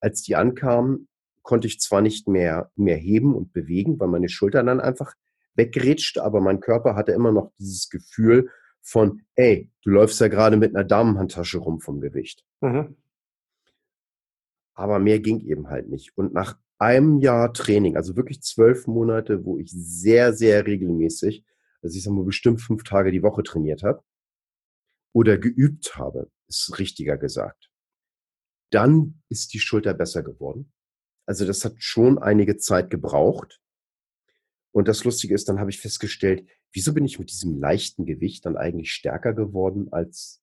als 0.00 0.22
die 0.22 0.36
ankamen, 0.36 1.08
konnte 1.42 1.68
ich 1.68 1.80
zwar 1.80 2.00
nicht 2.00 2.28
mehr, 2.28 2.70
mehr 2.76 2.96
heben 2.96 3.34
und 3.34 3.52
bewegen, 3.52 3.98
weil 3.98 4.08
meine 4.08 4.28
Schultern 4.28 4.66
dann 4.66 4.80
einfach 4.80 5.14
weggerätscht, 5.56 6.18
aber 6.18 6.40
mein 6.40 6.60
Körper 6.60 6.94
hatte 6.94 7.12
immer 7.12 7.32
noch 7.32 7.52
dieses 7.58 7.88
Gefühl 7.88 8.50
von, 8.82 9.22
ey, 9.34 9.70
du 9.82 9.90
läufst 9.90 10.20
ja 10.20 10.28
gerade 10.28 10.56
mit 10.56 10.74
einer 10.74 10.84
Damenhandtasche 10.84 11.58
rum 11.58 11.80
vom 11.80 12.00
Gewicht. 12.00 12.44
Mhm. 12.60 12.96
Aber 14.74 14.98
mehr 14.98 15.20
ging 15.20 15.40
eben 15.40 15.68
halt 15.68 15.88
nicht. 15.88 16.16
Und 16.16 16.34
nach 16.34 16.58
einem 16.78 17.18
Jahr 17.18 17.52
Training, 17.52 17.96
also 17.96 18.16
wirklich 18.16 18.42
zwölf 18.42 18.86
Monate, 18.86 19.44
wo 19.44 19.58
ich 19.58 19.70
sehr, 19.72 20.32
sehr 20.32 20.66
regelmäßig, 20.66 21.44
also 21.82 21.96
ich 21.96 22.02
sag 22.02 22.12
mal 22.12 22.24
bestimmt 22.24 22.60
fünf 22.60 22.84
Tage 22.84 23.10
die 23.10 23.22
Woche 23.22 23.42
trainiert 23.42 23.82
habe 23.82 24.02
oder 25.12 25.38
geübt 25.38 25.96
habe, 25.96 26.30
ist 26.48 26.78
richtiger 26.78 27.16
gesagt. 27.16 27.70
Dann 28.70 29.22
ist 29.28 29.54
die 29.54 29.60
Schulter 29.60 29.94
besser 29.94 30.22
geworden. 30.22 30.72
Also 31.26 31.46
das 31.46 31.64
hat 31.64 31.74
schon 31.78 32.18
einige 32.18 32.56
Zeit 32.56 32.90
gebraucht. 32.90 33.60
Und 34.76 34.88
das 34.88 35.04
Lustige 35.04 35.34
ist, 35.34 35.48
dann 35.48 35.58
habe 35.58 35.70
ich 35.70 35.80
festgestellt, 35.80 36.46
wieso 36.70 36.92
bin 36.92 37.06
ich 37.06 37.18
mit 37.18 37.30
diesem 37.30 37.58
leichten 37.58 38.04
Gewicht 38.04 38.44
dann 38.44 38.58
eigentlich 38.58 38.92
stärker 38.92 39.32
geworden, 39.32 39.90
als 39.90 40.42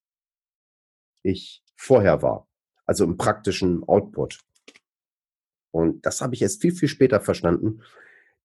ich 1.21 1.63
vorher 1.75 2.23
war. 2.23 2.49
Also 2.87 3.03
im 3.03 3.15
praktischen 3.15 3.83
Output. 3.83 4.39
Und 5.69 6.03
das 6.03 6.21
habe 6.21 6.33
ich 6.33 6.41
erst 6.41 6.63
viel, 6.63 6.73
viel 6.73 6.89
später 6.89 7.21
verstanden, 7.21 7.83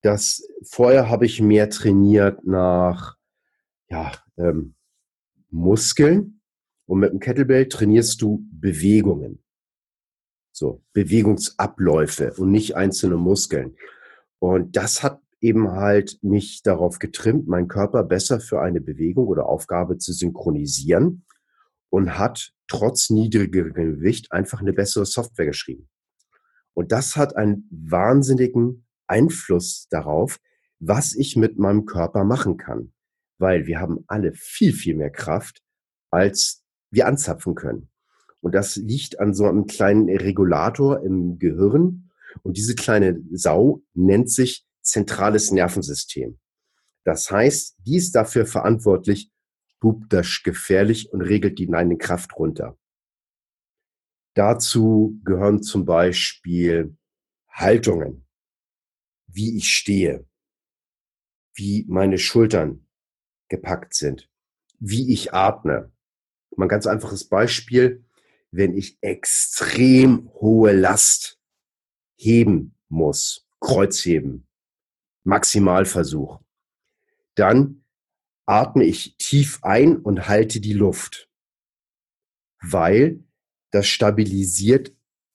dass 0.02 0.46
vorher 0.62 1.08
habe 1.08 1.24
ich 1.24 1.40
mehr 1.40 1.70
trainiert 1.70 2.44
nach 2.44 3.16
ja, 3.88 4.12
ähm, 4.36 4.74
Muskeln 5.48 6.42
und 6.84 6.98
mit 6.98 7.12
dem 7.12 7.18
Kettlebell 7.18 7.66
trainierst 7.66 8.20
du 8.20 8.46
Bewegungen. 8.52 9.42
So, 10.52 10.84
Bewegungsabläufe 10.92 12.34
und 12.34 12.50
nicht 12.50 12.76
einzelne 12.76 13.16
Muskeln. 13.16 13.74
Und 14.38 14.76
das 14.76 15.02
hat 15.02 15.22
eben 15.40 15.70
halt 15.70 16.18
mich 16.22 16.62
darauf 16.62 16.98
getrimmt, 16.98 17.46
meinen 17.48 17.68
Körper 17.68 18.02
besser 18.04 18.40
für 18.40 18.60
eine 18.60 18.80
Bewegung 18.80 19.26
oder 19.26 19.46
Aufgabe 19.46 19.98
zu 19.98 20.12
synchronisieren 20.12 21.24
und 21.90 22.18
hat 22.18 22.52
trotz 22.66 23.10
niedrigerem 23.10 23.72
Gewicht 23.72 24.32
einfach 24.32 24.60
eine 24.60 24.72
bessere 24.72 25.06
Software 25.06 25.46
geschrieben. 25.46 25.88
Und 26.74 26.92
das 26.92 27.16
hat 27.16 27.36
einen 27.36 27.68
wahnsinnigen 27.70 28.86
Einfluss 29.06 29.88
darauf, 29.90 30.38
was 30.78 31.14
ich 31.14 31.34
mit 31.34 31.58
meinem 31.58 31.86
Körper 31.86 32.24
machen 32.24 32.56
kann. 32.56 32.92
Weil 33.38 33.66
wir 33.66 33.80
haben 33.80 34.04
alle 34.06 34.32
viel, 34.34 34.72
viel 34.72 34.94
mehr 34.94 35.10
Kraft, 35.10 35.62
als 36.10 36.64
wir 36.90 37.06
anzapfen 37.06 37.54
können. 37.54 37.88
Und 38.40 38.54
das 38.54 38.76
liegt 38.76 39.18
an 39.18 39.34
so 39.34 39.46
einem 39.46 39.66
kleinen 39.66 40.08
Regulator 40.08 41.02
im 41.02 41.38
Gehirn. 41.38 42.10
Und 42.42 42.56
diese 42.56 42.74
kleine 42.74 43.20
Sau 43.32 43.82
nennt 43.94 44.30
sich 44.30 44.67
zentrales 44.88 45.50
Nervensystem. 45.50 46.38
Das 47.04 47.30
heißt, 47.30 47.76
die 47.86 47.96
ist 47.96 48.12
dafür 48.14 48.46
verantwortlich, 48.46 49.30
bubt 49.80 50.12
das 50.12 50.42
gefährlich 50.42 51.12
und 51.12 51.22
regelt 51.22 51.58
die 51.58 51.68
neine 51.68 51.96
Kraft 51.96 52.36
runter. 52.36 52.78
Dazu 54.34 55.18
gehören 55.24 55.62
zum 55.62 55.84
Beispiel 55.84 56.96
Haltungen, 57.48 58.26
wie 59.26 59.56
ich 59.56 59.70
stehe, 59.70 60.26
wie 61.54 61.84
meine 61.88 62.18
Schultern 62.18 62.86
gepackt 63.48 63.94
sind, 63.94 64.30
wie 64.78 65.12
ich 65.12 65.32
atme. 65.32 65.92
Mal 66.56 66.66
ein 66.66 66.68
ganz 66.68 66.86
einfaches 66.86 67.28
Beispiel, 67.28 68.04
wenn 68.50 68.76
ich 68.76 68.98
extrem 69.00 70.30
hohe 70.34 70.72
Last 70.72 71.40
heben 72.16 72.74
muss, 72.88 73.48
Kreuzheben, 73.60 74.47
Maximalversuch. 75.24 76.40
Dann 77.34 77.84
atme 78.46 78.84
ich 78.84 79.16
tief 79.18 79.60
ein 79.62 79.96
und 79.96 80.28
halte 80.28 80.60
die 80.60 80.72
Luft, 80.72 81.28
weil 82.62 83.22
das 83.70 83.86
stabilisiert 83.86 84.92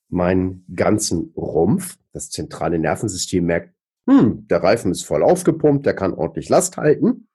meinen 0.10 0.66
ganzen 0.76 1.34
Rumpf. 1.36 1.98
Das 2.12 2.30
zentrale 2.30 2.80
Nervensystem 2.80 3.46
merkt, 3.46 3.74
hm, 4.08 4.48
der 4.48 4.62
Reifen 4.62 4.92
ist 4.92 5.04
voll 5.04 5.24
aufgepumpt, 5.24 5.86
der 5.86 5.96
kann 5.96 6.14
ordentlich 6.14 6.50
Last 6.50 6.78
halten 6.78 7.28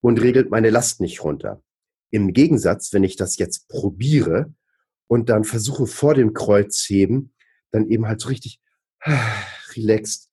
und 0.00 0.20
regelt 0.20 0.50
meine 0.50 0.70
Last 0.70 1.00
nicht 1.00 1.22
runter. 1.22 1.62
Im 2.10 2.32
Gegensatz, 2.32 2.92
wenn 2.92 3.04
ich 3.04 3.16
das 3.16 3.36
jetzt 3.38 3.68
probiere 3.68 4.54
und 5.06 5.28
dann 5.28 5.44
versuche 5.44 5.86
vor 5.86 6.14
dem 6.14 6.32
Kreuzheben, 6.32 7.34
dann 7.70 7.88
eben 7.88 8.06
halt 8.06 8.20
so 8.20 8.28
richtig 8.28 8.60
relaxed 9.76 10.31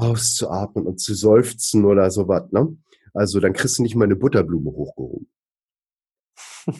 auszuatmen 0.00 0.86
und 0.86 0.98
zu 1.00 1.14
seufzen 1.14 1.84
oder 1.84 2.10
sowas, 2.10 2.50
ne? 2.52 2.76
Also 3.14 3.40
dann 3.40 3.52
kriegst 3.52 3.78
du 3.78 3.82
nicht 3.82 3.96
mal 3.96 4.04
eine 4.04 4.16
Butterblume 4.16 4.70
hochgehoben. 4.70 5.28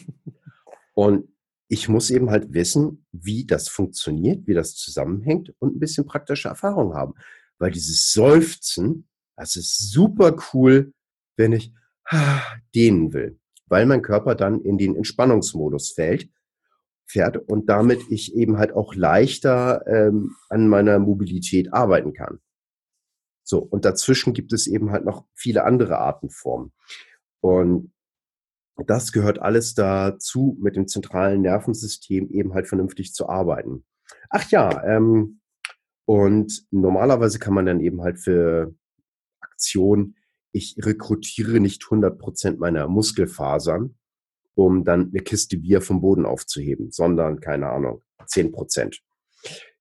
und 0.93 1.29
ich 1.67 1.87
muss 1.87 2.09
eben 2.09 2.29
halt 2.29 2.53
wissen, 2.53 3.05
wie 3.11 3.45
das 3.45 3.69
funktioniert, 3.69 4.47
wie 4.47 4.53
das 4.53 4.75
zusammenhängt 4.75 5.53
und 5.59 5.75
ein 5.75 5.79
bisschen 5.79 6.05
praktische 6.05 6.49
Erfahrung 6.49 6.95
haben. 6.95 7.13
Weil 7.59 7.71
dieses 7.71 8.11
Seufzen, 8.11 9.07
das 9.35 9.55
ist 9.55 9.91
super 9.91 10.35
cool, 10.53 10.93
wenn 11.37 11.53
ich 11.53 11.73
dehnen 12.75 13.13
will. 13.13 13.39
Weil 13.67 13.85
mein 13.85 14.01
Körper 14.01 14.33
dann 14.33 14.61
in 14.61 14.77
den 14.77 14.95
Entspannungsmodus 14.95 15.91
fällt, 15.91 16.29
fährt 17.05 17.37
und 17.37 17.69
damit 17.69 18.01
ich 18.09 18.35
eben 18.35 18.57
halt 18.57 18.71
auch 18.71 18.95
leichter 18.95 19.85
ähm, 19.87 20.35
an 20.49 20.67
meiner 20.67 20.97
Mobilität 20.99 21.73
arbeiten 21.73 22.13
kann. 22.13 22.39
So, 23.49 23.57
und 23.57 23.83
dazwischen 23.83 24.33
gibt 24.35 24.53
es 24.53 24.67
eben 24.67 24.91
halt 24.91 25.05
noch 25.05 25.25
viele 25.33 25.63
andere 25.63 25.97
Artenformen. 25.97 26.71
Und 27.41 27.91
das 28.85 29.11
gehört 29.11 29.41
alles 29.41 29.73
dazu, 29.73 30.55
mit 30.61 30.75
dem 30.75 30.87
zentralen 30.87 31.41
Nervensystem 31.41 32.29
eben 32.29 32.53
halt 32.53 32.67
vernünftig 32.67 33.11
zu 33.11 33.27
arbeiten. 33.27 33.85
Ach 34.29 34.47
ja, 34.51 34.83
ähm, 34.83 35.41
und 36.05 36.63
normalerweise 36.69 37.39
kann 37.39 37.55
man 37.55 37.65
dann 37.65 37.79
eben 37.79 38.03
halt 38.03 38.19
für 38.19 38.75
Aktionen, 39.39 40.15
ich 40.51 40.75
rekrutiere 40.79 41.59
nicht 41.59 41.81
100% 41.81 42.59
meiner 42.59 42.87
Muskelfasern, 42.87 43.97
um 44.53 44.83
dann 44.83 45.09
eine 45.09 45.23
Kiste 45.23 45.57
Bier 45.57 45.81
vom 45.81 46.01
Boden 46.01 46.27
aufzuheben, 46.27 46.91
sondern, 46.91 47.39
keine 47.39 47.69
Ahnung, 47.69 48.03
10%. 48.27 48.99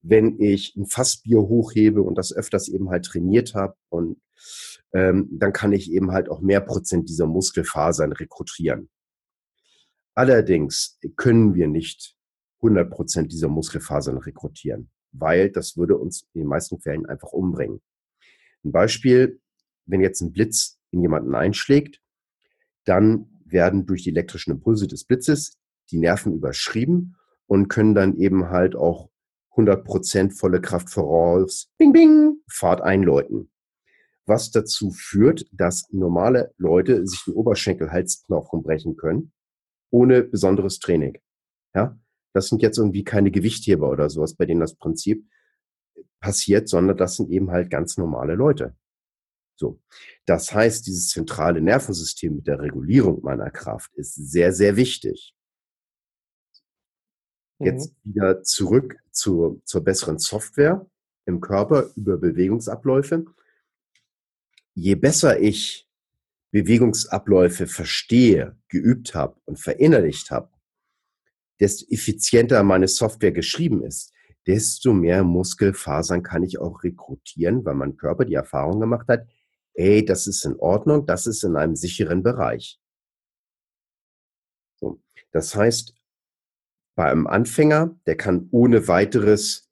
Wenn 0.02 0.38
ich 0.40 0.76
ein 0.76 0.86
Fassbier 0.86 1.40
hochhebe 1.40 2.02
und 2.02 2.16
das 2.16 2.32
öfters 2.32 2.68
eben 2.68 2.90
halt 2.90 3.04
trainiert 3.04 3.54
habe 3.54 3.74
und 3.88 4.20
ähm, 4.92 5.28
dann 5.32 5.52
kann 5.52 5.72
ich 5.72 5.92
eben 5.92 6.12
halt 6.12 6.28
auch 6.28 6.40
mehr 6.40 6.60
Prozent 6.60 7.08
dieser 7.08 7.26
Muskelfasern 7.26 8.12
rekrutieren. 8.12 8.88
Allerdings 10.14 10.98
können 11.16 11.54
wir 11.54 11.68
nicht 11.68 12.16
100 12.62 12.90
Prozent 12.90 13.32
dieser 13.32 13.48
Muskelfasern 13.48 14.18
rekrutieren, 14.18 14.90
weil 15.12 15.50
das 15.50 15.76
würde 15.76 15.96
uns 15.96 16.26
in 16.32 16.42
den 16.42 16.48
meisten 16.48 16.80
Fällen 16.80 17.06
einfach 17.06 17.32
umbringen. 17.32 17.80
Ein 18.64 18.72
Beispiel, 18.72 19.40
wenn 19.86 20.00
jetzt 20.00 20.20
ein 20.20 20.32
Blitz 20.32 20.78
in 20.90 21.02
jemanden 21.02 21.34
einschlägt, 21.34 22.00
dann 22.84 23.40
werden 23.44 23.86
durch 23.86 24.02
die 24.02 24.10
elektrischen 24.10 24.52
Impulse 24.52 24.86
des 24.86 25.04
Blitzes 25.04 25.56
die 25.90 25.98
Nerven 25.98 26.34
überschrieben 26.34 27.16
und 27.46 27.68
können 27.68 27.94
dann 27.94 28.16
eben 28.16 28.50
halt 28.50 28.76
auch 28.76 29.10
100 29.58 29.84
Prozent 29.84 30.32
volle 30.34 30.60
Kraft 30.60 30.88
voraus, 30.88 31.70
bing, 31.76 31.92
bing, 31.92 32.36
Fahrt 32.48 32.80
einläuten 32.80 33.50
was 34.28 34.50
dazu 34.50 34.90
führt, 34.90 35.46
dass 35.52 35.90
normale 35.90 36.52
Leute 36.58 37.06
sich 37.06 37.24
den 37.24 37.34
Oberschenkel-Halsknochen 37.34 38.62
brechen 38.62 38.96
können, 38.96 39.32
ohne 39.90 40.22
besonderes 40.22 40.78
Training. 40.78 41.18
Ja, 41.74 41.98
das 42.34 42.48
sind 42.48 42.62
jetzt 42.62 42.78
irgendwie 42.78 43.04
keine 43.04 43.30
Gewichtheber 43.30 43.90
oder 43.90 44.10
sowas, 44.10 44.34
bei 44.34 44.44
denen 44.44 44.60
das 44.60 44.76
Prinzip 44.76 45.26
passiert, 46.20 46.68
sondern 46.68 46.96
das 46.96 47.16
sind 47.16 47.30
eben 47.30 47.50
halt 47.50 47.70
ganz 47.70 47.96
normale 47.96 48.34
Leute. 48.34 48.76
So. 49.56 49.80
Das 50.26 50.54
heißt, 50.54 50.86
dieses 50.86 51.08
zentrale 51.08 51.60
Nervensystem 51.60 52.36
mit 52.36 52.46
der 52.46 52.60
Regulierung 52.60 53.22
meiner 53.22 53.50
Kraft 53.50 53.92
ist 53.94 54.14
sehr, 54.14 54.52
sehr 54.52 54.76
wichtig. 54.76 55.34
Jetzt 57.58 57.92
mhm. 58.04 58.14
wieder 58.14 58.42
zurück 58.42 58.96
zur, 59.10 59.60
zur 59.64 59.82
besseren 59.82 60.18
Software 60.18 60.86
im 61.26 61.40
Körper 61.40 61.90
über 61.96 62.16
Bewegungsabläufe 62.16 63.24
je 64.78 64.94
besser 64.94 65.40
ich 65.40 65.88
Bewegungsabläufe 66.52 67.66
verstehe, 67.66 68.56
geübt 68.68 69.14
habe 69.14 69.40
und 69.44 69.58
verinnerlicht 69.58 70.30
habe, 70.30 70.50
desto 71.58 71.84
effizienter 71.90 72.62
meine 72.62 72.86
Software 72.86 73.32
geschrieben 73.32 73.82
ist, 73.82 74.12
desto 74.46 74.94
mehr 74.94 75.24
Muskelfasern 75.24 76.22
kann 76.22 76.44
ich 76.44 76.60
auch 76.60 76.84
rekrutieren, 76.84 77.64
weil 77.64 77.74
mein 77.74 77.96
Körper 77.96 78.24
die 78.24 78.34
Erfahrung 78.34 78.78
gemacht 78.78 79.08
hat, 79.08 79.26
ey, 79.74 80.04
das 80.04 80.28
ist 80.28 80.44
in 80.44 80.54
Ordnung, 80.56 81.06
das 81.06 81.26
ist 81.26 81.42
in 81.42 81.56
einem 81.56 81.74
sicheren 81.74 82.22
Bereich. 82.22 82.80
So. 84.76 85.02
Das 85.32 85.56
heißt, 85.56 85.96
bei 86.98 87.12
einem 87.12 87.28
Anfänger, 87.28 87.96
der 88.08 88.16
kann 88.16 88.48
ohne 88.50 88.88
weiteres 88.88 89.70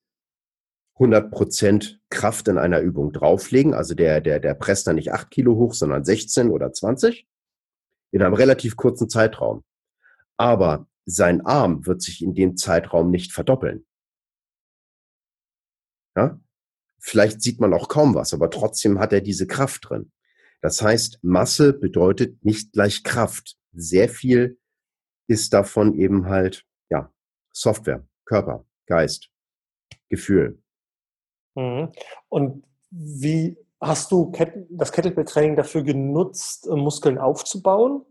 100% 0.96 1.96
Kraft 2.08 2.46
in 2.46 2.56
einer 2.56 2.78
Übung 2.78 3.12
drauflegen. 3.12 3.74
Also 3.74 3.96
der, 3.96 4.20
der, 4.20 4.38
der 4.38 4.54
presst 4.54 4.86
dann 4.86 4.94
nicht 4.94 5.12
8 5.12 5.28
Kilo 5.32 5.56
hoch, 5.56 5.74
sondern 5.74 6.04
16 6.04 6.52
oder 6.52 6.72
20 6.72 7.26
in 8.12 8.22
einem 8.22 8.34
relativ 8.34 8.76
kurzen 8.76 9.08
Zeitraum. 9.08 9.64
Aber 10.36 10.86
sein 11.04 11.44
Arm 11.44 11.84
wird 11.84 12.00
sich 12.00 12.22
in 12.22 12.32
dem 12.36 12.56
Zeitraum 12.56 13.10
nicht 13.10 13.32
verdoppeln. 13.32 13.84
Ja? 16.16 16.40
Vielleicht 17.00 17.42
sieht 17.42 17.58
man 17.58 17.74
auch 17.74 17.88
kaum 17.88 18.14
was, 18.14 18.34
aber 18.34 18.50
trotzdem 18.50 19.00
hat 19.00 19.12
er 19.12 19.20
diese 19.20 19.48
Kraft 19.48 19.90
drin. 19.90 20.12
Das 20.60 20.80
heißt, 20.80 21.18
Masse 21.22 21.72
bedeutet 21.72 22.44
nicht 22.44 22.72
gleich 22.72 23.02
Kraft. 23.02 23.56
Sehr 23.72 24.08
viel 24.08 24.60
ist 25.26 25.54
davon 25.54 25.92
eben 25.96 26.26
halt, 26.26 26.64
Software, 27.56 28.06
Körper, 28.26 28.66
Geist, 28.86 29.30
Gefühl. 30.10 30.62
Mhm. 31.54 31.90
Und 32.28 32.64
wie 32.90 33.56
hast 33.80 34.12
du 34.12 34.30
das 34.68 34.92
Kettlebell-Training 34.92 35.56
dafür 35.56 35.82
genutzt, 35.82 36.66
äh, 36.66 36.76
Muskeln 36.76 37.16
aufzubauen? 37.16 38.04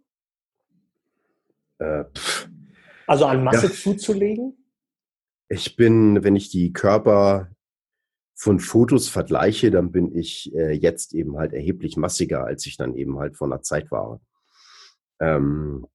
Äh, 1.77 2.05
also 3.05 3.25
an 3.25 3.43
Masse 3.43 3.67
ja. 3.67 3.73
zuzulegen? 3.73 4.57
Ich 5.47 5.75
bin, 5.75 6.23
wenn 6.23 6.35
ich 6.35 6.49
die 6.49 6.73
Körper 6.73 7.51
von 8.33 8.59
Fotos 8.59 9.09
vergleiche, 9.09 9.69
dann 9.69 9.91
bin 9.91 10.13
ich 10.15 10.53
äh, 10.55 10.71
jetzt 10.71 11.13
eben 11.13 11.37
halt 11.37 11.53
erheblich 11.53 11.97
massiger, 11.97 12.45
als 12.45 12.65
ich 12.65 12.77
dann 12.77 12.95
eben 12.95 13.19
halt 13.19 13.37
vor 13.37 13.47
einer 13.47 13.61
Zeit 13.61 13.91
war. 13.91 14.19
Ähm, 15.19 15.85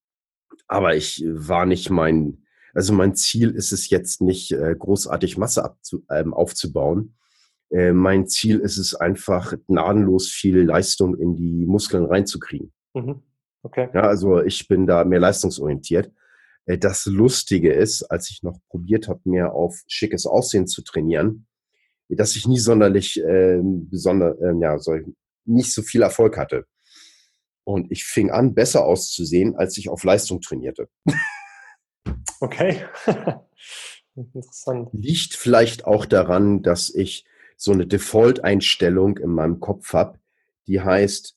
aber 0.69 0.95
ich 0.95 1.25
war 1.27 1.67
nicht 1.67 1.91
mein, 1.91 2.47
also 2.75 2.93
mein 2.93 3.15
Ziel 3.15 3.51
ist 3.51 3.73
es 3.73 3.91
jetzt 3.91 4.21
nicht, 4.21 4.53
äh, 4.53 4.75
großartig 4.79 5.39
Masse 5.39 5.65
abzu, 5.65 6.05
ähm, 6.11 6.35
aufzubauen, 6.35 7.17
äh, 7.71 7.93
mein 7.93 8.27
Ziel 8.27 8.59
ist 8.59 8.79
es 8.79 8.95
einfach, 8.95 9.55
gnadenlos 9.69 10.29
viel 10.29 10.63
Leistung 10.63 11.17
in 11.17 11.37
die 11.37 11.67
Muskeln 11.67 12.05
reinzukriegen. 12.05 12.73
Mhm. 12.95 13.23
Okay. 13.63 13.89
Ja, 13.95 14.03
also 14.03 14.41
ich 14.43 14.67
bin 14.69 14.87
da 14.87 15.05
mehr 15.05 15.21
leistungsorientiert. 15.21 16.11
Äh, 16.67 16.79
das 16.79 17.07
Lustige 17.07 17.73
ist, 17.73 18.03
als 18.05 18.31
ich 18.31 18.43
noch 18.43 18.59
probiert 18.69 19.09
habe, 19.09 19.21
mehr 19.25 19.53
auf 19.53 19.81
schickes 19.87 20.27
Aussehen 20.27 20.67
zu 20.67 20.83
trainieren, 20.83 21.47
dass 22.09 22.35
ich 22.35 22.49
nie 22.49 22.59
sonderlich 22.59 23.23
äh, 23.23 23.61
besonder, 23.63 24.37
äh, 24.41 24.59
ja, 24.61 24.79
so, 24.79 24.97
nicht 25.45 25.73
so 25.73 25.83
viel 25.83 26.03
Erfolg 26.03 26.37
hatte. 26.37 26.67
Und 27.65 27.93
ich 27.93 28.05
fing 28.05 28.31
an, 28.31 28.55
besser 28.55 28.85
auszusehen, 28.85 29.55
als 29.55 29.77
ich 29.79 29.89
auf 29.89 30.03
Leistung 30.03 30.41
trainierte. 30.41 30.89
Okay. 32.41 32.85
Interessant. 34.17 34.89
Liegt 34.93 35.35
vielleicht 35.35 35.85
auch 35.85 36.05
daran, 36.05 36.63
dass 36.63 36.93
ich 36.93 37.25
so 37.57 37.73
eine 37.73 37.87
Default-Einstellung 37.87 39.19
in 39.19 39.31
meinem 39.31 39.61
Kopf 39.61 39.93
habe, 39.93 40.19
die 40.67 40.81
heißt 40.81 41.37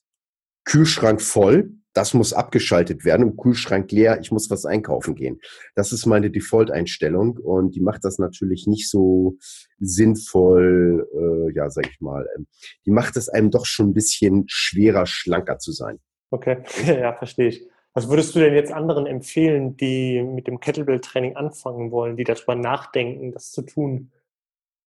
Kühlschrank 0.64 1.20
voll, 1.20 1.74
das 1.92 2.12
muss 2.12 2.32
abgeschaltet 2.32 3.04
werden 3.04 3.24
und 3.24 3.36
Kühlschrank 3.36 3.90
leer, 3.92 4.18
ich 4.20 4.32
muss 4.32 4.50
was 4.50 4.66
einkaufen 4.66 5.14
gehen. 5.14 5.40
Das 5.76 5.92
ist 5.92 6.06
meine 6.06 6.30
Default-Einstellung 6.30 7.36
und 7.36 7.76
die 7.76 7.80
macht 7.80 8.04
das 8.04 8.18
natürlich 8.18 8.66
nicht 8.66 8.90
so 8.90 9.36
sinnvoll, 9.78 11.06
äh, 11.14 11.54
ja, 11.54 11.70
sag 11.70 11.88
ich 11.88 12.00
mal. 12.00 12.26
Ähm, 12.36 12.46
die 12.84 12.90
macht 12.90 13.16
es 13.16 13.28
einem 13.28 13.50
doch 13.50 13.64
schon 13.64 13.90
ein 13.90 13.94
bisschen 13.94 14.44
schwerer, 14.48 15.06
schlanker 15.06 15.58
zu 15.58 15.70
sein. 15.70 16.00
Okay, 16.30 16.64
ja, 16.86 17.12
verstehe 17.14 17.48
ich. 17.48 17.68
Was 17.94 18.08
würdest 18.08 18.34
du 18.34 18.40
denn 18.40 18.54
jetzt 18.54 18.72
anderen 18.72 19.06
empfehlen, 19.06 19.76
die 19.76 20.20
mit 20.20 20.48
dem 20.48 20.58
Kettlebell-Training 20.58 21.36
anfangen 21.36 21.92
wollen, 21.92 22.16
die 22.16 22.24
darüber 22.24 22.56
nachdenken, 22.56 23.30
das 23.30 23.52
zu 23.52 23.62
tun? 23.62 24.10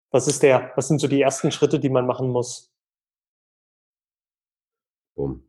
Was 0.10 0.28
ist 0.28 0.42
der, 0.42 0.72
was 0.76 0.88
sind 0.88 1.00
so 1.00 1.08
die 1.08 1.22
ersten 1.22 1.52
Schritte, 1.52 1.80
die 1.80 1.90
man 1.90 2.08
machen 2.08 2.30
muss? 2.30 2.74
Um. 5.14 5.48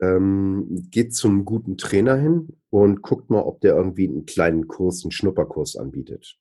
Ähm, 0.00 0.88
geht 0.90 1.14
zum 1.14 1.44
guten 1.44 1.76
Trainer 1.76 2.16
hin 2.16 2.58
und 2.70 3.02
guckt 3.02 3.28
mal, 3.28 3.42
ob 3.42 3.60
der 3.60 3.76
irgendwie 3.76 4.08
einen 4.08 4.24
kleinen 4.24 4.68
Kurs, 4.68 5.04
einen 5.04 5.12
Schnupperkurs 5.12 5.76
anbietet. 5.76 6.40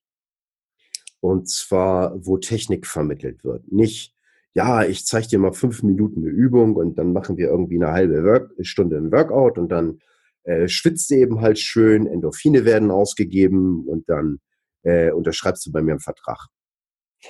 Und 1.19 1.49
zwar, 1.49 2.25
wo 2.25 2.37
Technik 2.37 2.87
vermittelt 2.87 3.43
wird. 3.43 3.71
Nicht, 3.71 4.15
ja, 4.53 4.83
ich 4.83 5.05
zeige 5.05 5.27
dir 5.27 5.39
mal 5.39 5.53
fünf 5.53 5.83
Minuten 5.83 6.21
eine 6.21 6.29
Übung 6.29 6.75
und 6.75 6.97
dann 6.97 7.13
machen 7.13 7.37
wir 7.37 7.47
irgendwie 7.47 7.81
eine 7.81 7.91
halbe 7.91 8.23
Work 8.23 8.51
Stunde 8.61 8.97
ein 8.97 9.11
Workout 9.11 9.57
und 9.57 9.69
dann 9.69 9.99
äh, 10.43 10.67
schwitzt 10.67 11.09
du 11.09 11.15
eben 11.15 11.41
halt 11.41 11.59
schön, 11.59 12.07
Endorphine 12.07 12.65
werden 12.65 12.91
ausgegeben 12.91 13.87
und 13.87 14.09
dann 14.09 14.39
äh, 14.83 15.11
unterschreibst 15.11 15.65
du 15.65 15.71
bei 15.71 15.81
mir 15.81 15.91
einen 15.91 15.99
Vertrag. 15.99 16.47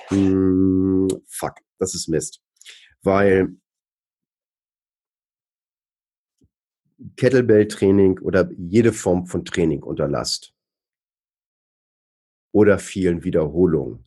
Hm, 0.08 1.08
fuck, 1.28 1.54
das 1.78 1.94
ist 1.94 2.08
Mist. 2.08 2.40
Weil 3.02 3.56
Kettlebell-Training 7.16 8.20
oder 8.20 8.50
jede 8.56 8.92
Form 8.92 9.26
von 9.26 9.44
Training 9.44 9.82
unter 9.82 10.08
Last 10.08 10.54
oder 12.52 12.78
vielen 12.78 13.24
Wiederholungen 13.24 14.04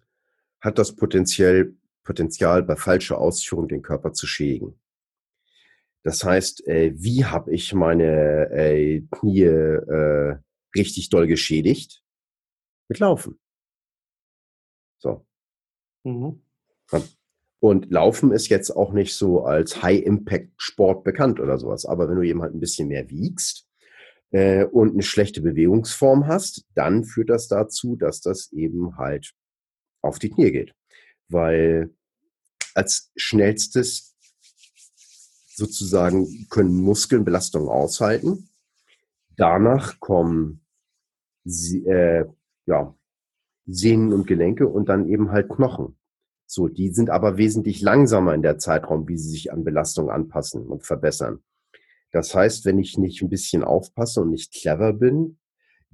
hat 0.61 0.79
das 0.79 0.95
Potenzial, 0.95 1.73
Potenzial 2.05 2.63
bei 2.63 2.77
falscher 2.77 3.17
Ausführung 3.17 3.67
den 3.67 3.81
Körper 3.81 4.13
zu 4.13 4.27
schädigen. 4.27 4.79
Das 6.03 6.23
heißt, 6.23 6.65
äh, 6.67 6.93
wie 6.95 7.25
habe 7.25 7.53
ich 7.53 7.73
meine 7.73 8.49
äh, 8.51 9.01
Knie 9.11 9.41
äh, 9.41 10.37
richtig 10.75 11.09
doll 11.09 11.27
geschädigt? 11.27 12.05
mit 12.87 12.99
Laufen. 12.99 13.39
So. 14.99 15.25
Mhm. 16.03 16.41
Und 17.59 17.91
Laufen 17.91 18.31
ist 18.31 18.49
jetzt 18.49 18.69
auch 18.71 18.93
nicht 18.93 19.15
so 19.15 19.43
als 19.43 19.81
High-Impact-Sport 19.81 21.03
bekannt 21.03 21.39
oder 21.39 21.57
sowas. 21.57 21.85
Aber 21.85 22.07
wenn 22.07 22.21
du 22.21 22.41
halt 22.41 22.53
ein 22.53 22.59
bisschen 22.59 22.89
mehr 22.89 23.09
wiegst 23.09 23.67
äh, 24.31 24.65
und 24.65 24.93
eine 24.93 25.01
schlechte 25.01 25.41
Bewegungsform 25.41 26.27
hast, 26.27 26.65
dann 26.75 27.05
führt 27.05 27.29
das 27.29 27.47
dazu, 27.47 27.95
dass 27.95 28.21
das 28.21 28.51
eben 28.51 28.97
halt 28.97 29.33
auf 30.01 30.19
die 30.19 30.29
Knie 30.29 30.51
geht. 30.51 30.75
Weil 31.29 31.93
als 32.73 33.11
schnellstes 33.15 34.15
sozusagen 35.55 36.47
können 36.49 36.81
Muskeln 36.81 37.23
Belastungen 37.23 37.69
aushalten. 37.69 38.49
Danach 39.37 39.99
kommen 39.99 40.65
äh, 41.45 42.25
ja, 42.65 42.95
Sehnen 43.65 44.13
und 44.13 44.27
Gelenke 44.27 44.67
und 44.67 44.89
dann 44.89 45.07
eben 45.07 45.31
halt 45.31 45.49
Knochen. 45.49 45.97
So, 46.45 46.67
die 46.67 46.89
sind 46.89 47.09
aber 47.09 47.37
wesentlich 47.37 47.81
langsamer 47.81 48.33
in 48.33 48.41
der 48.41 48.59
Zeitraum, 48.59 49.07
wie 49.07 49.17
sie 49.17 49.29
sich 49.29 49.51
an 49.51 49.63
Belastung 49.63 50.09
anpassen 50.09 50.67
und 50.67 50.85
verbessern. 50.85 51.43
Das 52.11 52.35
heißt, 52.35 52.65
wenn 52.65 52.77
ich 52.77 52.97
nicht 52.97 53.21
ein 53.21 53.29
bisschen 53.29 53.63
aufpasse 53.63 54.21
und 54.21 54.29
nicht 54.29 54.53
clever 54.53 54.93
bin, 54.93 55.37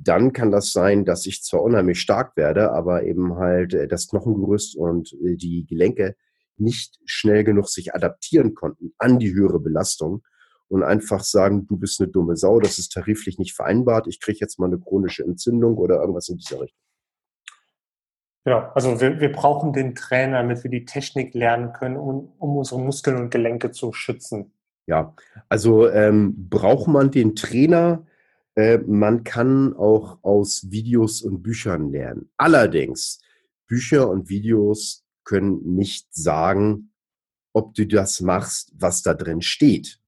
dann 0.03 0.33
kann 0.33 0.51
das 0.51 0.71
sein, 0.71 1.05
dass 1.05 1.25
ich 1.25 1.43
zwar 1.43 1.61
unheimlich 1.61 1.99
stark 1.99 2.35
werde, 2.35 2.71
aber 2.71 3.03
eben 3.03 3.35
halt 3.35 3.73
äh, 3.73 3.87
das 3.87 4.07
Knochengerüst 4.07 4.75
und 4.75 5.13
äh, 5.13 5.35
die 5.35 5.65
Gelenke 5.65 6.15
nicht 6.57 6.99
schnell 7.05 7.43
genug 7.43 7.69
sich 7.69 7.93
adaptieren 7.93 8.53
konnten 8.53 8.93
an 8.97 9.19
die 9.19 9.33
höhere 9.33 9.59
Belastung 9.59 10.23
und 10.69 10.83
einfach 10.83 11.23
sagen, 11.23 11.67
du 11.67 11.77
bist 11.77 11.99
eine 11.99 12.09
dumme 12.09 12.37
Sau, 12.37 12.59
das 12.59 12.79
ist 12.79 12.93
tariflich 12.93 13.37
nicht 13.39 13.53
vereinbart, 13.53 14.07
ich 14.07 14.19
kriege 14.19 14.39
jetzt 14.39 14.59
mal 14.59 14.67
eine 14.67 14.79
chronische 14.79 15.23
Entzündung 15.23 15.77
oder 15.77 15.99
irgendwas 15.99 16.29
in 16.29 16.37
dieser 16.37 16.61
Richtung. 16.61 16.79
Genau, 18.43 18.71
also 18.73 18.99
wir, 18.99 19.19
wir 19.19 19.31
brauchen 19.31 19.71
den 19.71 19.93
Trainer, 19.93 20.41
damit 20.41 20.63
wir 20.63 20.71
die 20.71 20.85
Technik 20.85 21.35
lernen 21.35 21.73
können, 21.73 21.97
um, 21.97 22.33
um 22.39 22.57
unsere 22.57 22.81
Muskeln 22.81 23.17
und 23.17 23.29
Gelenke 23.29 23.71
zu 23.71 23.93
schützen. 23.93 24.51
Ja, 24.87 25.13
also 25.47 25.87
ähm, 25.89 26.49
braucht 26.49 26.87
man 26.87 27.11
den 27.11 27.35
Trainer? 27.35 28.05
Äh, 28.61 28.77
man 28.85 29.23
kann 29.23 29.73
auch 29.75 30.19
aus 30.21 30.69
Videos 30.69 31.23
und 31.23 31.41
Büchern 31.41 31.91
lernen. 31.91 32.29
Allerdings, 32.37 33.19
Bücher 33.65 34.07
und 34.07 34.29
Videos 34.29 35.03
können 35.23 35.75
nicht 35.75 36.13
sagen, 36.13 36.93
ob 37.53 37.73
du 37.73 37.87
das 37.87 38.21
machst, 38.21 38.71
was 38.77 39.01
da 39.01 39.15
drin 39.15 39.41
steht. 39.41 39.99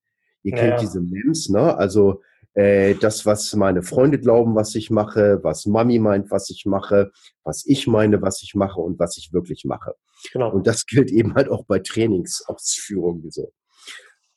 Ihr 0.43 0.53
kennt 0.53 0.81
diese 0.81 1.01
Memes, 1.01 1.49
ne? 1.49 1.75
Also 1.77 2.21
äh, 2.53 2.93
das, 2.95 3.25
was 3.25 3.55
meine 3.55 3.81
Freunde 3.81 4.19
glauben, 4.19 4.53
was 4.53 4.75
ich 4.75 4.91
mache, 4.91 5.39
was 5.41 5.65
Mami 5.65 5.97
meint, 5.97 6.29
was 6.29 6.51
ich 6.51 6.65
mache, 6.67 7.11
was 7.43 7.65
ich 7.65 7.87
meine, 7.87 8.21
was 8.21 8.43
ich 8.43 8.53
mache 8.53 8.81
und 8.81 8.99
was 8.99 9.17
ich 9.17 9.33
wirklich 9.33 9.65
mache. 9.65 9.95
Genau. 10.31 10.51
Und 10.51 10.67
das 10.67 10.85
gilt 10.85 11.09
eben 11.09 11.33
halt 11.33 11.49
auch 11.49 11.65
bei 11.65 11.79
Trainingsausführungen 11.79 13.31
so. 13.31 13.51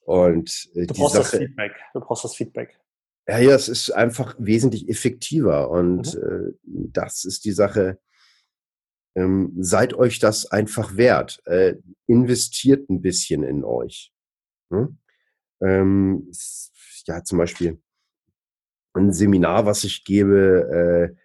Und 0.06 0.70
äh, 0.74 0.86
du 0.86 0.94
brauchst 0.94 1.16
Sache, 1.16 1.32
das 1.32 1.38
Feedback. 1.38 1.72
Du 1.92 2.00
brauchst 2.00 2.24
das 2.24 2.34
Feedback. 2.34 2.78
Ja, 3.28 3.38
ja, 3.38 3.54
es 3.54 3.68
ist 3.68 3.90
einfach 3.90 4.36
wesentlich 4.38 4.88
effektiver 4.88 5.70
und 5.70 6.14
mhm. 6.14 6.22
äh, 6.22 6.88
das 6.92 7.24
ist 7.24 7.44
die 7.44 7.52
Sache. 7.52 7.98
Ähm, 9.16 9.52
seid 9.58 9.94
euch 9.94 10.18
das 10.18 10.46
einfach 10.50 10.96
wert. 10.96 11.40
Äh, 11.46 11.76
investiert 12.06 12.88
ein 12.90 13.00
bisschen 13.00 13.42
in 13.42 13.64
euch. 13.64 14.12
Hm? 14.70 14.98
Ähm, 15.62 16.30
ja, 17.06 17.24
zum 17.24 17.38
Beispiel 17.38 17.80
ein 18.94 19.12
Seminar, 19.12 19.66
was 19.66 19.84
ich 19.84 20.04
gebe, 20.04 21.12
äh, 21.12 21.16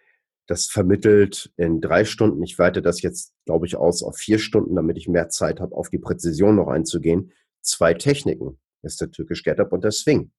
das 0.46 0.66
vermittelt 0.66 1.52
in 1.56 1.80
drei 1.80 2.04
Stunden. 2.04 2.42
Ich 2.42 2.58
weite 2.58 2.82
das 2.82 3.02
jetzt, 3.02 3.32
glaube 3.46 3.66
ich, 3.66 3.76
aus 3.76 4.02
auf 4.02 4.16
vier 4.16 4.38
Stunden, 4.38 4.74
damit 4.74 4.98
ich 4.98 5.08
mehr 5.08 5.28
Zeit 5.28 5.60
habe, 5.60 5.74
auf 5.74 5.88
die 5.88 5.98
Präzision 5.98 6.56
noch 6.56 6.68
einzugehen. 6.68 7.32
Zwei 7.62 7.94
Techniken. 7.94 8.58
Das 8.82 8.94
ist 8.94 9.00
der 9.00 9.10
türkisch 9.10 9.44
Get-Up 9.44 9.72
und 9.72 9.84
der 9.84 9.92
Swing. 9.92 10.32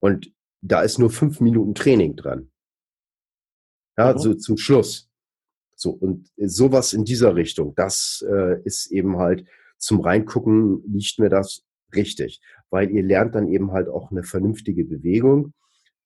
Und 0.00 0.32
da 0.60 0.82
ist 0.82 0.98
nur 0.98 1.10
fünf 1.10 1.40
Minuten 1.40 1.74
Training 1.74 2.16
dran. 2.16 2.50
Ja, 3.96 4.12
mhm. 4.12 4.18
so 4.18 4.34
zum 4.34 4.56
Schluss. 4.56 5.10
So, 5.74 5.90
und 5.90 6.28
sowas 6.36 6.92
in 6.92 7.04
dieser 7.04 7.36
Richtung, 7.36 7.74
das 7.76 8.24
äh, 8.28 8.60
ist 8.64 8.90
eben 8.90 9.16
halt 9.18 9.46
zum 9.78 10.00
Reingucken 10.00 10.82
liegt 10.88 11.20
mir 11.20 11.28
das 11.28 11.64
richtig, 11.94 12.40
weil 12.70 12.90
ihr 12.90 13.02
lernt 13.02 13.36
dann 13.36 13.48
eben 13.48 13.70
halt 13.70 13.88
auch 13.88 14.10
eine 14.10 14.24
vernünftige 14.24 14.84
Bewegung 14.84 15.54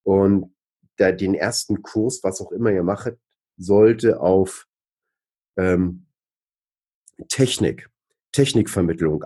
und 0.03 0.55
der, 0.99 1.12
den 1.12 1.34
ersten 1.34 1.82
Kurs, 1.82 2.20
was 2.22 2.40
auch 2.43 2.53
immer 2.53 2.70
ihr 2.70 2.82
macht, 2.82 3.14
sollte 3.57 4.20
auf 4.20 4.66
ähm, 5.57 6.07
Technik, 7.28 7.88
Technikvermittlung 8.32 9.24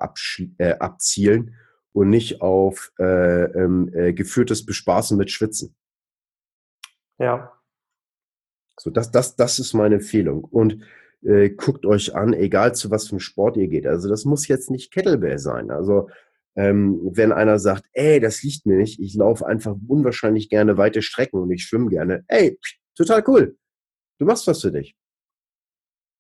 äh, 0.58 0.74
abzielen 0.74 1.56
und 1.96 2.10
nicht 2.10 2.42
auf 2.42 2.92
äh, 2.98 3.44
ähm, 3.44 3.90
äh, 3.94 4.12
geführtes 4.12 4.66
Bespaßen 4.66 5.16
mit 5.16 5.30
Schwitzen. 5.30 5.74
Ja. 7.18 7.54
So, 8.78 8.90
das, 8.90 9.10
das, 9.10 9.34
das 9.36 9.58
ist 9.58 9.72
meine 9.72 9.94
Empfehlung. 9.94 10.44
Und 10.44 10.84
äh, 11.22 11.48
guckt 11.48 11.86
euch 11.86 12.14
an, 12.14 12.34
egal 12.34 12.74
zu 12.74 12.90
was 12.90 13.08
für 13.08 13.18
Sport 13.18 13.56
ihr 13.56 13.68
geht. 13.68 13.86
Also 13.86 14.10
das 14.10 14.26
muss 14.26 14.46
jetzt 14.46 14.70
nicht 14.70 14.92
Kettlebell 14.92 15.38
sein. 15.38 15.70
Also 15.70 16.10
ähm, 16.54 17.00
wenn 17.14 17.32
einer 17.32 17.58
sagt, 17.58 17.86
ey, 17.94 18.20
das 18.20 18.42
liegt 18.42 18.66
mir 18.66 18.76
nicht, 18.76 19.00
ich 19.00 19.14
laufe 19.14 19.46
einfach 19.46 19.74
unwahrscheinlich 19.88 20.50
gerne 20.50 20.76
weite 20.76 21.00
Strecken 21.00 21.40
und 21.40 21.50
ich 21.50 21.64
schwimme 21.64 21.88
gerne, 21.88 22.26
ey, 22.28 22.58
total 22.94 23.24
cool. 23.26 23.56
Du 24.18 24.26
machst 24.26 24.46
was 24.46 24.60
für 24.60 24.72
dich. 24.72 24.94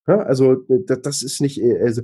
Ja, 0.06 0.20
also 0.20 0.54
das, 0.86 1.02
das 1.02 1.22
ist 1.22 1.42
nicht, 1.42 1.60
äh, 1.60 1.82
also 1.82 2.00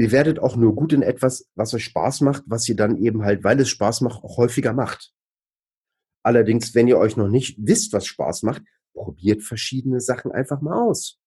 ihr 0.00 0.12
werdet 0.12 0.38
auch 0.38 0.56
nur 0.56 0.74
gut 0.74 0.94
in 0.94 1.02
etwas, 1.02 1.50
was 1.54 1.74
euch 1.74 1.84
Spaß 1.84 2.22
macht, 2.22 2.42
was 2.46 2.66
ihr 2.70 2.74
dann 2.74 2.96
eben 2.96 3.22
halt, 3.22 3.44
weil 3.44 3.60
es 3.60 3.68
Spaß 3.68 4.00
macht, 4.00 4.24
auch 4.24 4.38
häufiger 4.38 4.72
macht. 4.72 5.12
Allerdings, 6.22 6.74
wenn 6.74 6.88
ihr 6.88 6.96
euch 6.96 7.18
noch 7.18 7.28
nicht 7.28 7.58
wisst, 7.60 7.92
was 7.92 8.06
Spaß 8.06 8.44
macht, 8.44 8.62
probiert 8.94 9.42
verschiedene 9.42 10.00
Sachen 10.00 10.32
einfach 10.32 10.62
mal 10.62 10.88
aus. 10.88 11.18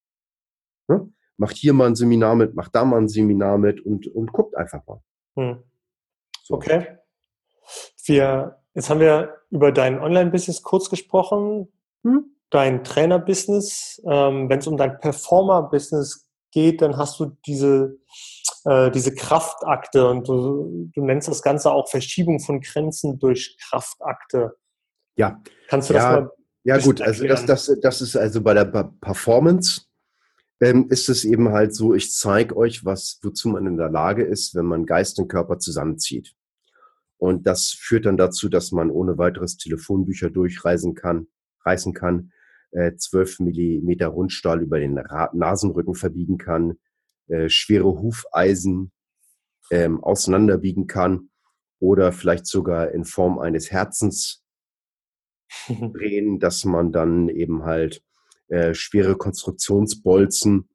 Ja? 0.89 1.05
Macht 1.38 1.55
hier 1.55 1.74
mal 1.74 1.86
ein 1.86 1.95
Seminar 1.95 2.36
mit, 2.36 2.55
macht 2.55 2.74
da 2.74 2.84
mal 2.84 2.97
ein 2.97 3.07
Seminar 3.07 3.59
mit 3.59 3.80
und, 3.80 4.07
und 4.07 4.34
guckt 4.34 4.55
einfach 4.55 4.82
mal. 4.88 5.01
Hm. 5.36 5.63
So. 6.41 6.55
Okay. 6.55 6.97
Wir, 8.05 8.59
jetzt 8.74 8.89
haben 8.89 8.99
wir 8.99 9.36
über 9.51 9.71
dein 9.71 9.99
Online-Business 9.99 10.63
kurz 10.63 10.89
gesprochen, 10.89 11.71
hm? 12.01 12.36
dein 12.49 12.84
Trainer-Business. 12.84 14.01
Ähm, 14.09 14.49
Wenn 14.49 14.59
es 14.59 14.67
um 14.67 14.78
dein 14.78 14.99
Performer-Business 14.99 16.28
geht, 16.53 16.82
dann 16.82 16.97
hast 16.97 17.19
du 17.19 17.36
diese, 17.45 17.97
äh, 18.66 18.91
diese 18.91 19.14
Kraftakte 19.14 20.07
und 20.07 20.28
du, 20.28 20.89
du 20.93 21.05
nennst 21.05 21.28
das 21.28 21.41
Ganze 21.41 21.72
auch 21.72 21.89
Verschiebung 21.89 22.39
von 22.39 22.61
Grenzen 22.61 23.20
durch 23.20 23.57
Kraftakte. 23.61 24.55
Ja. 25.16 25.41
Kannst 25.68 25.89
du 25.89 25.93
das 25.93 26.03
ja, 26.03 26.11
mal 26.11 26.32
Ja, 26.64 26.78
gut, 26.78 27.01
also 27.01 27.28
das, 27.28 27.45
das, 27.45 27.72
das 27.82 28.01
ist 28.01 28.16
also 28.16 28.41
bei 28.41 28.53
der 28.53 28.66
Performance 28.66 29.82
ähm, 30.61 30.88
ist 30.89 31.09
es 31.09 31.26
eben 31.26 31.49
halt 31.49 31.76
so, 31.76 31.93
ich 31.93 32.14
zeige 32.14 32.55
euch, 32.55 32.86
was, 32.86 33.20
wozu 33.22 33.49
man 33.49 33.68
in 33.68 33.78
der 33.78 33.89
Lage 33.89 34.24
ist, 34.24 34.55
wenn 34.55 34.66
man 34.66 34.86
Geist 34.86 35.20
und 35.20 35.28
Körper 35.28 35.59
zusammenzieht. 35.59 36.34
Und 37.18 37.47
das 37.47 37.70
führt 37.70 38.05
dann 38.05 38.18
dazu, 38.18 38.49
dass 38.49 38.72
man 38.72 38.89
ohne 38.89 39.18
weiteres 39.18 39.57
Telefonbücher 39.57 40.30
durchreisen 40.30 40.93
kann, 40.93 41.28
reißen 41.66 41.93
kann, 41.93 42.32
äh, 42.72 42.95
12 42.95 43.39
Millimeter 43.39 44.07
Rundstahl 44.07 44.61
über 44.61 44.80
den 44.80 45.01
Nasenrücken 45.34 45.95
verbiegen 45.95 46.38
kann, 46.38 46.80
äh, 47.28 47.49
schwere 47.49 48.01
Hufeisen 48.01 48.91
ähm, 49.71 50.03
auseinanderbiegen 50.03 50.88
kann 50.88 51.30
oder 51.80 52.11
vielleicht 52.11 52.45
sogar 52.45 52.91
in 52.91 53.05
Form 53.05 53.39
eines 53.39 53.71
Herzens 53.71 54.43
drehen, 55.67 56.39
dass 56.39 56.65
man 56.65 56.91
dann 56.91 57.30
eben 57.30 57.63
halt 57.63 58.03
äh, 58.47 58.74
schwere 58.74 59.15
Konstruktionsbolzen 59.15 60.69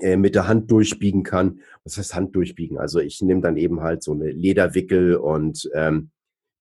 äh, 0.00 0.16
mit 0.16 0.34
der 0.34 0.46
Hand 0.46 0.70
durchbiegen 0.70 1.22
kann. 1.22 1.60
Was 1.84 1.98
heißt 1.98 2.14
Hand 2.14 2.34
durchbiegen? 2.36 2.78
Also 2.78 3.00
ich 3.00 3.20
nehme 3.20 3.40
dann 3.40 3.56
eben 3.56 3.80
halt 3.80 4.02
so 4.02 4.12
eine 4.12 4.30
Lederwickel 4.30 5.16
und 5.16 5.68
ähm, 5.74 6.10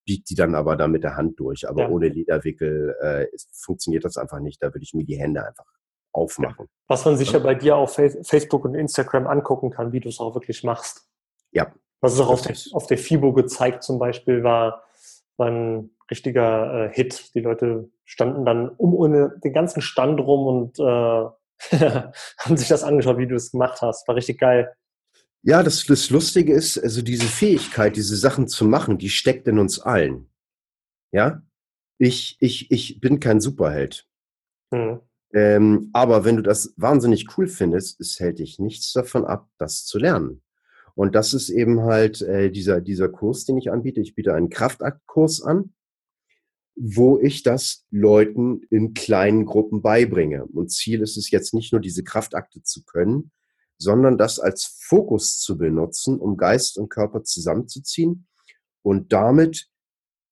biege 0.05 0.23
die 0.29 0.35
dann 0.35 0.55
aber 0.55 0.75
da 0.75 0.87
mit 0.87 1.03
der 1.03 1.15
Hand 1.17 1.39
durch. 1.39 1.67
Aber 1.69 1.83
ja. 1.83 1.89
ohne 1.89 2.09
Lederwickel 2.09 2.95
äh, 3.01 3.27
ist, 3.31 3.49
funktioniert 3.63 4.05
das 4.05 4.17
einfach 4.17 4.39
nicht. 4.39 4.61
Da 4.63 4.73
würde 4.73 4.83
ich 4.83 4.93
mir 4.93 5.05
die 5.05 5.17
Hände 5.17 5.45
einfach 5.45 5.65
aufmachen. 6.11 6.67
Was 6.87 7.05
man 7.05 7.17
sich 7.17 7.31
ja 7.31 7.39
bei 7.39 7.55
dir 7.55 7.75
auf 7.75 7.95
Facebook 7.95 8.65
und 8.65 8.75
Instagram 8.75 9.27
angucken 9.27 9.71
kann, 9.71 9.91
wie 9.91 9.99
du 9.99 10.09
es 10.09 10.19
auch 10.19 10.35
wirklich 10.35 10.63
machst. 10.63 11.07
Ja. 11.51 11.71
Was 12.01 12.13
es 12.13 12.19
auch 12.19 12.29
auf 12.29 12.41
der, 12.41 12.55
auf 12.73 12.87
der 12.87 12.97
FIBO 12.97 13.33
gezeigt 13.33 13.83
zum 13.83 13.99
Beispiel 13.99 14.43
war, 14.43 14.83
war 15.37 15.47
ein 15.47 15.91
richtiger 16.09 16.85
äh, 16.85 16.93
Hit. 16.93 17.33
Die 17.35 17.41
Leute 17.41 17.89
standen 18.05 18.45
dann 18.45 18.69
um 18.69 18.93
ohne 18.93 19.37
den 19.43 19.53
ganzen 19.53 19.81
Stand 19.81 20.19
rum 20.19 20.47
und 20.47 20.79
äh, 20.79 20.83
haben 22.39 22.57
sich 22.57 22.67
das 22.67 22.83
angeschaut, 22.83 23.17
wie 23.17 23.27
du 23.27 23.35
es 23.35 23.51
gemacht 23.51 23.81
hast. 23.81 24.07
War 24.07 24.15
richtig 24.15 24.39
geil. 24.39 24.73
Ja, 25.43 25.63
das, 25.63 25.85
das 25.85 26.09
Lustige 26.09 26.53
ist, 26.53 26.77
also 26.77 27.01
diese 27.01 27.27
Fähigkeit, 27.27 27.95
diese 27.95 28.15
Sachen 28.15 28.47
zu 28.47 28.65
machen, 28.65 28.97
die 28.97 29.09
steckt 29.09 29.47
in 29.47 29.59
uns 29.59 29.79
allen. 29.79 30.29
Ja? 31.11 31.41
Ich, 31.97 32.37
ich, 32.39 32.69
ich 32.71 32.99
bin 32.99 33.19
kein 33.19 33.39
Superheld. 33.39 34.07
Mhm. 34.71 35.01
Ähm, 35.33 35.89
aber 35.93 36.23
wenn 36.25 36.37
du 36.37 36.41
das 36.41 36.73
wahnsinnig 36.77 37.37
cool 37.37 37.47
findest, 37.47 37.99
es 37.99 38.19
hält 38.19 38.39
dich 38.39 38.59
nichts 38.59 38.93
davon 38.93 39.25
ab, 39.25 39.49
das 39.57 39.85
zu 39.85 39.99
lernen. 39.99 40.41
Und 40.95 41.13
das 41.15 41.33
ist 41.33 41.49
eben 41.49 41.81
halt 41.81 42.21
äh, 42.21 42.49
dieser, 42.49 42.81
dieser 42.81 43.09
Kurs, 43.09 43.45
den 43.45 43.57
ich 43.57 43.71
anbiete. 43.71 44.01
Ich 44.01 44.15
biete 44.15 44.33
einen 44.33 44.49
Kraftaktkurs 44.49 45.41
an, 45.43 45.73
wo 46.75 47.19
ich 47.19 47.43
das 47.43 47.85
Leuten 47.91 48.61
in 48.69 48.93
kleinen 48.93 49.45
Gruppen 49.45 49.81
beibringe. 49.81 50.45
Und 50.45 50.71
Ziel 50.71 51.01
ist 51.01 51.17
es 51.17 51.29
jetzt 51.29 51.53
nicht 51.53 51.71
nur, 51.71 51.81
diese 51.81 52.03
Kraftakte 52.03 52.63
zu 52.63 52.83
können, 52.83 53.31
sondern 53.77 54.17
das 54.17 54.39
als 54.39 54.77
Fokus 54.79 55.39
zu 55.39 55.57
benutzen, 55.57 56.19
um 56.19 56.37
Geist 56.37 56.77
und 56.77 56.89
Körper 56.89 57.23
zusammenzuziehen 57.23 58.27
und 58.81 59.13
damit 59.13 59.67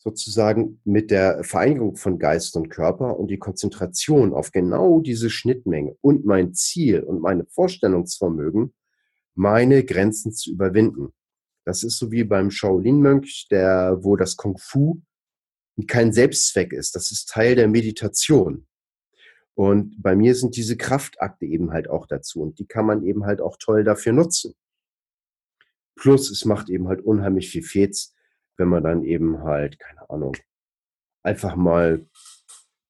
sozusagen 0.05 0.79
mit 0.85 1.09
der 1.09 1.43
Vereinigung 1.43 1.95
von 1.95 2.19
Geist 2.19 2.55
und 2.55 2.69
Körper 2.69 3.17
und 3.19 3.27
die 3.27 3.39
Konzentration 3.39 4.33
auf 4.33 4.51
genau 4.51 4.99
diese 4.99 5.31
Schnittmenge 5.31 5.97
und 6.01 6.25
mein 6.25 6.53
Ziel 6.53 7.01
und 7.01 7.21
meine 7.21 7.45
Vorstellungsvermögen, 7.47 8.75
meine 9.33 9.83
Grenzen 9.83 10.31
zu 10.31 10.51
überwinden. 10.51 11.11
Das 11.65 11.81
ist 11.81 11.97
so 11.97 12.11
wie 12.11 12.23
beim 12.23 12.51
Shaolin-Mönch, 12.51 13.47
der, 13.49 13.97
wo 14.01 14.15
das 14.15 14.37
Kung 14.37 14.59
Fu 14.59 15.01
kein 15.87 16.13
Selbstzweck 16.13 16.71
ist. 16.71 16.95
Das 16.95 17.11
ist 17.11 17.27
Teil 17.27 17.55
der 17.55 17.67
Meditation. 17.67 18.67
Und 19.55 20.01
bei 20.01 20.15
mir 20.15 20.35
sind 20.35 20.55
diese 20.55 20.77
Kraftakte 20.77 21.47
eben 21.47 21.71
halt 21.71 21.89
auch 21.89 22.05
dazu. 22.05 22.41
Und 22.43 22.59
die 22.59 22.67
kann 22.67 22.85
man 22.85 23.03
eben 23.03 23.25
halt 23.25 23.41
auch 23.41 23.57
toll 23.59 23.83
dafür 23.83 24.13
nutzen. 24.13 24.53
Plus, 25.95 26.29
es 26.29 26.45
macht 26.45 26.69
eben 26.69 26.87
halt 26.87 27.01
unheimlich 27.01 27.49
viel 27.49 27.63
Fets, 27.63 28.14
wenn 28.57 28.67
man 28.67 28.83
dann 28.83 29.03
eben 29.03 29.43
halt, 29.43 29.79
keine 29.79 30.09
Ahnung, 30.09 30.35
einfach 31.23 31.55
mal 31.55 32.05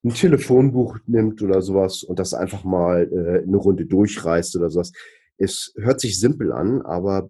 ein 0.03 0.13
Telefonbuch 0.13 0.99
nimmt 1.07 1.41
oder 1.41 1.61
sowas 1.61 2.03
und 2.03 2.20
das 2.20 2.34
einfach 2.34 2.63
mal 2.63 3.09
äh, 3.11 3.43
eine 3.43 3.57
Runde 3.57 3.86
durchreißt 3.86 4.55
oder 4.55 4.70
sowas. 4.70 4.91
Es 5.38 5.74
hört 5.78 5.99
sich 5.99 6.20
simpel 6.20 6.51
an, 6.51 6.82
aber 6.84 7.30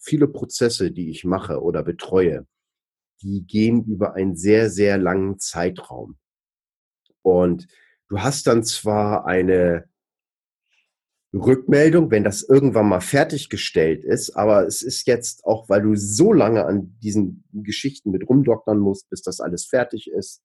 viele 0.00 0.28
Prozesse, 0.28 0.92
die 0.92 1.10
ich 1.10 1.24
mache 1.24 1.60
oder 1.60 1.82
betreue, 1.82 2.46
die 3.22 3.44
gehen 3.46 3.84
über 3.84 4.14
einen 4.14 4.36
sehr, 4.36 4.70
sehr 4.70 4.98
langen 4.98 5.38
Zeitraum. 5.38 6.18
Und 7.22 7.66
du 8.08 8.20
hast 8.20 8.46
dann 8.46 8.62
zwar 8.62 9.26
eine 9.26 9.88
Rückmeldung, 11.34 12.10
wenn 12.10 12.24
das 12.24 12.42
irgendwann 12.42 12.88
mal 12.88 13.00
fertiggestellt 13.00 14.04
ist. 14.04 14.30
Aber 14.30 14.66
es 14.66 14.82
ist 14.82 15.06
jetzt 15.06 15.44
auch, 15.44 15.68
weil 15.68 15.82
du 15.82 15.94
so 15.96 16.32
lange 16.32 16.64
an 16.64 16.96
diesen 17.02 17.44
Geschichten 17.52 18.10
mit 18.10 18.28
rumdoktern 18.28 18.78
musst, 18.78 19.10
bis 19.10 19.22
das 19.22 19.40
alles 19.40 19.66
fertig 19.66 20.10
ist. 20.10 20.42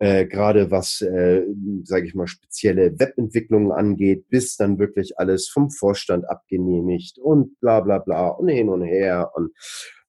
Äh, 0.00 0.26
Gerade 0.26 0.70
was, 0.70 1.00
äh, 1.00 1.44
sage 1.84 2.06
ich 2.06 2.14
mal, 2.14 2.26
spezielle 2.26 2.98
Webentwicklungen 2.98 3.72
angeht, 3.72 4.28
bis 4.28 4.56
dann 4.56 4.78
wirklich 4.78 5.18
alles 5.18 5.48
vom 5.48 5.70
Vorstand 5.70 6.28
abgenehmigt 6.28 7.18
und 7.18 7.58
bla 7.60 7.80
bla 7.80 7.98
bla 7.98 8.28
und 8.28 8.48
hin 8.48 8.68
und 8.68 8.82
her. 8.82 9.32
Und 9.34 9.52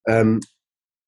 ähm, 0.08 0.42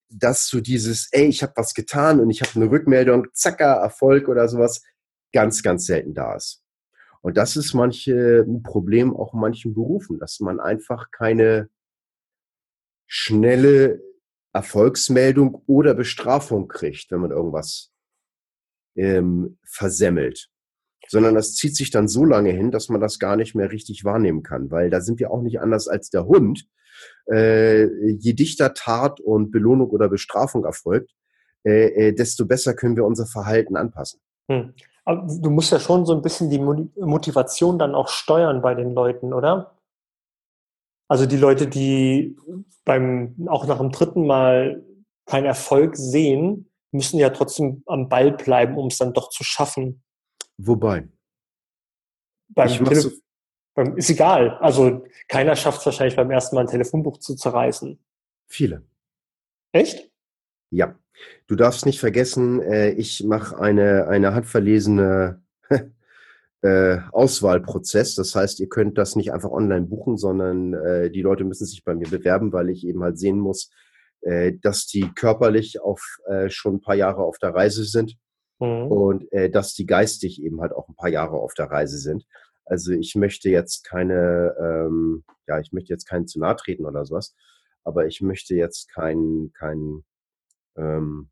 dass 0.10 0.48
so 0.48 0.62
dieses, 0.62 1.10
ey, 1.12 1.28
ich 1.28 1.42
habe 1.44 1.54
was 1.56 1.74
getan 1.74 2.20
und 2.20 2.30
ich 2.30 2.42
habe 2.42 2.52
eine 2.56 2.70
Rückmeldung, 2.70 3.28
zacker, 3.34 3.76
Erfolg 3.76 4.28
oder 4.28 4.48
sowas, 4.48 4.82
ganz, 5.32 5.64
ganz 5.64 5.86
selten 5.86 6.14
da 6.14 6.36
ist. 6.36 6.62
Und 7.22 7.38
das 7.38 7.56
ist 7.56 7.74
manche 7.74 8.44
ein 8.48 8.64
Problem 8.64 9.16
auch 9.16 9.34
in 9.34 9.40
manchen 9.40 9.74
Berufen, 9.74 10.20
dass 10.20 10.40
man 10.40 10.60
einfach 10.60 11.12
keine 11.12 11.70
schnelle 13.08 14.02
Erfolgsmeldung 14.54 15.62
oder 15.68 15.94
Bestrafung 15.94 16.68
kriegt, 16.68 17.12
wenn 17.12 17.22
man 17.22 17.32
irgendwas 17.32 17.92
ähm, 18.96 19.58
versemmelt. 19.64 20.50
Sondern 21.08 21.36
das 21.36 21.56
zieht 21.56 21.76
sich 21.76 21.92
dann 21.92 22.08
so 22.08 22.26
lange 22.26 22.52
hin, 22.52 22.72
dass 22.72 22.90
man 22.90 23.02
das 23.02 23.20
gar 23.20 23.36
nicht 23.36 23.54
mehr 23.56 23.72
richtig 23.72 24.04
wahrnehmen 24.04 24.44
kann, 24.44 24.72
weil 24.72 24.90
da 24.90 25.02
sind 25.02 25.20
wir 25.20 25.32
auch 25.32 25.42
nicht 25.42 25.60
anders 25.60 25.88
als 25.88 26.10
der 26.10 26.26
Hund. 26.26 26.68
Äh, 27.32 27.86
je 28.14 28.34
dichter 28.34 28.74
Tat 28.74 29.20
und 29.20 29.52
Belohnung 29.52 29.90
oder 29.90 30.10
Bestrafung 30.10 30.66
erfolgt, 30.66 31.12
äh, 31.64 32.08
äh, 32.08 32.14
desto 32.14 32.46
besser 32.46 32.74
können 32.74 32.96
wir 32.96 33.06
unser 33.06 33.26
Verhalten 33.26 33.76
anpassen. 33.76 34.20
Hm. 34.50 34.74
Aber 35.06 35.28
du 35.28 35.50
musst 35.50 35.72
ja 35.72 35.80
schon 35.80 36.06
so 36.06 36.14
ein 36.14 36.22
bisschen 36.22 36.50
die 36.50 36.60
Motivation 36.60 37.80
dann 37.80 37.96
auch 37.96 38.08
steuern 38.08 38.62
bei 38.62 38.76
den 38.76 38.94
Leuten, 38.94 39.34
oder? 39.34 39.76
Also 41.08 41.26
die 41.26 41.38
Leute, 41.38 41.68
die 41.68 42.38
beim, 42.86 43.36
auch 43.48 43.66
nach 43.66 43.80
dem 43.80 43.92
dritten 43.92 44.26
Mal 44.26 44.86
keinen 45.26 45.46
Erfolg 45.46 45.98
sehen, 45.98 46.70
müssen 46.92 47.20
ja 47.20 47.30
trotzdem 47.30 47.84
am 47.86 48.10
Ball 48.10 48.32
bleiben, 48.32 48.78
um 48.78 48.88
es 48.88 48.98
dann 48.98 49.14
doch 49.14 49.30
zu 49.30 49.44
schaffen. 49.44 50.04
Wobei? 50.58 51.08
Beim 52.50 52.86
Telef 52.86 53.22
beim, 53.74 53.98
ist 53.98 54.10
egal. 54.10 54.58
Also 54.58 55.06
keiner 55.28 55.56
schafft 55.56 55.80
es 55.80 55.86
wahrscheinlich 55.86 56.16
beim 56.16 56.32
ersten 56.32 56.56
Mal 56.56 56.62
ein 56.62 56.68
Telefonbuch 56.68 57.18
zu 57.18 57.36
zerreißen. 57.36 58.00
Viele. 58.48 58.86
Echt? 59.72 60.12
Ja. 60.70 60.96
Du 61.48 61.56
darfst 61.56 61.86
nicht 61.86 62.00
vergessen, 62.00 62.62
äh, 62.62 62.92
ich 62.92 63.24
mache 63.24 63.60
eine, 63.60 64.08
eine 64.08 64.34
handverlesene 64.34 65.42
äh, 66.62 66.98
Auswahlprozess. 67.12 68.16
Das 68.16 68.36
heißt, 68.36 68.60
ihr 68.60 68.70
könnt 68.70 68.98
das 68.98 69.16
nicht 69.16 69.34
einfach 69.34 69.52
online 69.52 69.88
buchen, 69.88 70.18
sondern 70.18 70.74
äh, 70.74 71.12
die 71.12 71.22
Leute 71.22 71.44
müssen 71.44 71.66
sich 71.66 71.84
bei 71.84 71.96
mir 71.96 72.10
bewerben, 72.10 72.54
weil 72.54 72.70
ich 72.70 72.86
eben 72.86 73.04
halt 73.04 73.20
sehen 73.20 73.40
muss, 73.40 73.72
äh, 74.22 74.54
dass 74.62 74.86
die 74.86 75.10
körperlich 75.16 75.82
auf 75.82 76.20
äh, 76.28 76.50
schon 76.50 76.76
ein 76.76 76.82
paar 76.82 76.96
Jahre 76.96 77.24
auf 77.24 77.38
der 77.40 77.54
Reise 77.54 77.84
sind 77.84 78.18
mhm. 78.60 78.88
und 78.88 79.32
äh, 79.32 79.50
dass 79.50 79.74
die 79.74 79.86
geistig 79.86 80.42
eben 80.42 80.62
halt 80.62 80.74
auch 80.74 80.88
ein 80.88 80.96
paar 80.96 81.10
Jahre 81.10 81.38
auf 81.38 81.54
der 81.54 81.72
Reise 81.72 81.98
sind. 81.98 82.26
Also 82.66 82.92
ich 82.94 83.16
möchte 83.16 83.50
jetzt 83.50 83.84
keine, 83.84 84.56
ähm, 84.60 85.24
ja, 85.48 85.60
ich 85.60 85.72
möchte 85.72 85.92
jetzt 85.92 86.08
keinen 86.08 86.28
zu 86.28 86.40
nahe 86.40 86.56
treten 86.56 86.86
oder 86.86 87.04
sowas, 87.06 87.36
aber 87.84 88.06
ich 88.06 88.22
möchte 88.22 88.56
jetzt 88.56 88.90
keinen 88.90 89.52
kein 89.54 90.04
ähm, 90.78 91.30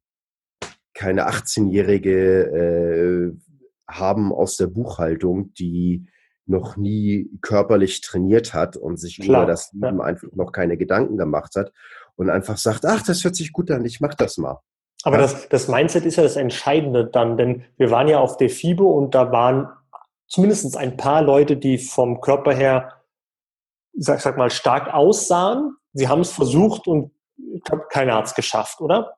keine 0.93 1.29
18-Jährige 1.29 2.45
äh, 2.45 3.31
haben 3.87 4.33
aus 4.33 4.57
der 4.57 4.67
Buchhaltung, 4.67 5.53
die 5.53 6.05
noch 6.45 6.77
nie 6.77 7.29
körperlich 7.41 8.01
trainiert 8.01 8.53
hat 8.53 8.75
und 8.75 8.97
sich 8.97 9.19
Klar, 9.19 9.43
über 9.43 9.51
das 9.51 9.71
Leben 9.71 9.99
ja. 9.99 10.03
einfach 10.03 10.27
noch 10.33 10.51
keine 10.51 10.77
Gedanken 10.77 11.17
gemacht 11.17 11.55
hat 11.55 11.71
und 12.15 12.29
einfach 12.29 12.57
sagt, 12.57 12.85
ach, 12.85 13.03
das 13.03 13.23
hört 13.23 13.35
sich 13.35 13.53
gut 13.53 13.71
an, 13.71 13.85
ich 13.85 14.01
mach 14.01 14.15
das 14.15 14.37
mal. 14.37 14.59
Aber 15.03 15.17
ja? 15.17 15.21
das, 15.21 15.47
das 15.47 15.67
Mindset 15.67 16.05
ist 16.05 16.17
ja 16.17 16.23
das 16.23 16.35
Entscheidende 16.35 17.05
dann, 17.05 17.37
denn 17.37 17.63
wir 17.77 17.91
waren 17.91 18.07
ja 18.07 18.19
auf 18.19 18.37
der 18.37 18.49
FIBO 18.49 18.89
und 18.89 19.15
da 19.15 19.31
waren 19.31 19.69
zumindest 20.27 20.75
ein 20.75 20.97
paar 20.97 21.21
Leute, 21.21 21.55
die 21.55 21.77
vom 21.77 22.19
Körper 22.19 22.53
her, 22.53 22.93
sag, 23.93 24.19
sag 24.19 24.37
mal, 24.37 24.49
stark 24.49 24.93
aussahen. 24.93 25.75
Sie 25.93 26.07
haben 26.07 26.21
es 26.21 26.31
versucht 26.31 26.87
und 26.87 27.11
ich 27.53 27.63
glaube, 27.63 27.85
keiner 27.89 28.15
hat 28.15 28.25
es 28.25 28.35
geschafft, 28.35 28.81
oder? 28.81 29.15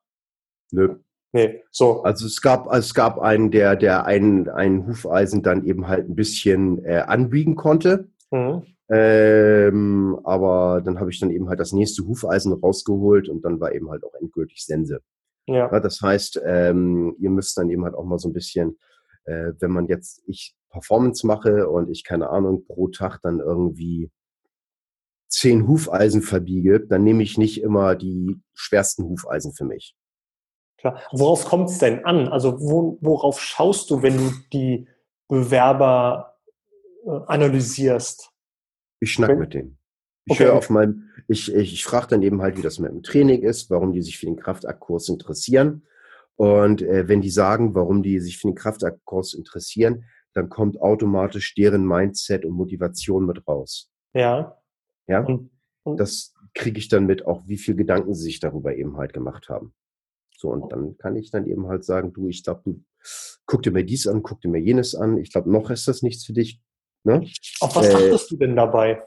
Nö. 0.72 0.96
Nee, 1.34 1.64
so. 1.72 2.04
Also 2.04 2.26
es 2.26 2.42
gab, 2.42 2.72
es 2.74 2.94
gab 2.94 3.20
einen, 3.20 3.52
der, 3.52 3.76
der 3.76 4.06
einen, 4.06 4.50
einen 4.50 4.86
Hufeisen 4.86 5.44
dann 5.44 5.66
eben 5.66 5.88
halt 5.88 6.10
ein 6.10 6.16
bisschen 6.16 6.84
äh, 6.84 7.04
anbiegen 7.08 7.56
konnte. 7.56 8.10
Mhm. 8.32 8.64
Ähm, 8.90 10.20
aber 10.26 10.82
dann 10.84 11.00
habe 11.00 11.12
ich 11.12 11.20
dann 11.20 11.32
eben 11.32 11.48
halt 11.48 11.62
das 11.62 11.72
nächste 11.72 12.06
Hufeisen 12.06 12.52
rausgeholt 12.52 13.30
und 13.30 13.46
dann 13.46 13.62
war 13.62 13.74
eben 13.74 13.90
halt 13.90 14.04
auch 14.04 14.14
endgültig 14.16 14.66
Sense. 14.66 15.00
Ja. 15.48 15.72
ja 15.72 15.80
das 15.80 16.02
heißt, 16.02 16.42
ähm, 16.46 17.16
ihr 17.18 17.30
müsst 17.30 17.58
dann 17.58 17.70
eben 17.70 17.86
halt 17.86 17.96
auch 17.96 18.04
mal 18.04 18.20
so 18.20 18.28
ein 18.28 18.34
bisschen, 18.34 18.78
äh, 19.24 19.54
wenn 19.60 19.72
man 19.72 19.88
jetzt, 19.88 20.22
ich 20.28 20.56
Performance 20.70 21.26
mache 21.26 21.70
und 21.70 21.90
ich, 21.90 22.04
keine 22.04 22.30
Ahnung, 22.30 22.66
pro 22.66 22.90
Tag 22.90 23.20
dann 23.22 23.40
irgendwie 23.40 24.12
zehn 25.30 25.68
Hufeisen 25.68 26.22
verbiege, 26.22 26.86
dann 26.86 27.06
nehme 27.06 27.24
ich 27.24 27.38
nicht 27.38 27.62
immer 27.62 27.96
die 27.96 28.42
schwersten 28.54 29.06
Hufeisen 29.06 29.54
für 29.54 29.66
mich. 29.66 29.96
Klar. 30.82 31.00
Worauf 31.12 31.46
kommt 31.46 31.70
es 31.70 31.78
denn 31.78 32.06
an? 32.06 32.28
Also 32.28 32.60
wo, 32.60 32.98
worauf 33.02 33.40
schaust 33.40 33.92
du, 33.92 34.02
wenn 34.02 34.18
du 34.18 34.32
die 34.52 34.88
Bewerber 35.28 36.38
äh, 37.06 37.12
analysierst? 37.28 38.32
Ich 39.00 39.14
schnack 39.14 39.30
wenn, 39.30 39.40
mit 39.40 39.54
denen. 39.54 39.78
Ich 40.26 40.34
okay. 40.34 40.46
höre 40.46 40.56
auf 40.56 40.72
meinem, 40.72 41.10
ich, 41.28 41.54
ich, 41.54 41.74
ich 41.74 41.86
frage 41.86 42.08
dann 42.08 42.24
eben 42.24 42.42
halt, 42.42 42.58
wie 42.58 42.64
das 42.64 42.80
mit 42.80 42.92
dem 42.92 43.04
Training 43.04 43.44
ist, 43.44 43.70
warum 43.70 43.94
die 43.94 44.02
sich 44.02 44.18
für 44.18 44.26
den 44.26 44.38
Kraftaktkurs 44.38 45.10
interessieren. 45.10 45.86
Und 46.36 46.82
äh, 46.82 47.08
wenn 47.08 47.22
die 47.22 47.30
sagen, 47.30 47.76
warum 47.76 48.02
die 48.02 48.20
sich 48.20 48.40
für 48.40 48.48
den 48.48 48.56
Kraftaktkurs 48.56 49.36
interessieren, 49.36 50.06
dann 50.34 50.50
kommt 50.50 50.82
automatisch 50.82 51.54
deren 51.54 51.86
Mindset 51.86 52.44
und 52.44 52.54
Motivation 52.54 53.28
mit 53.28 53.48
raus. 53.48 53.92
Ja. 54.14 54.58
Ja. 55.08 55.20
Und, 55.24 55.52
und 55.84 56.00
das 56.00 56.34
kriege 56.56 56.80
ich 56.80 56.88
dann 56.88 57.06
mit, 57.06 57.28
auch 57.28 57.44
wie 57.48 57.58
viel 57.58 57.76
Gedanken 57.76 58.16
sie 58.16 58.24
sich 58.24 58.40
darüber 58.40 58.76
eben 58.76 58.98
halt 58.98 59.14
gemacht 59.14 59.50
haben. 59.50 59.76
So, 60.42 60.50
und 60.50 60.72
dann 60.72 60.98
kann 60.98 61.16
ich 61.16 61.30
dann 61.30 61.46
eben 61.46 61.68
halt 61.68 61.86
sagen, 61.86 62.14
du, 62.14 62.28
ich 62.28 62.44
glaube, 62.44 62.62
du 62.66 62.84
guck 63.46 63.62
dir 63.62 63.72
mir 63.72 63.84
dies 63.84 64.08
an, 64.08 64.24
guck 64.24 64.42
dir 64.42 64.50
mir 64.50 64.60
jenes 64.60 64.96
an. 64.96 65.20
Ich 65.20 65.32
glaube, 65.32 65.52
noch 65.52 65.70
ist 65.70 65.88
das 65.88 66.02
nichts 66.02 66.26
für 66.26 66.34
dich. 66.34 66.60
Ne? 67.04 67.24
Auf 67.60 67.76
was 67.76 67.90
äh, 67.90 67.94
achtest 67.94 68.32
du 68.32 68.38
denn 68.38 68.56
dabei? 68.56 69.06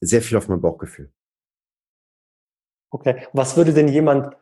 Sehr 0.00 0.22
viel 0.22 0.38
auf 0.38 0.48
mein 0.48 0.62
Bauchgefühl. 0.62 1.12
Okay. 2.90 3.26
Was 3.34 3.58
würde 3.58 3.74
denn 3.74 3.88
jemand, 3.88 4.34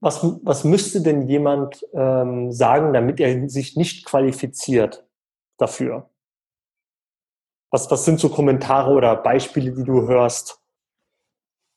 was, 0.00 0.24
was 0.42 0.64
müsste 0.64 1.02
denn 1.02 1.28
jemand 1.28 1.86
ähm, 1.92 2.50
sagen, 2.50 2.92
damit 2.92 3.20
er 3.20 3.48
sich 3.48 3.76
nicht 3.76 4.04
qualifiziert 4.04 5.06
dafür? 5.56 6.10
Was, 7.70 7.88
was 7.92 8.04
sind 8.04 8.18
so 8.18 8.28
Kommentare 8.28 8.90
oder 8.90 9.14
Beispiele, 9.14 9.70
die 9.70 9.84
du 9.84 10.08
hörst, 10.08 10.60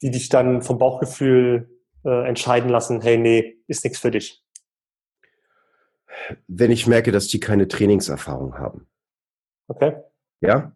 die 0.02 0.10
dich 0.10 0.30
dann 0.30 0.64
vom 0.64 0.80
Bauchgefühl 0.80 1.73
äh, 2.06 2.28
entscheiden 2.28 2.70
lassen, 2.70 3.02
hey, 3.02 3.18
nee, 3.18 3.58
ist 3.68 3.84
nichts 3.84 4.00
für 4.00 4.12
dich? 4.12 4.44
Wenn 6.48 6.72
ich 6.72 6.88
merke, 6.88 7.12
dass 7.12 7.28
die 7.28 7.40
keine 7.40 7.68
Trainingserfahrung 7.68 8.58
haben. 8.58 8.88
Okay. 9.68 9.96
Ja. 10.42 10.74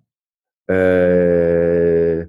Äh, 0.70 2.24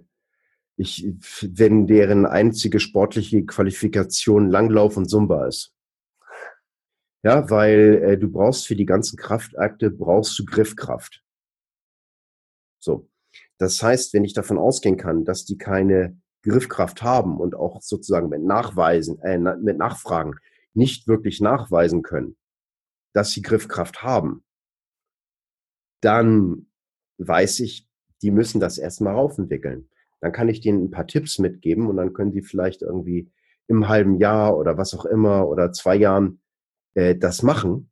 ich, 0.77 1.09
wenn 1.43 1.87
deren 1.87 2.27
einzige 2.27 2.79
sportliche 2.79 3.45
Qualifikation 3.45 4.49
Langlauf 4.49 4.97
und 4.97 5.09
Zumba 5.09 5.47
ist. 5.47 5.75
Ja, 7.25 7.51
weil 7.51 8.01
äh, 8.05 8.19
du 8.19 8.31
brauchst 8.31 8.67
für 8.67 8.77
die 8.77 8.87
ganzen 8.87 9.17
Kraftakte, 9.17 9.91
brauchst 9.91 10.39
du 10.39 10.45
Griffkraft. 10.45 11.25
So. 12.79 13.09
Das 13.59 13.83
heißt, 13.83 14.15
wenn 14.15 14.25
ich 14.25 14.35
davon 14.35 14.57
ausgehen 14.57 14.97
kann, 14.97 15.25
dass 15.25 15.45
die 15.45 15.59
keine 15.59 16.17
Griffkraft 16.49 17.03
haben 17.03 17.39
und 17.39 17.55
auch 17.55 17.81
sozusagen 17.83 18.29
mit 18.29 18.43
Nachweisen, 18.43 19.21
äh, 19.23 19.39
mit 19.39 19.79
Nachfragen 19.79 20.35
nicht 20.75 21.07
wirklich 21.09 21.41
nachweisen 21.41 22.03
können, 22.03 22.37
dass 23.13 23.33
sie 23.33 23.43
Griffkraft 23.43 24.03
haben, 24.03 24.45
dann 26.01 26.67
weiß 27.19 27.61
ich, 27.61 27.89
die 28.23 28.31
müssen 28.31 28.61
das 28.61 28.79
erstmal 28.79 29.15
raufentwickeln. 29.15 29.89
Dann 30.21 30.33
kann 30.33 30.49
ich 30.49 30.61
denen 30.61 30.85
ein 30.85 30.91
paar 30.91 31.07
Tipps 31.07 31.39
mitgeben 31.39 31.87
und 31.87 31.97
dann 31.97 32.13
können 32.13 32.33
die 32.33 32.43
vielleicht 32.43 32.83
irgendwie 32.83 33.31
im 33.69 33.89
halben 33.89 34.17
Jahr 34.19 34.57
oder 34.57 34.77
was 34.77 34.95
auch 34.95 35.05
immer 35.05 35.49
oder 35.49 35.73
zwei 35.73 35.97
Jahren 35.97 36.41
äh, 36.95 37.17
das 37.17 37.43
machen. 37.43 37.91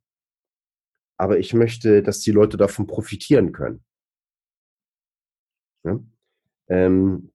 Aber 1.17 1.39
ich 1.39 1.53
möchte, 1.53 2.03
dass 2.03 2.19
die 2.19 2.31
Leute 2.31 2.57
davon 2.57 2.87
profitieren 2.87 3.51
können. 3.51 3.83
Ja? 5.83 5.99
Ähm, 6.67 7.31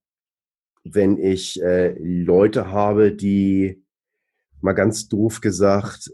wenn 0.84 1.18
ich 1.18 1.60
äh, 1.62 1.96
Leute 1.98 2.70
habe, 2.70 3.12
die 3.12 3.84
mal 4.60 4.72
ganz 4.72 5.08
doof 5.08 5.40
gesagt 5.40 6.10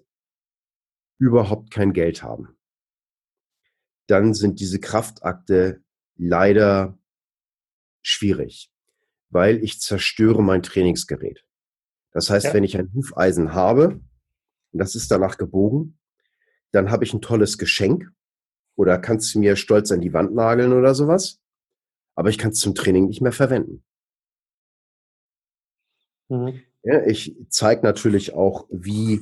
überhaupt 1.18 1.70
kein 1.70 1.92
Geld 1.92 2.22
haben, 2.22 2.56
dann 4.06 4.34
sind 4.34 4.60
diese 4.60 4.80
Kraftakte 4.80 5.82
leider 6.16 6.98
schwierig, 8.02 8.70
weil 9.30 9.62
ich 9.62 9.80
zerstöre 9.80 10.42
mein 10.42 10.62
Trainingsgerät. 10.62 11.44
Das 12.12 12.30
heißt, 12.30 12.46
ja. 12.46 12.54
wenn 12.54 12.64
ich 12.64 12.78
ein 12.78 12.92
Hufeisen 12.94 13.52
habe, 13.52 14.00
und 14.72 14.78
das 14.78 14.94
ist 14.94 15.10
danach 15.10 15.38
gebogen, 15.38 15.98
dann 16.72 16.90
habe 16.90 17.04
ich 17.04 17.12
ein 17.12 17.20
tolles 17.20 17.58
Geschenk 17.58 18.10
oder 18.76 18.98
kannst 18.98 19.34
du 19.34 19.40
mir 19.40 19.56
stolz 19.56 19.90
an 19.92 20.00
die 20.00 20.12
Wand 20.12 20.34
nageln 20.34 20.72
oder 20.72 20.94
sowas, 20.94 21.40
aber 22.14 22.30
ich 22.30 22.38
kann 22.38 22.50
es 22.50 22.60
zum 22.60 22.74
Training 22.74 23.06
nicht 23.06 23.20
mehr 23.20 23.32
verwenden. 23.32 23.84
Mhm. 26.28 26.60
Ja, 26.82 27.04
ich 27.04 27.36
zeige 27.48 27.82
natürlich 27.82 28.34
auch, 28.34 28.66
wie 28.70 29.20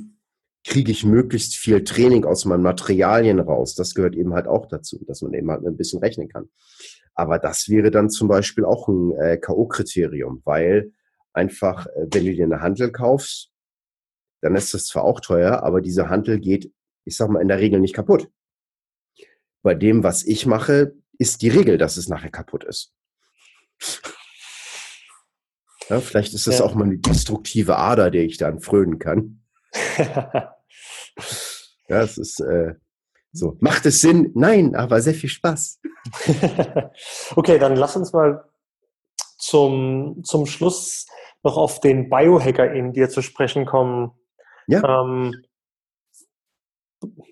kriege 0.64 0.90
ich 0.90 1.04
möglichst 1.04 1.54
viel 1.56 1.84
Training 1.84 2.24
aus 2.24 2.44
meinen 2.44 2.62
Materialien 2.62 3.38
raus. 3.38 3.74
Das 3.74 3.94
gehört 3.94 4.16
eben 4.16 4.34
halt 4.34 4.48
auch 4.48 4.66
dazu, 4.66 5.02
dass 5.06 5.22
man 5.22 5.32
eben 5.34 5.50
halt 5.50 5.64
ein 5.64 5.76
bisschen 5.76 6.00
rechnen 6.00 6.28
kann. 6.28 6.48
Aber 7.14 7.38
das 7.38 7.68
wäre 7.68 7.90
dann 7.90 8.10
zum 8.10 8.28
Beispiel 8.28 8.64
auch 8.64 8.88
ein 8.88 9.12
äh, 9.12 9.36
K.O.-Kriterium, 9.38 10.42
weil 10.44 10.92
einfach, 11.32 11.86
äh, 11.86 12.06
wenn 12.12 12.26
du 12.26 12.34
dir 12.34 12.44
eine 12.44 12.60
Handel 12.60 12.90
kaufst, 12.90 13.52
dann 14.42 14.56
ist 14.56 14.74
das 14.74 14.86
zwar 14.86 15.04
auch 15.04 15.20
teuer, 15.20 15.62
aber 15.62 15.80
diese 15.80 16.08
Handel 16.08 16.40
geht, 16.40 16.72
ich 17.04 17.16
sag 17.16 17.30
mal, 17.30 17.40
in 17.40 17.48
der 17.48 17.60
Regel 17.60 17.80
nicht 17.80 17.94
kaputt. 17.94 18.28
Bei 19.62 19.74
dem, 19.74 20.02
was 20.02 20.24
ich 20.24 20.46
mache, 20.46 20.94
ist 21.18 21.42
die 21.42 21.48
Regel, 21.48 21.78
dass 21.78 21.96
es 21.96 22.08
nachher 22.08 22.30
kaputt 22.30 22.64
ist. 22.64 22.92
Ja, 25.88 26.00
vielleicht 26.00 26.34
ist 26.34 26.46
das 26.46 26.58
ja. 26.58 26.64
auch 26.64 26.74
mal 26.74 26.84
eine 26.84 26.98
destruktive 26.98 27.76
Ader, 27.76 28.10
der 28.10 28.24
ich 28.24 28.38
dann 28.38 28.60
frönen 28.60 28.98
kann. 28.98 29.42
ja, 29.98 30.52
es 31.88 32.18
ist 32.18 32.40
äh, 32.40 32.74
so. 33.32 33.56
Macht 33.60 33.86
es 33.86 34.00
Sinn? 34.00 34.32
Nein, 34.34 34.74
aber 34.74 35.00
sehr 35.00 35.14
viel 35.14 35.28
Spaß. 35.28 35.80
okay, 37.36 37.58
dann 37.58 37.76
lass 37.76 37.96
uns 37.96 38.12
mal 38.12 38.44
zum, 39.38 40.22
zum 40.24 40.46
Schluss 40.46 41.06
noch 41.42 41.56
auf 41.56 41.80
den 41.80 42.08
Biohacker 42.08 42.72
in 42.72 42.92
dir 42.92 43.08
zu 43.08 43.22
sprechen 43.22 43.66
kommen. 43.66 44.12
Ja. 44.66 45.02
Ähm, 45.02 45.34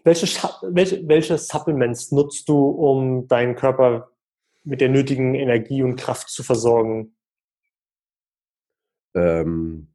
welche, 0.04 0.26
welche, 0.62 1.08
welche 1.08 1.38
Supplements 1.38 2.12
nutzt 2.12 2.48
du, 2.48 2.68
um 2.68 3.26
deinen 3.26 3.56
Körper 3.56 4.10
mit 4.62 4.80
der 4.80 4.88
nötigen 4.88 5.34
Energie 5.34 5.82
und 5.82 5.96
Kraft 5.96 6.28
zu 6.28 6.42
versorgen? 6.42 7.13
Ähm, 9.14 9.88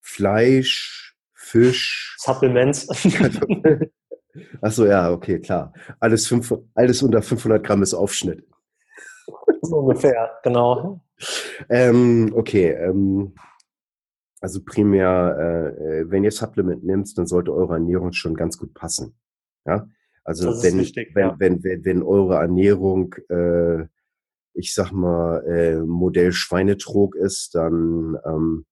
Fleisch, 0.00 1.16
Fisch. 1.34 2.16
Supplements. 2.18 2.88
Achso, 4.60 4.86
ja, 4.86 5.10
okay, 5.10 5.40
klar. 5.40 5.72
Alles, 6.00 6.26
fünf, 6.26 6.54
alles 6.74 7.02
unter 7.02 7.22
500 7.22 7.64
Gramm 7.64 7.82
ist 7.82 7.94
Aufschnitt. 7.94 8.46
So 9.62 9.78
ungefähr, 9.78 10.38
genau. 10.42 11.00
Ähm, 11.68 12.32
okay, 12.34 12.70
ähm, 12.70 13.34
also 14.40 14.60
primär, 14.64 15.74
äh, 15.76 16.10
wenn 16.10 16.24
ihr 16.24 16.32
Supplement 16.32 16.82
nimmt, 16.84 17.16
dann 17.16 17.26
sollte 17.26 17.54
eure 17.54 17.74
Ernährung 17.74 18.12
schon 18.12 18.34
ganz 18.34 18.58
gut 18.58 18.74
passen. 18.74 19.14
Ja, 19.64 19.86
also 20.24 20.62
wenn, 20.62 20.78
wichtig, 20.78 21.14
wenn, 21.14 21.28
ja. 21.28 21.36
wenn, 21.38 21.62
wenn, 21.62 21.84
wenn 21.84 22.02
eure 22.02 22.36
Ernährung 22.36 23.14
äh, 23.28 23.86
ich 24.54 24.74
sag 24.74 24.92
mal, 24.92 25.44
äh, 25.46 25.80
Modell 25.80 26.32
Schweinetrog 26.32 27.14
ist, 27.14 27.54
dann, 27.54 28.16
ähm, 28.24 28.66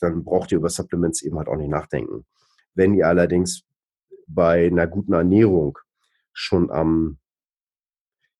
dann 0.00 0.24
braucht 0.24 0.52
ihr 0.52 0.58
über 0.58 0.68
Supplements 0.68 1.22
eben 1.22 1.38
halt 1.38 1.48
auch 1.48 1.56
nicht 1.56 1.70
nachdenken. 1.70 2.26
Wenn 2.74 2.94
ihr 2.94 3.06
allerdings 3.08 3.62
bei 4.26 4.66
einer 4.66 4.86
guten 4.86 5.12
Ernährung 5.12 5.78
schon 6.32 6.70
am, 6.70 7.18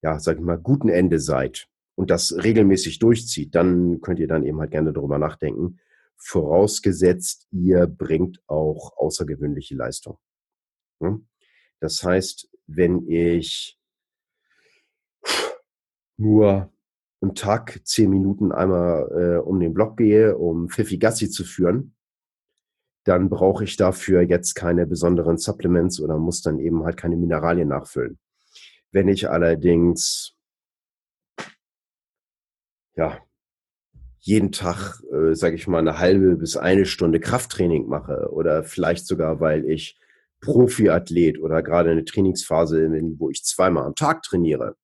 ja, 0.03 0.18
sag 0.18 0.36
ich 0.36 0.43
mal, 0.43 0.59
guten 0.59 0.88
Ende 0.88 1.18
seid 1.18 1.68
und 1.97 2.11
das 2.11 2.32
regelmäßig 2.32 2.99
durchzieht, 2.99 3.55
dann 3.55 4.01
könnt 4.01 4.20
ihr 4.20 4.28
dann 4.28 4.45
eben 4.45 4.61
halt 4.61 4.70
gerne 4.70 4.93
darüber 4.93 5.18
nachdenken. 5.18 5.78
Vorausgesetzt, 6.16 7.49
ihr 7.51 7.86
bringt 7.86 8.43
auch 8.47 8.97
außergewöhnliche 8.97 9.74
Leistung. 9.74 10.18
Das 11.80 12.03
heißt, 12.03 12.49
wenn 12.66 13.09
ich 13.09 13.78
nur 16.21 16.73
im 17.21 17.35
Tag 17.35 17.81
zehn 17.85 18.11
Minuten 18.11 18.53
einmal 18.53 19.09
äh, 19.11 19.39
um 19.39 19.61
den 19.61 19.75
Block 19.75 19.97
gehe, 19.97 20.37
um 20.37 20.68
Pfiffi 20.68 20.99
Gassi 20.99 21.29
zu 21.29 21.45
führen, 21.45 21.95
dann 23.05 23.29
brauche 23.29 23.64
ich 23.64 23.77
dafür 23.77 24.23
jetzt 24.23 24.55
keine 24.55 24.87
besonderen 24.87 25.39
Supplements 25.39 26.01
oder 26.01 26.18
muss 26.18 26.43
dann 26.43 26.59
eben 26.59 26.85
halt 26.85 26.97
keine 26.97 27.16
Mineralien 27.16 27.68
nachfüllen. 27.68 28.18
Wenn 28.93 29.09
ich 29.09 29.29
allerdings 29.29 30.35
ja 32.97 33.18
jeden 34.18 34.53
Tag, 34.53 35.03
äh, 35.12 35.35
sage 35.35 35.57
ich 35.57 35.66
mal, 35.66 35.79
eine 35.79 35.99
halbe 35.99 36.37
bis 36.37 36.57
eine 36.57 36.85
Stunde 36.85 37.21
Krafttraining 37.21 37.87
mache 37.87 38.29
oder 38.33 38.64
vielleicht 38.64 39.07
sogar, 39.07 39.41
weil 39.41 39.64
ich 39.64 39.99
Profiathlet 40.41 41.39
oder 41.41 41.62
gerade 41.62 41.91
eine 41.91 42.05
Trainingsphase, 42.05 42.89
bin, 42.89 43.18
wo 43.18 43.31
ich 43.31 43.45
zweimal 43.45 43.85
am 43.85 43.95
Tag 43.95 44.23
trainiere, 44.23 44.77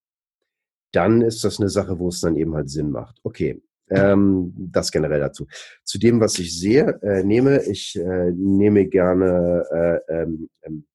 dann 0.96 1.20
ist 1.20 1.44
das 1.44 1.60
eine 1.60 1.68
Sache, 1.68 1.98
wo 1.98 2.08
es 2.08 2.20
dann 2.20 2.36
eben 2.36 2.54
halt 2.54 2.70
Sinn 2.70 2.90
macht. 2.90 3.20
Okay, 3.22 3.62
ähm, 3.90 4.52
das 4.56 4.90
generell 4.90 5.20
dazu. 5.20 5.46
Zu 5.84 5.98
dem, 5.98 6.20
was 6.20 6.38
ich 6.38 6.58
sehe, 6.58 6.98
äh, 7.02 7.22
nehme, 7.22 7.62
ich 7.64 7.96
äh, 7.96 8.32
nehme 8.32 8.86
gerne, 8.86 10.02
äh, 10.08 10.22
ähm, 10.22 10.48
ähm, 10.62 10.86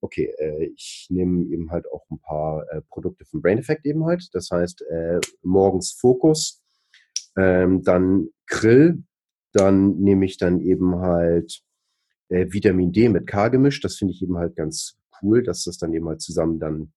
okay, 0.00 0.32
äh, 0.38 0.66
ich 0.76 1.08
nehme 1.10 1.44
eben 1.52 1.70
halt 1.72 1.90
auch 1.90 2.08
ein 2.10 2.20
paar 2.20 2.64
äh, 2.70 2.82
Produkte 2.88 3.24
von 3.24 3.42
Brain 3.42 3.58
Effect 3.58 3.84
eben 3.84 4.04
halt. 4.06 4.28
Das 4.32 4.50
heißt, 4.50 4.82
äh, 4.82 5.20
morgens 5.42 5.92
Fokus, 5.92 6.62
ähm, 7.36 7.82
dann 7.82 8.28
Krill, 8.46 9.02
dann 9.52 9.98
nehme 9.98 10.24
ich 10.24 10.38
dann 10.38 10.60
eben 10.60 10.96
halt 10.96 11.62
Vitamin 12.28 12.92
D 12.92 13.08
mit 13.08 13.26
K 13.26 13.48
gemischt. 13.48 13.84
Das 13.84 13.96
finde 13.96 14.14
ich 14.14 14.22
eben 14.22 14.36
halt 14.38 14.54
ganz 14.54 14.96
cool, 15.20 15.42
dass 15.42 15.64
das 15.64 15.78
dann 15.78 15.92
eben 15.92 16.06
halt 16.06 16.20
zusammen 16.20 16.60
dann 16.60 16.92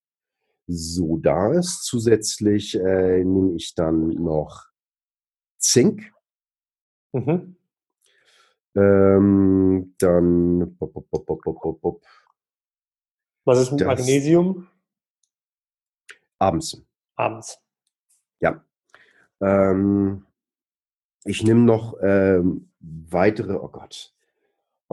so 0.67 1.17
da 1.17 1.51
ist. 1.53 1.83
Zusätzlich 1.83 2.75
äh, 2.75 3.23
nehme 3.23 3.55
ich 3.55 3.75
dann 3.75 4.09
noch 4.09 4.65
Zink. 5.57 6.11
Mhm. 7.13 7.57
Ähm, 8.75 9.95
dann. 9.99 10.75
Bop, 10.77 10.93
bop, 10.93 11.81
bop, 11.81 12.01
Was 13.45 13.59
ist 13.59 13.71
mit 13.71 13.81
das, 13.81 13.87
Magnesium? 13.87 14.67
Abends. 16.39 16.81
Abends. 17.15 17.59
Ja. 18.39 18.63
Ähm, 19.41 20.25
ich 21.25 21.43
nehme 21.43 21.61
noch 21.61 21.97
ähm, 22.01 22.71
weitere, 22.79 23.53
oh 23.53 23.69
Gott. 23.69 24.13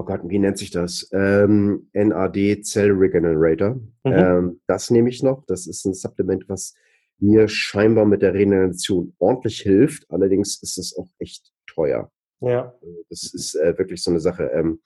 Oh 0.01 0.05
Gott, 0.05 0.23
wie 0.25 0.39
nennt 0.39 0.57
sich 0.57 0.71
das? 0.71 1.09
Ähm, 1.13 1.89
NAD 1.93 2.65
Cell 2.65 2.93
Regenerator. 2.93 3.75
Mhm. 3.75 3.91
Ähm, 4.05 4.61
das 4.67 4.91
nehme 4.91 5.11
ich 5.11 5.23
noch. 5.23 5.45
Das 5.47 5.67
ist 5.67 5.85
ein 5.85 5.95
Supplement, 5.95 6.49
was 6.49 6.75
mir 7.19 7.49
scheinbar 7.49 8.07
mit 8.07 8.23
der 8.23 8.33
Regeneration 8.33 9.15
ordentlich 9.19 9.61
hilft. 9.61 10.11
Allerdings 10.11 10.63
ist 10.63 10.79
es 10.79 10.97
auch 10.97 11.09
echt 11.19 11.53
teuer. 11.67 12.11
Ja. 12.41 12.75
Das 13.11 13.35
ist 13.35 13.55
äh, 13.57 13.77
wirklich 13.77 14.03
so 14.03 14.11
eine 14.11 14.21
Sache. 14.21 14.51
Ähm, 14.55 14.81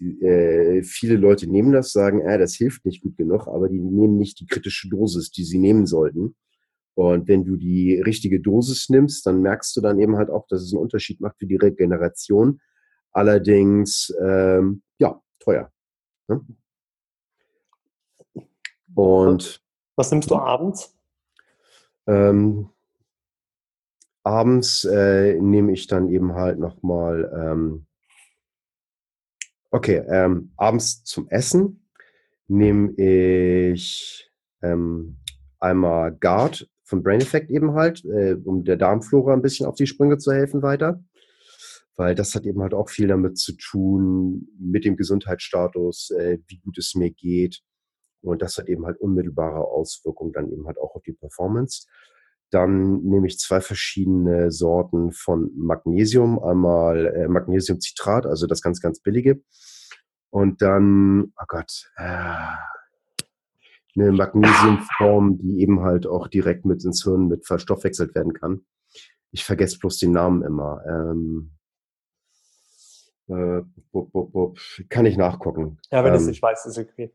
die, 0.00 0.20
äh, 0.20 0.82
viele 0.82 1.16
Leute 1.16 1.48
nehmen 1.48 1.72
das, 1.72 1.92
sagen, 1.92 2.20
äh, 2.22 2.38
das 2.38 2.54
hilft 2.54 2.84
nicht 2.84 3.02
gut 3.02 3.16
genug, 3.16 3.46
aber 3.46 3.68
die 3.68 3.78
nehmen 3.78 4.16
nicht 4.16 4.40
die 4.40 4.46
kritische 4.46 4.88
Dosis, 4.88 5.30
die 5.30 5.44
sie 5.44 5.58
nehmen 5.58 5.86
sollten. 5.86 6.34
Und 6.94 7.28
wenn 7.28 7.44
du 7.44 7.56
die 7.56 8.00
richtige 8.00 8.40
Dosis 8.40 8.88
nimmst, 8.88 9.24
dann 9.26 9.42
merkst 9.42 9.76
du 9.76 9.80
dann 9.80 10.00
eben 10.00 10.16
halt 10.16 10.28
auch, 10.28 10.46
dass 10.48 10.62
es 10.62 10.72
einen 10.72 10.82
Unterschied 10.82 11.20
macht 11.20 11.38
für 11.38 11.46
die 11.46 11.56
Regeneration. 11.56 12.60
Allerdings, 13.12 14.14
ähm, 14.22 14.82
ja, 14.98 15.20
teuer. 15.38 15.70
Ne? 16.28 16.44
Und 18.94 19.62
was 19.96 20.10
nimmst 20.10 20.30
du 20.30 20.36
abends? 20.36 20.96
Ähm, 22.06 22.70
abends 24.22 24.84
äh, 24.84 25.34
nehme 25.40 25.72
ich 25.72 25.86
dann 25.86 26.08
eben 26.10 26.34
halt 26.34 26.58
nochmal, 26.58 27.30
ähm, 27.34 27.86
okay, 29.70 30.02
ähm, 30.08 30.52
abends 30.56 31.04
zum 31.04 31.28
Essen 31.28 31.86
nehme 32.48 32.92
ich 32.92 34.30
ähm, 34.62 35.18
einmal 35.60 36.12
Guard 36.12 36.68
von 36.82 37.02
Brain 37.02 37.20
Effect 37.20 37.50
eben 37.50 37.74
halt, 37.74 38.04
äh, 38.04 38.36
um 38.44 38.64
der 38.64 38.76
Darmflora 38.76 39.32
ein 39.32 39.42
bisschen 39.42 39.66
auf 39.66 39.76
die 39.76 39.86
Sprünge 39.86 40.18
zu 40.18 40.32
helfen 40.32 40.62
weiter. 40.62 41.02
Weil 41.96 42.14
das 42.14 42.34
hat 42.34 42.46
eben 42.46 42.62
halt 42.62 42.74
auch 42.74 42.88
viel 42.88 43.08
damit 43.08 43.38
zu 43.38 43.56
tun, 43.56 44.48
mit 44.58 44.84
dem 44.84 44.96
Gesundheitsstatus, 44.96 46.10
äh, 46.10 46.38
wie 46.46 46.58
gut 46.58 46.78
es 46.78 46.94
mir 46.94 47.10
geht. 47.10 47.60
Und 48.22 48.42
das 48.42 48.58
hat 48.58 48.68
eben 48.68 48.86
halt 48.86 48.98
unmittelbare 48.98 49.64
Auswirkungen 49.64 50.32
dann 50.32 50.50
eben 50.50 50.66
halt 50.66 50.78
auch 50.78 50.94
auf 50.94 51.02
die 51.02 51.12
Performance. 51.12 51.86
Dann 52.50 53.02
nehme 53.02 53.26
ich 53.26 53.38
zwei 53.38 53.60
verschiedene 53.60 54.50
Sorten 54.50 55.12
von 55.12 55.50
Magnesium. 55.56 56.42
Einmal 56.42 57.06
äh, 57.06 57.28
Magnesiumcitrat, 57.28 58.26
also 58.26 58.46
das 58.46 58.60
ganz, 58.60 58.80
ganz 58.80 59.00
billige. 59.00 59.40
Und 60.30 60.62
dann, 60.62 61.32
oh 61.40 61.44
Gott, 61.46 61.90
äh, 61.96 62.56
eine 63.96 64.12
Magnesiumform, 64.12 65.38
die 65.38 65.60
eben 65.60 65.80
halt 65.80 66.06
auch 66.06 66.28
direkt 66.28 66.64
mit 66.64 66.84
ins 66.84 67.04
Hirn 67.04 67.28
mit 67.28 67.46
verstoffwechselt 67.46 68.14
werden 68.14 68.32
kann. 68.32 68.64
Ich 69.32 69.44
vergesse 69.44 69.78
bloß 69.78 69.98
den 69.98 70.12
Namen 70.12 70.42
immer. 70.42 70.82
Ähm, 70.86 71.52
äh, 73.30 73.62
bup, 73.92 74.12
bup, 74.12 74.32
bup. 74.32 74.58
Kann 74.88 75.06
ich 75.06 75.16
nachgucken. 75.16 75.78
Ja, 75.90 76.04
wenn 76.04 76.12
ähm, 76.12 76.20
es 76.20 76.26
nicht 76.26 76.42
weiß, 76.42 76.66
ist 76.66 76.78
okay. 76.78 77.12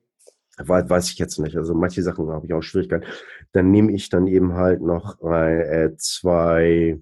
Weiß, 0.57 0.89
weiß 0.89 1.11
ich 1.11 1.17
jetzt 1.17 1.37
nicht. 1.39 1.57
Also 1.57 1.73
manche 1.73 2.01
Sachen 2.01 2.29
habe 2.29 2.45
ich 2.45 2.53
auch 2.53 2.61
Schwierigkeiten. 2.61 3.05
Dann 3.51 3.71
nehme 3.71 3.91
ich 3.91 4.07
dann 4.09 4.27
eben 4.27 4.53
halt 4.53 4.81
noch 4.81 5.21
äh, 5.21 5.91
zwei, 5.97 7.01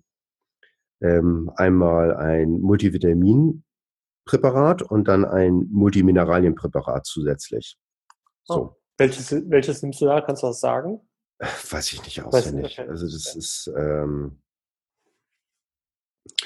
ähm, 1.02 1.52
einmal 1.56 2.16
ein 2.16 2.62
Multivitaminpräparat 2.62 4.82
und 4.82 5.08
dann 5.08 5.26
ein 5.26 5.68
Multimineralienpräparat 5.72 7.06
zusätzlich. 7.06 7.78
So. 8.46 8.56
Oh. 8.56 8.76
Welches, 8.98 9.32
welches 9.50 9.82
nimmst 9.82 10.02
du 10.02 10.06
da? 10.06 10.22
Kannst 10.22 10.44
du 10.44 10.48
was 10.48 10.60
sagen? 10.60 11.02
Weiß 11.70 11.94
ich 11.94 12.04
nicht 12.04 12.22
auswendig. 12.22 12.80
Okay. 12.80 12.90
Also 12.90 13.08
das 13.08 13.28
okay. 13.28 13.40
ist. 13.40 13.72
Ähm 13.76 14.43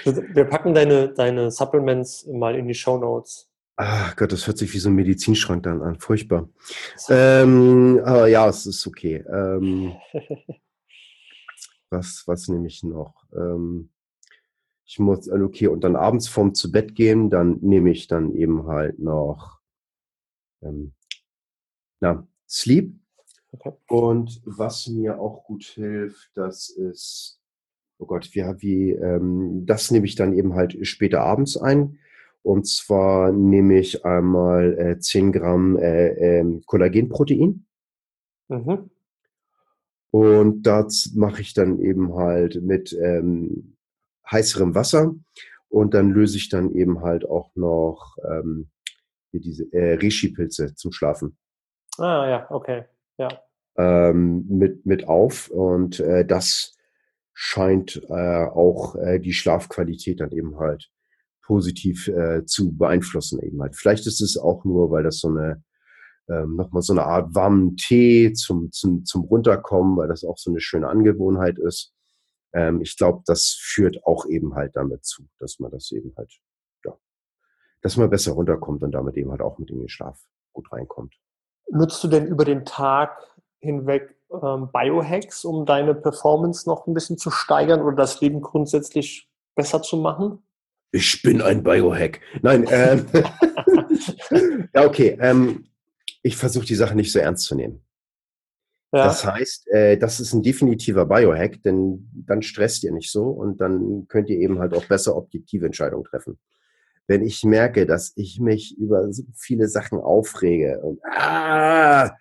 wir 0.03 0.45
packen 0.45 0.73
deine, 0.73 1.09
deine 1.09 1.51
Supplements 1.51 2.25
mal 2.28 2.55
in 2.55 2.67
die 2.67 2.73
Show 2.73 2.97
Notes. 2.97 3.49
Ach 3.75 4.15
Gott, 4.15 4.32
das 4.32 4.47
hört 4.47 4.57
sich 4.57 4.73
wie 4.73 4.80
so 4.80 4.89
ein 4.89 4.95
Medizinschrank 4.95 5.63
dann 5.63 5.82
an. 5.82 5.99
Furchtbar. 5.99 6.49
Ähm, 7.09 8.01
aber 8.03 8.28
ja, 8.28 8.47
es 8.47 8.65
ist 8.65 8.88
okay. 8.88 9.23
Ähm, 9.32 9.95
was, 11.89 12.23
was 12.25 12.47
nehme 12.47 12.67
ich 12.67 12.84
noch? 12.84 13.13
Ähm, 13.34 13.91
ich 14.86 14.97
muss, 14.97 15.28
äh, 15.28 15.39
okay, 15.39 15.67
und 15.67 15.84
dann 15.84 15.95
abends 15.95 16.28
vorm 16.28 16.55
zu 16.55 16.71
Bett 16.71 16.95
gehen, 16.95 17.30
dann 17.30 17.59
nehme 17.61 17.91
ich 17.91 18.07
dann 18.07 18.34
eben 18.34 18.65
halt 18.67 18.97
noch 18.97 19.59
ähm, 20.63 20.93
na, 21.99 22.28
Sleep. 22.47 22.99
Okay. 23.51 23.73
Und 23.88 24.41
was 24.45 24.88
mir 24.88 25.19
auch 25.19 25.43
gut 25.43 25.63
hilft, 25.63 26.32
das 26.36 26.69
ist, 26.69 27.39
oh 28.00 28.06
Gott, 28.06 28.30
wie, 28.34 28.41
wie 28.60 28.91
ähm, 28.91 29.66
das 29.66 29.91
nehme 29.91 30.06
ich 30.06 30.16
dann 30.16 30.34
eben 30.34 30.56
halt 30.56 30.78
später 30.88 31.22
abends 31.22 31.58
ein. 31.58 32.00
Und 32.43 32.68
zwar 32.68 33.32
nehme 33.32 33.80
ich 33.80 34.06
einmal 34.06 34.78
äh, 34.80 35.00
10 35.00 35.32
Gramm 35.34 35.78
äh, 35.78 36.39
äh, 36.39 36.62
Kollagenprotein. 36.66 37.66
Mhm. 38.48 38.89
Und 40.12 40.64
das 40.64 41.12
mache 41.14 41.41
ich 41.41 41.54
dann 41.54 41.80
eben 41.80 42.16
halt 42.16 42.62
mit 42.62 42.93
ähm, 42.93 43.76
heißerem 44.32 44.76
Wasser. 44.76 45.14
Und 45.70 45.93
dann 45.93 46.12
löse 46.12 46.38
ich 46.38 46.48
dann 46.48 46.72
eben 46.72 47.02
halt 47.02 47.26
auch 47.26 47.54
noch 47.56 48.16
ähm, 48.24 48.70
diese 49.34 49.66
äh, 49.74 49.95
Reishi-Pilze 49.95 50.76
zum 50.76 50.91
Schlafen. 50.91 51.38
Ah, 51.98 52.28
ja, 52.30 52.48
okay. 52.50 52.86
Ja. 53.18 53.28
Ähm, 53.76 54.45
mit, 54.48 54.86
mit 54.86 55.08
auf. 55.08 55.50
Und 55.50 56.00
äh, 56.00 56.26
das 56.26 56.76
scheint 57.39 58.01
äh, 58.09 58.45
auch 58.45 58.95
äh, 58.95 59.19
die 59.19 59.33
Schlafqualität 59.33 60.21
dann 60.21 60.31
eben 60.31 60.57
halt 60.57 60.89
positiv 61.43 62.07
äh, 62.07 62.43
zu 62.45 62.75
beeinflussen 62.75 63.39
eben 63.43 63.61
halt. 63.61 63.75
Vielleicht 63.75 64.07
ist 64.07 64.21
es 64.21 64.39
auch 64.39 64.65
nur, 64.65 64.89
weil 64.89 65.03
das 65.03 65.19
so 65.19 65.27
eine 65.27 65.63
ähm, 66.29 66.55
nochmal 66.55 66.81
so 66.81 66.93
eine 66.93 67.03
Art 67.03 67.35
warmen 67.35 67.77
Tee 67.77 68.33
zum, 68.33 68.71
zum, 68.71 69.05
zum 69.05 69.23
Runterkommen, 69.25 69.97
weil 69.97 70.07
das 70.07 70.23
auch 70.23 70.39
so 70.39 70.49
eine 70.49 70.59
schöne 70.59 70.88
Angewohnheit 70.88 71.59
ist. 71.59 71.93
Ähm, 72.53 72.81
ich 72.81 72.97
glaube, 72.97 73.21
das 73.27 73.55
führt 73.61 74.03
auch 74.03 74.25
eben 74.25 74.55
halt 74.55 74.75
damit 74.75 75.05
zu, 75.05 75.27
dass 75.38 75.59
man 75.59 75.69
das 75.69 75.91
eben 75.91 76.15
halt, 76.17 76.33
ja, 76.85 76.97
dass 77.81 77.97
man 77.97 78.09
besser 78.09 78.31
runterkommt 78.31 78.81
und 78.81 78.91
damit 78.93 79.15
eben 79.15 79.29
halt 79.29 79.41
auch 79.41 79.59
mit 79.59 79.69
in 79.69 79.77
den 79.77 79.89
Schlaf 79.89 80.19
gut 80.53 80.71
reinkommt. 80.71 81.13
Nutzt 81.69 82.03
du 82.03 82.07
denn 82.07 82.25
über 82.25 82.45
den 82.45 82.65
Tag 82.65 83.15
hinweg 83.59 84.16
ähm, 84.32 84.69
Biohacks, 84.71 85.45
um 85.45 85.65
deine 85.65 85.95
Performance 85.95 86.67
noch 86.67 86.88
ein 86.88 86.93
bisschen 86.93 87.17
zu 87.17 87.32
steigern 87.32 87.82
oder 87.82 87.95
das 87.95 88.21
Leben 88.21 88.41
grundsätzlich 88.41 89.30
besser 89.55 89.82
zu 89.82 89.97
machen? 89.97 90.43
Ich 90.91 91.21
bin 91.21 91.41
ein 91.41 91.63
Biohack. 91.63 92.21
Nein, 92.41 92.65
ähm, 92.69 93.05
ja, 94.73 94.86
okay. 94.86 95.17
Ähm, 95.19 95.65
ich 96.23 96.38
versuche 96.38 96.65
die 96.65 96.75
Sache 96.75 96.95
nicht 96.95 97.11
so 97.11 97.19
ernst 97.19 97.45
zu 97.45 97.55
nehmen. 97.55 97.84
Ja. 98.93 99.05
Das 99.05 99.25
heißt, 99.25 99.67
äh, 99.67 99.97
das 99.97 100.19
ist 100.19 100.34
ein 100.34 100.43
definitiver 100.43 101.05
Biohack, 101.05 101.61
denn 101.63 102.09
dann 102.13 102.41
stresst 102.41 102.84
ihr 102.84 102.91
nicht 102.91 103.11
so 103.11 103.25
und 103.25 103.59
dann 103.59 104.07
könnt 104.07 104.30
ihr 104.30 104.38
eben 104.38 104.59
halt 104.59 104.73
auch 104.73 104.86
besser 104.86 105.15
objektive 105.17 105.65
Entscheidungen 105.65 106.05
treffen 106.05 106.39
wenn 107.07 107.25
ich 107.25 107.43
merke, 107.43 107.86
dass 107.86 108.11
ich 108.15 108.39
mich 108.39 108.78
über 108.78 109.11
so 109.11 109.23
viele 109.34 109.67
Sachen 109.67 109.99
aufrege 109.99 110.82
und 110.82 110.99
ah, 111.05 112.11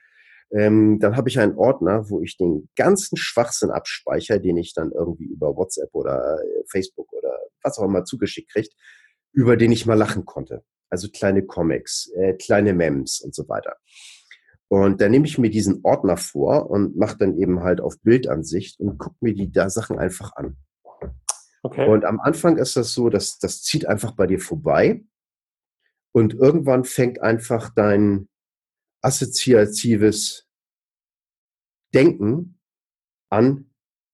ähm, 0.52 0.98
dann 1.00 1.16
habe 1.16 1.28
ich 1.28 1.38
einen 1.38 1.56
Ordner, 1.56 2.08
wo 2.08 2.22
ich 2.22 2.36
den 2.36 2.68
ganzen 2.76 3.16
Schwachsinn 3.16 3.70
abspeichere, 3.70 4.40
den 4.40 4.56
ich 4.56 4.74
dann 4.74 4.92
irgendwie 4.92 5.24
über 5.24 5.56
WhatsApp 5.56 5.90
oder 5.92 6.38
äh, 6.40 6.62
Facebook 6.70 7.12
oder 7.12 7.36
was 7.62 7.78
auch 7.78 7.84
immer 7.84 8.04
zugeschickt 8.04 8.52
kriegt, 8.52 8.74
über 9.32 9.56
den 9.56 9.72
ich 9.72 9.86
mal 9.86 9.94
lachen 9.94 10.24
konnte. 10.24 10.62
Also 10.88 11.08
kleine 11.08 11.44
Comics, 11.44 12.10
äh, 12.16 12.34
kleine 12.34 12.74
Memes 12.74 13.20
und 13.20 13.34
so 13.34 13.48
weiter. 13.48 13.76
Und 14.68 15.00
dann 15.00 15.10
nehme 15.10 15.26
ich 15.26 15.38
mir 15.38 15.50
diesen 15.50 15.80
Ordner 15.84 16.16
vor 16.16 16.70
und 16.70 16.96
mache 16.96 17.18
dann 17.18 17.38
eben 17.38 17.62
halt 17.62 17.80
auf 17.80 18.00
Bildansicht 18.02 18.80
und 18.80 18.98
gucke 18.98 19.16
mir 19.20 19.34
die 19.34 19.50
da 19.50 19.70
Sachen 19.70 19.98
einfach 19.98 20.32
an. 20.34 20.56
Okay. 21.62 21.88
Und 21.88 22.04
am 22.04 22.20
Anfang 22.20 22.58
ist 22.58 22.76
das 22.76 22.92
so, 22.92 23.08
dass 23.08 23.38
das 23.38 23.62
zieht 23.62 23.86
einfach 23.86 24.12
bei 24.12 24.26
dir 24.26 24.38
vorbei 24.38 25.04
und 26.12 26.34
irgendwann 26.34 26.84
fängt 26.84 27.20
einfach 27.20 27.70
dein 27.74 28.28
assoziatives 29.02 30.48
Denken 31.94 32.58
an, 33.30 33.70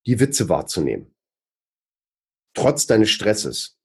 die 0.06 0.20
Witze 0.20 0.48
wahrzunehmen. 0.48 1.14
Trotz 2.54 2.86
deines 2.86 3.10
Stresses. 3.10 3.78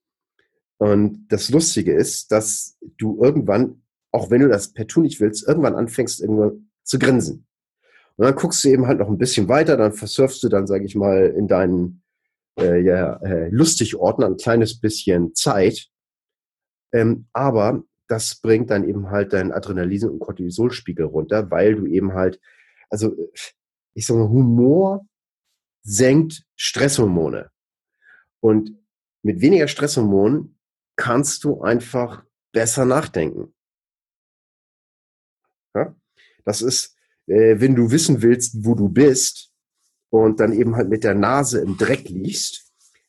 Und 0.78 1.26
das 1.28 1.48
Lustige 1.50 1.94
ist, 1.94 2.30
dass 2.30 2.78
du 2.98 3.22
irgendwann, 3.22 3.82
auch 4.12 4.30
wenn 4.30 4.42
du 4.42 4.48
das 4.48 4.72
per 4.72 4.86
Tu 4.86 5.00
nicht 5.00 5.20
willst, 5.20 5.46
irgendwann 5.46 5.74
anfängst, 5.74 6.20
irgendwann 6.20 6.70
zu 6.84 6.98
grinsen. 6.98 7.46
Und 8.16 8.24
dann 8.24 8.34
guckst 8.34 8.64
du 8.64 8.68
eben 8.68 8.86
halt 8.86 8.98
noch 8.98 9.08
ein 9.08 9.18
bisschen 9.18 9.48
weiter, 9.48 9.76
dann 9.76 9.92
versurfst 9.92 10.42
du 10.42 10.48
dann, 10.48 10.66
sage 10.66 10.84
ich 10.84 10.94
mal, 10.94 11.26
in 11.36 11.48
deinen 11.48 12.02
äh, 12.58 12.80
ja, 12.80 13.16
äh, 13.22 13.48
lustig 13.48 13.96
ordnen, 13.96 14.32
ein 14.32 14.36
kleines 14.36 14.80
bisschen 14.80 15.34
Zeit. 15.34 15.88
Ähm, 16.92 17.28
aber 17.32 17.84
das 18.08 18.36
bringt 18.36 18.70
dann 18.70 18.88
eben 18.88 19.10
halt 19.10 19.32
deinen 19.32 19.52
Adrenalin- 19.52 20.08
und 20.08 20.18
Cortisolspiegel 20.18 21.06
runter, 21.06 21.50
weil 21.50 21.76
du 21.76 21.86
eben 21.86 22.14
halt, 22.14 22.40
also 22.90 23.14
ich 23.94 24.06
sag 24.06 24.16
mal, 24.16 24.28
Humor 24.28 25.06
senkt 25.82 26.44
Stresshormone. 26.56 27.50
Und 28.40 28.72
mit 29.22 29.40
weniger 29.40 29.68
Stresshormonen 29.68 30.58
kannst 30.96 31.44
du 31.44 31.60
einfach 31.60 32.24
besser 32.52 32.84
nachdenken. 32.84 33.54
Ja? 35.74 35.94
Das 36.44 36.62
ist, 36.62 36.96
äh, 37.26 37.60
wenn 37.60 37.74
du 37.74 37.90
wissen 37.90 38.22
willst, 38.22 38.64
wo 38.64 38.74
du 38.74 38.88
bist 38.88 39.52
und 40.10 40.40
dann 40.40 40.52
eben 40.52 40.76
halt 40.76 40.88
mit 40.88 41.04
der 41.04 41.14
Nase 41.14 41.60
im 41.60 41.76
Dreck 41.76 42.08
liegst, 42.08 42.67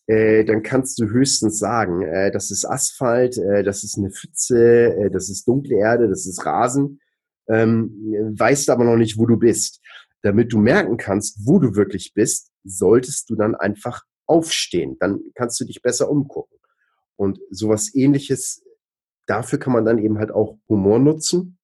äh, 0.10 0.44
dann 0.44 0.64
kannst 0.64 1.00
du 1.00 1.06
höchstens 1.06 1.60
sagen, 1.60 2.02
äh, 2.02 2.32
das 2.32 2.50
ist 2.52 2.66
Asphalt, 2.66 3.38
äh, 3.38 3.64
das 3.64 3.84
ist 3.84 3.98
eine 3.98 4.10
Pfütze, 4.10 4.94
äh, 4.96 5.12
das 5.12 5.30
ist 5.30 5.48
dunkle 5.48 5.78
Erde, 5.78 6.08
das 6.10 6.26
ist 6.26 6.46
Rasen, 6.46 7.00
ähm, 7.48 7.92
weißt 8.38 8.70
aber 8.70 8.84
noch 8.86 8.96
nicht, 8.98 9.18
wo 9.18 9.26
du 9.26 9.38
bist. 9.38 9.82
Damit 10.22 10.52
du 10.52 10.58
merken 10.58 10.98
kannst, 10.98 11.46
wo 11.46 11.60
du 11.60 11.76
wirklich 11.76 12.14
bist, 12.14 12.52
solltest 12.64 13.30
du 13.30 13.36
dann 13.36 13.56
einfach 13.56 14.04
aufstehen. 14.26 14.98
Dann 15.00 15.22
kannst 15.36 15.60
du 15.62 15.66
dich 15.66 15.82
besser 15.82 16.10
umgucken. 16.10 16.58
Und 17.16 17.40
sowas 17.52 17.94
ähnliches, 17.96 18.64
dafür 19.28 19.60
kann 19.60 19.74
man 19.74 19.86
dann 19.86 19.98
eben 19.98 20.18
halt 20.18 20.32
auch 20.32 20.58
Humor 20.68 21.00
nutzen, 21.00 21.58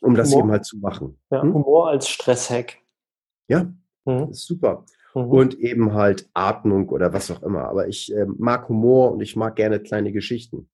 um 0.00 0.14
das 0.14 0.30
Humor. 0.30 0.40
eben 0.44 0.50
halt 0.52 0.64
zu 0.64 0.78
machen. 0.78 1.20
Ja, 1.30 1.42
Hm? 1.42 1.54
Humor 1.54 1.90
als 1.90 2.08
Stresshack. 2.08 2.78
Ja, 3.48 3.72
Mhm. 4.06 4.32
super. 4.32 4.84
Mhm. 5.14 5.22
Und 5.22 5.58
eben 5.58 5.94
halt 5.94 6.28
Atmung 6.34 6.88
oder 6.88 7.12
was 7.12 7.30
auch 7.30 7.42
immer. 7.42 7.64
Aber 7.64 7.88
ich 7.88 8.14
äh, 8.14 8.26
mag 8.38 8.68
Humor 8.68 9.12
und 9.12 9.20
ich 9.20 9.36
mag 9.36 9.56
gerne 9.56 9.80
kleine 9.80 10.12
Geschichten. 10.12 10.68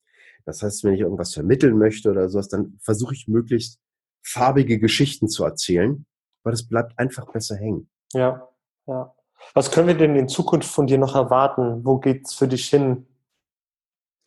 Das 0.44 0.62
heißt, 0.62 0.84
wenn 0.84 0.94
ich 0.94 1.00
irgendwas 1.00 1.34
vermitteln 1.34 1.76
möchte 1.76 2.10
oder 2.10 2.28
sowas, 2.28 2.48
dann 2.48 2.78
versuche 2.80 3.14
ich 3.14 3.26
möglichst 3.28 3.80
farbige 4.22 4.78
Geschichten 4.78 5.28
zu 5.28 5.44
erzählen, 5.44 6.06
weil 6.42 6.52
das 6.52 6.68
bleibt 6.68 6.98
einfach 6.98 7.30
besser 7.32 7.56
hängen. 7.56 7.88
Ja, 8.12 8.48
ja. 8.86 9.12
Was 9.54 9.70
können 9.70 9.88
wir 9.88 9.96
denn 9.96 10.16
in 10.16 10.28
Zukunft 10.28 10.68
von 10.68 10.86
dir 10.86 10.98
noch 10.98 11.14
erwarten? 11.14 11.84
Wo 11.84 11.98
geht's 11.98 12.34
für 12.34 12.48
dich 12.48 12.68
hin? 12.68 13.06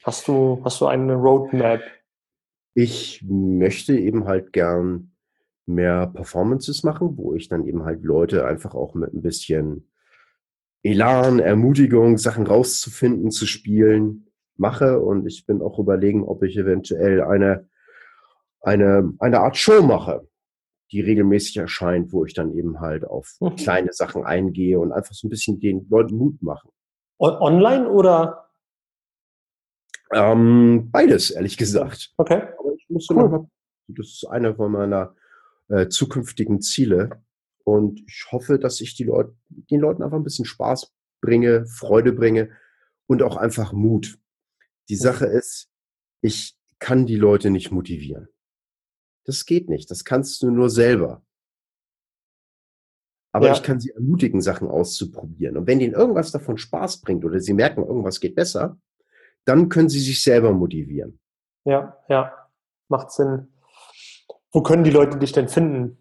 Hast 0.03 0.28
du, 0.28 0.62
hast 0.64 0.82
du 0.82 0.88
eine 0.88 1.16
Roadmap? 1.16 1.82
Ich 2.74 3.24
möchte 3.28 3.97
eben 3.97 4.26
halt 4.26 4.53
gern 4.53 5.12
mehr 5.66 6.07
Performances 6.07 6.84
machen, 6.84 7.18
wo 7.18 7.34
ich 7.34 7.49
dann 7.49 7.66
eben 7.66 7.84
halt 7.84 8.03
Leute 8.03 8.45
einfach 8.45 8.76
auch 8.76 8.93
mit 8.93 9.14
ein 9.14 9.22
bisschen 9.22 9.88
Elan, 10.84 11.39
Ermutigung, 11.39 12.17
Sachen 12.17 12.47
rauszufinden, 12.47 13.32
zu 13.32 13.45
spielen, 13.45 14.27
mache. 14.55 14.99
Und 14.99 15.25
ich 15.27 15.45
bin 15.45 15.61
auch 15.61 15.80
überlegen, 15.80 16.23
ob 16.23 16.43
ich 16.43 16.57
eventuell 16.57 17.21
eine, 17.21 17.67
eine, 18.61 19.13
eine 19.19 19.39
Art 19.41 19.57
Show 19.57 19.82
mache, 19.82 20.27
die 20.91 21.01
regelmäßig 21.01 21.57
erscheint, 21.57 22.11
wo 22.13 22.25
ich 22.25 22.34
dann 22.34 22.53
eben 22.57 22.80
halt 22.80 23.05
auf 23.05 23.36
Mhm. 23.39 23.55
kleine 23.55 23.93
Sachen 23.93 24.23
eingehe 24.25 24.80
und 24.80 24.91
einfach 24.91 25.13
so 25.13 25.27
ein 25.27 25.30
bisschen 25.30 25.59
den 25.59 25.88
Leuten 25.89 26.15
Mut 26.15 26.41
machen. 26.41 26.69
On 27.19 27.34
online 27.34 27.89
oder? 27.89 28.49
Ähm, 30.13 30.89
beides, 30.91 31.30
ehrlich 31.32 31.57
gesagt. 31.57 32.13
Okay. 32.17 32.41
Aber 32.57 32.73
ich 32.73 32.86
muss 32.89 33.07
Cool. 33.09 33.17
noch 33.17 33.30
mal, 33.30 33.49
das 33.89 34.07
ist 34.07 34.25
einer 34.30 34.55
von 34.55 34.71
meiner 34.71 35.15
äh, 35.67 35.88
zukünftigen 35.88 36.61
Ziele. 36.61 37.09
Und 37.64 38.01
ich 38.07 38.28
hoffe, 38.32 38.57
dass 38.60 38.82
ich 38.82 38.95
die 38.95 39.03
Leute, 39.03 39.36
den 39.49 39.80
Leuten 39.80 40.01
einfach 40.03 40.18
ein 40.18 40.24
bisschen 40.24 40.45
Spaß 40.45 40.93
bringe, 41.22 41.66
Freude 41.68 42.14
bringe 42.14 42.49
und 43.07 43.22
auch 43.22 43.38
einfach 43.38 43.74
Mut. 43.74 44.18
Die 44.89 44.95
Sache 44.95 45.26
ist, 45.26 45.70
ich 46.22 46.57
kann 46.80 47.05
die 47.05 47.16
Leute 47.18 47.49
nicht 47.49 47.72
motivieren. 47.72 48.28
Das 49.26 49.45
geht 49.45 49.70
nicht. 49.70 49.91
Das 49.91 50.05
kannst 50.05 50.41
du 50.41 50.49
nur 50.49 50.70
selber. 50.70 51.24
Aber 53.32 53.47
Ja. 53.47 53.53
ich 53.53 53.62
kann 53.62 53.80
sie 53.80 53.91
ermutigen, 53.91 54.41
Sachen 54.41 54.68
auszuprobieren. 54.68 55.57
Und 55.57 55.68
wenn 55.68 55.80
denen 55.80 55.93
irgendwas 55.93 56.32
davon 56.32 56.57
Spaß 56.57 57.01
bringt 57.01 57.24
oder 57.26 57.39
sie 57.39 57.53
merken, 57.53 57.84
irgendwas 57.84 58.20
geht 58.20 58.36
besser, 58.36 58.80
dann 59.45 59.70
können 59.70 59.89
sie 59.89 59.99
sich 59.99 60.24
selber 60.24 60.51
motivieren. 60.51 61.20
Ja, 61.66 61.97
ja. 62.10 62.49
Macht 62.88 63.12
Sinn. 63.12 63.47
Wo 64.51 64.64
können 64.64 64.84
die 64.84 64.89
Leute 64.89 65.20
dich 65.20 65.32
denn 65.32 65.47
finden? 65.47 65.97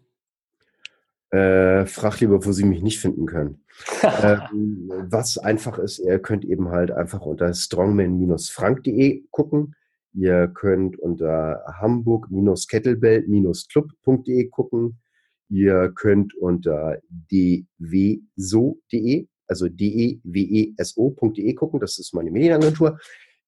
Äh, 1.31 1.85
frag 1.85 2.19
lieber, 2.21 2.43
wo 2.43 2.51
sie 2.51 2.65
mich 2.65 2.81
nicht 2.81 2.99
finden 2.99 3.27
können. 3.27 3.63
ähm, 4.23 4.91
was 5.09 5.37
einfach 5.37 5.77
ist, 5.77 5.99
ihr 5.99 6.17
könnt 6.19 6.43
eben 6.43 6.69
halt 6.69 6.89
einfach 6.91 7.21
unter 7.21 7.53
strongman-frank.de 7.53 9.25
gucken. 9.29 9.75
Ihr 10.13 10.47
könnt 10.47 10.97
unter 10.97 11.63
hamburg-kettlebell-club.de 11.79 14.49
gucken. 14.49 14.99
Ihr 15.49 15.91
könnt 15.95 16.33
unter 16.35 16.99
dweso.de, 17.31 19.27
also 19.47 19.67
deweso.de 19.67 21.53
gucken. 21.53 21.79
Das 21.79 21.99
ist 21.99 22.13
meine 22.13 22.31
Medienagentur. 22.31 22.99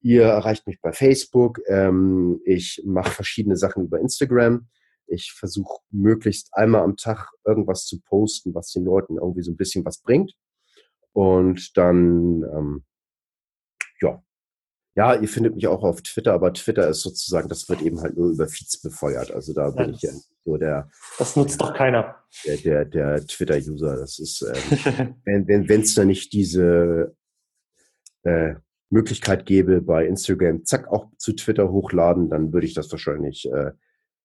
Ihr 0.01 0.23
erreicht 0.23 0.65
mich 0.67 0.79
bei 0.81 0.93
Facebook. 0.93 1.61
Ähm, 1.67 2.39
ich 2.45 2.81
mache 2.85 3.11
verschiedene 3.11 3.55
Sachen 3.55 3.85
über 3.85 3.99
Instagram. 3.99 4.67
Ich 5.11 5.33
versuche 5.33 5.81
möglichst 5.91 6.49
einmal 6.53 6.81
am 6.83 6.97
Tag 6.97 7.29
irgendwas 7.45 7.85
zu 7.85 7.99
posten, 8.01 8.53
was 8.53 8.71
den 8.71 8.85
Leuten 8.85 9.17
irgendwie 9.17 9.41
so 9.43 9.51
ein 9.51 9.57
bisschen 9.57 9.85
was 9.85 10.01
bringt. 10.01 10.33
Und 11.13 11.75
dann, 11.77 12.43
ähm, 12.43 12.83
ja. 14.01 14.23
Ja, 14.95 15.15
ihr 15.15 15.27
findet 15.27 15.55
mich 15.55 15.67
auch 15.67 15.83
auf 15.83 16.01
Twitter, 16.01 16.33
aber 16.33 16.53
Twitter 16.53 16.87
ist 16.89 17.01
sozusagen, 17.01 17.47
das 17.47 17.69
wird 17.69 17.81
eben 17.81 18.01
halt 18.01 18.17
nur 18.17 18.29
über 18.31 18.47
Feeds 18.47 18.81
befeuert. 18.81 19.31
Also 19.31 19.53
da 19.53 19.69
bin 19.69 19.89
Ja, 19.89 19.95
ich 19.95 20.01
ja 20.01 20.11
so 20.43 20.57
der, 20.57 20.89
Das 21.17 21.35
nutzt 21.35 21.61
doch 21.61 21.73
keiner. 21.73 22.15
der, 22.45 22.57
der, 22.57 22.85
der 22.85 23.25
Twitter-User. 23.25 23.95
Das 23.97 24.19
ist, 24.19 24.41
ähm, 24.41 25.15
wenn 25.25 25.47
wenn 25.47 25.69
wenn, 25.69 25.81
es 25.81 25.95
da 25.95 26.03
nicht 26.03 26.33
diese 26.33 27.15
äh, 28.23 28.55
Möglichkeit 28.89 29.45
gäbe, 29.45 29.81
bei 29.81 30.05
Instagram 30.05 30.65
zack 30.65 30.87
auch 30.89 31.07
zu 31.17 31.33
Twitter 31.33 31.71
hochladen, 31.71 32.29
dann 32.29 32.51
würde 32.51 32.67
ich 32.67 32.73
das 32.73 32.91
wahrscheinlich 32.91 33.49
äh, 33.51 33.71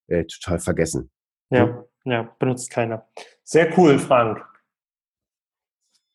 äh, 0.08 0.24
total 0.24 0.58
vergessen. 0.58 1.10
ja, 1.50 1.84
ja, 2.04 2.34
benutzt 2.38 2.70
keiner. 2.70 3.08
Sehr 3.44 3.76
cool, 3.78 3.98
Frank. 3.98 4.44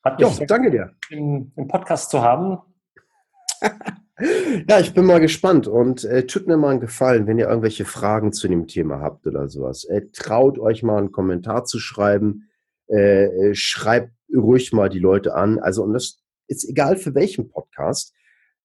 Hat 0.03 0.19
mich 0.19 0.29
sehr 0.29 0.47
danke 0.47 0.71
dir. 0.71 0.95
im, 1.09 1.51
im 1.55 1.67
Podcast 1.67 2.09
zu 2.09 2.21
haben. 2.21 2.59
Ja, 4.67 4.79
ich 4.79 4.93
bin 4.93 5.05
mal 5.05 5.19
gespannt 5.19 5.67
und 5.67 6.03
äh, 6.03 6.27
tut 6.27 6.45
mir 6.45 6.55
mal 6.55 6.69
einen 6.69 6.79
Gefallen, 6.79 7.25
wenn 7.25 7.39
ihr 7.39 7.47
irgendwelche 7.47 7.85
Fragen 7.85 8.33
zu 8.33 8.47
dem 8.47 8.67
Thema 8.67 8.99
habt 8.99 9.25
oder 9.25 9.49
sowas. 9.49 9.83
Äh, 9.85 10.11
traut 10.13 10.59
euch 10.59 10.83
mal 10.83 10.99
einen 10.99 11.11
Kommentar 11.11 11.65
zu 11.65 11.79
schreiben. 11.79 12.49
Äh, 12.87 13.25
äh, 13.25 13.55
schreibt 13.55 14.11
ruhig 14.35 14.73
mal 14.73 14.89
die 14.89 14.99
Leute 14.99 15.33
an. 15.33 15.57
Also, 15.57 15.83
und 15.83 15.93
das 15.93 16.21
ist 16.47 16.69
egal 16.69 16.97
für 16.97 17.15
welchen 17.15 17.49
Podcast. 17.49 18.13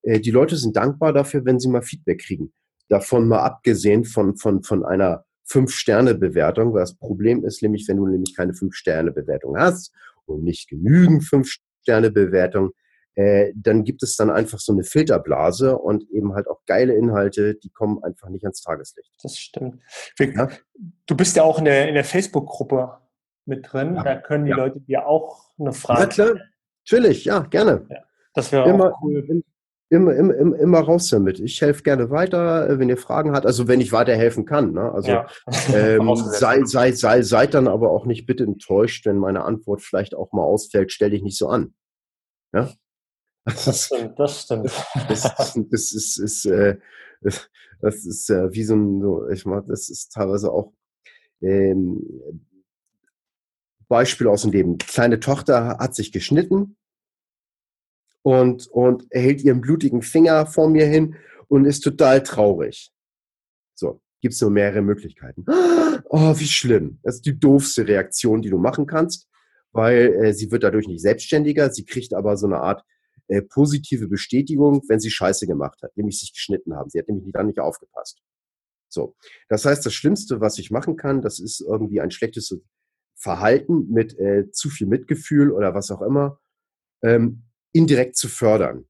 Äh, 0.02 0.20
die 0.20 0.30
Leute 0.30 0.56
sind 0.56 0.76
dankbar 0.76 1.14
dafür, 1.14 1.44
wenn 1.46 1.58
sie 1.58 1.68
mal 1.68 1.82
Feedback 1.82 2.20
kriegen. 2.20 2.52
Davon 2.88 3.26
mal 3.28 3.40
abgesehen 3.40 4.04
von, 4.04 4.36
von, 4.36 4.62
von 4.62 4.84
einer 4.84 5.24
Fünf-Sterne-Bewertung, 5.44 6.72
weil 6.72 6.80
das 6.80 6.94
Problem 6.96 7.44
ist 7.44 7.62
nämlich, 7.62 7.86
wenn 7.88 7.96
du 7.98 8.06
nämlich 8.06 8.34
keine 8.36 8.54
Fünf-Sterne-Bewertung 8.54 9.56
hast 9.56 9.92
und 10.26 10.42
nicht 10.42 10.68
genügend 10.68 11.24
Fünf-Sterne-Bewertung, 11.24 12.72
äh, 13.14 13.52
dann 13.56 13.84
gibt 13.84 14.02
es 14.02 14.16
dann 14.16 14.30
einfach 14.30 14.58
so 14.58 14.72
eine 14.72 14.84
Filterblase 14.84 15.78
und 15.78 16.08
eben 16.10 16.34
halt 16.34 16.48
auch 16.48 16.60
geile 16.66 16.94
Inhalte, 16.94 17.54
die 17.54 17.70
kommen 17.70 18.02
einfach 18.02 18.28
nicht 18.28 18.44
ans 18.44 18.60
Tageslicht. 18.60 19.10
Das 19.22 19.38
stimmt. 19.38 19.80
Ja. 20.18 20.48
Du 21.06 21.16
bist 21.16 21.36
ja 21.36 21.42
auch 21.42 21.58
in 21.58 21.64
der, 21.64 21.88
in 21.88 21.94
der 21.94 22.04
Facebook-Gruppe 22.04 22.98
mit 23.46 23.72
drin. 23.72 23.94
Ja. 23.94 24.02
Da 24.02 24.16
können 24.16 24.44
die 24.44 24.50
Ja. 24.50 24.56
Leute 24.56 24.80
dir 24.80 25.06
auch 25.06 25.50
eine 25.58 25.70
Ja, 25.70 25.72
Frage 25.72 26.08
klar. 26.08 26.34
Natürlich, 26.84 27.24
ja, 27.24 27.40
gerne. 27.40 27.88
Das 28.34 28.52
wäre 28.52 28.68
Immer, 28.68 28.92
auch 28.92 29.02
cool. 29.02 29.42
Im- 29.88 30.08
immer, 30.08 30.14
immer, 30.14 30.34
immer, 30.34 30.58
immer 30.58 30.80
raus 30.80 31.08
damit. 31.10 31.38
Ich 31.40 31.60
helfe 31.60 31.82
gerne 31.82 32.10
weiter, 32.10 32.68
äh, 32.68 32.78
wenn 32.78 32.88
ihr 32.88 32.96
Fragen 32.96 33.32
habt. 33.32 33.46
Also 33.46 33.68
wenn 33.68 33.80
ich 33.80 33.92
weiterhelfen 33.92 34.44
kann. 34.44 34.72
Ne? 34.72 34.90
Also 34.92 35.10
ja. 35.10 35.28
ähm, 35.74 36.14
sei, 36.16 36.64
sei, 36.64 36.92
sei, 36.92 37.22
seid 37.22 37.54
dann 37.54 37.68
aber 37.68 37.90
auch 37.90 38.04
nicht 38.06 38.26
bitte 38.26 38.44
enttäuscht, 38.44 39.06
wenn 39.06 39.18
meine 39.18 39.44
Antwort 39.44 39.82
vielleicht 39.82 40.14
auch 40.14 40.32
mal 40.32 40.42
ausfällt. 40.42 40.92
Stell 40.92 41.10
dich 41.10 41.22
nicht 41.22 41.38
so 41.38 41.48
an. 41.48 41.74
Ja? 42.52 42.70
Das 43.44 43.64
Das 43.64 43.76
ist, 43.76 43.84
stimmt, 43.86 44.18
das 44.18 44.42
stimmt. 44.42 44.66
das 45.08 45.24
ist, 45.24 45.64
das 45.70 45.92
ist, 45.92 46.18
ist, 46.18 46.46
äh, 46.46 46.78
das 47.80 48.04
ist 48.04 48.28
äh, 48.28 48.52
wie 48.52 48.64
so 48.64 48.74
ein, 48.74 49.00
so, 49.00 49.28
ich 49.28 49.46
mach, 49.46 49.62
das 49.68 49.88
ist 49.88 50.08
teilweise 50.12 50.50
auch 50.50 50.72
ähm, 51.40 52.02
Beispiel 53.86 54.26
aus 54.26 54.42
dem 54.42 54.50
Leben. 54.50 54.78
Kleine 54.78 55.20
Tochter 55.20 55.78
hat 55.78 55.94
sich 55.94 56.10
geschnitten 56.10 56.76
und, 58.26 58.66
und 58.72 59.06
hält 59.12 59.44
ihren 59.44 59.60
blutigen 59.60 60.02
Finger 60.02 60.46
vor 60.46 60.68
mir 60.68 60.84
hin 60.84 61.14
und 61.46 61.64
ist 61.64 61.82
total 61.82 62.24
traurig. 62.24 62.90
So, 63.76 64.00
gibt's 64.20 64.40
nur 64.40 64.50
mehrere 64.50 64.82
Möglichkeiten. 64.82 65.44
Oh, 66.08 66.36
wie 66.36 66.46
schlimm. 66.46 66.98
Das 67.04 67.16
ist 67.16 67.26
die 67.26 67.38
doofste 67.38 67.86
Reaktion, 67.86 68.42
die 68.42 68.50
du 68.50 68.58
machen 68.58 68.86
kannst, 68.86 69.28
weil 69.70 70.12
äh, 70.14 70.32
sie 70.32 70.50
wird 70.50 70.64
dadurch 70.64 70.88
nicht 70.88 71.02
selbstständiger, 71.02 71.70
sie 71.70 71.84
kriegt 71.84 72.14
aber 72.14 72.36
so 72.36 72.46
eine 72.46 72.58
Art 72.58 72.84
äh, 73.28 73.42
positive 73.42 74.08
Bestätigung, 74.08 74.82
wenn 74.88 74.98
sie 74.98 75.10
Scheiße 75.10 75.46
gemacht 75.46 75.80
hat, 75.82 75.96
nämlich 75.96 76.18
sich 76.18 76.32
geschnitten 76.32 76.74
haben. 76.74 76.90
Sie 76.90 76.98
hat 76.98 77.08
nämlich 77.08 77.32
dann 77.32 77.46
nicht 77.46 77.60
aufgepasst. 77.60 78.20
So, 78.88 79.14
das 79.48 79.64
heißt, 79.64 79.86
das 79.86 79.94
Schlimmste, 79.94 80.40
was 80.40 80.58
ich 80.58 80.72
machen 80.72 80.96
kann, 80.96 81.22
das 81.22 81.38
ist 81.38 81.60
irgendwie 81.60 82.00
ein 82.00 82.10
schlechtes 82.10 82.58
Verhalten 83.14 83.88
mit 83.92 84.18
äh, 84.18 84.50
zu 84.50 84.68
viel 84.68 84.88
Mitgefühl 84.88 85.52
oder 85.52 85.74
was 85.74 85.92
auch 85.92 86.02
immer, 86.02 86.40
ähm, 87.02 87.45
indirekt 87.76 88.16
zu 88.16 88.28
fördern. 88.28 88.86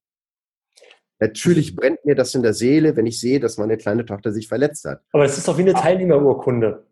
Natürlich 1.18 1.74
brennt 1.74 2.05
mir 2.05 2.14
das 2.14 2.34
in 2.34 2.43
der 2.43 2.53
Seele, 2.53 2.95
wenn 2.97 3.07
ich 3.07 3.20
sehe, 3.20 3.41
dass 3.41 3.57
meine 3.57 3.76
kleine 3.78 4.05
Tochter 4.05 4.32
sich 4.32 4.49
verletzt 4.49 4.84
hat. 4.84 5.03
Aber 5.12 5.24
es 5.24 5.39
ist 5.39 5.49
doch 5.49 5.57
wie 5.57 5.62
eine 5.62 5.72
Teilnehmerurkunde. 5.72 6.87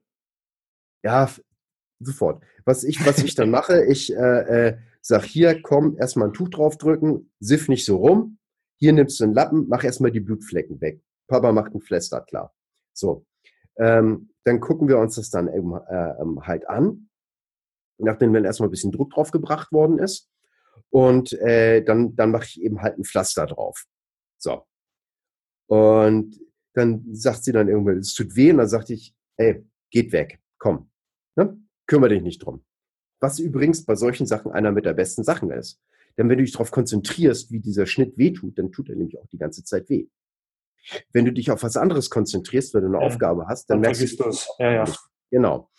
Ja, 1.02 1.30
sofort. 2.00 2.42
Was 2.64 2.84
ich, 2.84 3.04
was 3.06 3.18
ich 3.18 3.34
dann 3.34 3.50
mache, 3.50 3.84
ich 3.88 4.14
äh, 4.14 4.68
äh, 4.68 4.78
sag 5.02 5.24
hier, 5.24 5.60
komm, 5.60 5.98
erstmal 5.98 6.28
ein 6.28 6.32
Tuch 6.32 6.48
draufdrücken, 6.48 7.30
siff 7.38 7.68
nicht 7.68 7.84
so 7.84 7.98
rum. 7.98 8.38
Hier 8.78 8.92
nimmst 8.92 9.20
du 9.20 9.24
einen 9.24 9.34
Lappen, 9.34 9.68
mach 9.68 9.84
erstmal 9.84 10.10
die 10.10 10.20
Blutflecken 10.20 10.80
weg. 10.80 11.02
Papa 11.28 11.52
macht 11.52 11.74
ein 11.74 11.82
Pflaster 11.82 12.22
klar. 12.22 12.54
So. 12.94 13.26
Ähm, 13.76 14.30
dann 14.44 14.60
gucken 14.60 14.88
wir 14.88 14.98
uns 14.98 15.16
das 15.16 15.30
dann 15.30 15.52
eben 15.52 15.74
äh, 15.74 16.20
ähm, 16.20 16.46
halt 16.46 16.68
an, 16.68 17.08
nachdem 17.98 18.32
dann 18.32 18.44
erstmal 18.44 18.68
ein 18.68 18.70
bisschen 18.70 18.92
Druck 18.92 19.10
drauf 19.10 19.30
gebracht 19.30 19.72
worden 19.72 19.98
ist. 19.98 20.30
Und 20.90 21.32
äh, 21.34 21.82
dann, 21.82 22.14
dann 22.16 22.30
mache 22.30 22.44
ich 22.44 22.62
eben 22.62 22.82
halt 22.82 22.98
ein 22.98 23.04
Pflaster 23.04 23.46
drauf. 23.46 23.84
So. 24.38 24.64
Und 25.66 26.38
dann 26.74 27.04
sagt 27.12 27.44
sie 27.44 27.52
dann 27.52 27.68
irgendwann, 27.68 27.98
es 27.98 28.14
tut 28.14 28.36
weh. 28.36 28.50
Und 28.50 28.58
dann 28.58 28.68
sagte 28.68 28.94
ich, 28.94 29.14
ey, 29.36 29.66
geht 29.90 30.12
weg, 30.12 30.40
komm. 30.58 30.90
Ne? 31.36 31.58
Kümmere 31.86 32.10
dich 32.10 32.22
nicht 32.22 32.38
drum. 32.44 32.64
Was 33.20 33.38
übrigens 33.38 33.84
bei 33.84 33.94
solchen 33.94 34.26
Sachen 34.26 34.52
einer 34.52 34.72
mit 34.72 34.84
der 34.84 34.94
besten 34.94 35.24
Sachen 35.24 35.50
ist. 35.50 35.80
Denn 36.16 36.28
wenn 36.28 36.38
du 36.38 36.44
dich 36.44 36.52
darauf 36.52 36.70
konzentrierst, 36.70 37.50
wie 37.50 37.60
dieser 37.60 37.86
Schnitt 37.86 38.16
wehtut, 38.18 38.58
dann 38.58 38.70
tut 38.70 38.88
er 38.88 38.96
nämlich 38.96 39.18
auch 39.18 39.26
die 39.26 39.38
ganze 39.38 39.64
Zeit 39.64 39.88
weh. 39.88 40.06
Wenn 41.12 41.24
du 41.24 41.32
dich 41.32 41.50
auf 41.50 41.62
was 41.62 41.76
anderes 41.76 42.10
konzentrierst, 42.10 42.74
wenn 42.74 42.82
du 42.82 42.88
eine 42.88 42.98
ja. 42.98 43.06
Aufgabe 43.06 43.46
hast, 43.48 43.70
dann, 43.70 43.82
dann 43.82 43.92
merkst 43.92 44.20
du 44.20 44.24
es. 44.24 44.48
Ja, 44.58 44.72
ja. 44.72 44.84
Genau. 45.30 45.70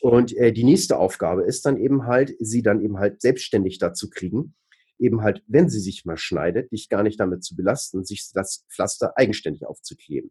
Und 0.00 0.36
äh, 0.36 0.52
die 0.52 0.64
nächste 0.64 0.98
Aufgabe 0.98 1.42
ist 1.42 1.66
dann 1.66 1.76
eben 1.76 2.06
halt, 2.06 2.34
sie 2.38 2.62
dann 2.62 2.80
eben 2.80 2.98
halt 2.98 3.20
selbstständig 3.20 3.78
dazu 3.78 4.08
kriegen, 4.08 4.54
eben 4.98 5.22
halt, 5.22 5.42
wenn 5.46 5.68
sie 5.68 5.80
sich 5.80 6.04
mal 6.04 6.16
schneidet, 6.16 6.72
dich 6.72 6.88
gar 6.88 7.02
nicht 7.02 7.20
damit 7.20 7.44
zu 7.44 7.56
belasten, 7.56 8.04
sich 8.04 8.30
das 8.32 8.64
Pflaster 8.70 9.12
eigenständig 9.16 9.66
aufzukleben. 9.66 10.30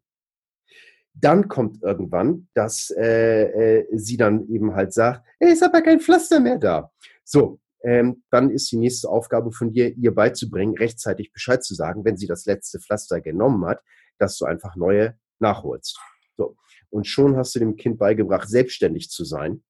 Dann 1.14 1.48
kommt 1.48 1.82
irgendwann, 1.84 2.48
dass 2.54 2.92
äh, 2.92 3.80
äh, 3.80 3.88
sie 3.92 4.18
dann 4.18 4.48
eben 4.48 4.76
halt 4.76 4.94
sagt, 4.94 5.26
hey, 5.40 5.52
ist 5.52 5.64
aber 5.64 5.82
kein 5.82 6.00
Pflaster 6.00 6.40
mehr 6.40 6.58
da. 6.58 6.92
So, 7.24 7.60
ähm, 7.84 8.24
dann 8.30 8.50
ist 8.50 8.72
die 8.72 8.78
nächste 8.78 9.10
Aufgabe 9.10 9.52
von 9.52 9.72
dir, 9.72 9.96
ihr 9.96 10.14
beizubringen, 10.14 10.78
rechtzeitig 10.78 11.32
Bescheid 11.32 11.64
zu 11.64 11.76
sagen, 11.76 12.06
wenn 12.06 12.18
sie 12.18 12.28
das 12.28 12.46
letzte 12.46 12.80
Pflaster 12.80 13.22
genommen 13.22 13.66
hat, 13.66 13.82
dass 14.18 14.38
du 14.38 14.46
einfach 14.46 14.76
neue 14.76 15.18
nachholst. 15.40 16.00
So. 16.38 16.56
Und 16.90 17.08
schon 17.08 17.38
hast 17.38 17.56
du 17.56 17.60
dem 17.60 17.76
Kind 17.76 18.00
beigebracht, 18.00 18.50
selbstständig 18.50 19.10
zu 19.10 19.24
sein. 19.24 19.64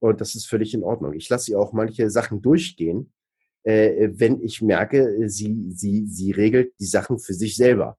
Und 0.00 0.20
das 0.20 0.34
ist 0.34 0.46
völlig 0.46 0.74
in 0.74 0.84
Ordnung. 0.84 1.14
Ich 1.14 1.28
lasse 1.28 1.50
ihr 1.50 1.60
auch 1.60 1.72
manche 1.72 2.08
Sachen 2.10 2.40
durchgehen, 2.40 3.12
äh, 3.64 4.10
wenn 4.12 4.40
ich 4.42 4.62
merke, 4.62 5.28
sie, 5.28 5.70
sie, 5.72 6.06
sie 6.06 6.32
regelt 6.32 6.78
die 6.78 6.86
Sachen 6.86 7.18
für 7.18 7.34
sich 7.34 7.56
selber. 7.56 7.98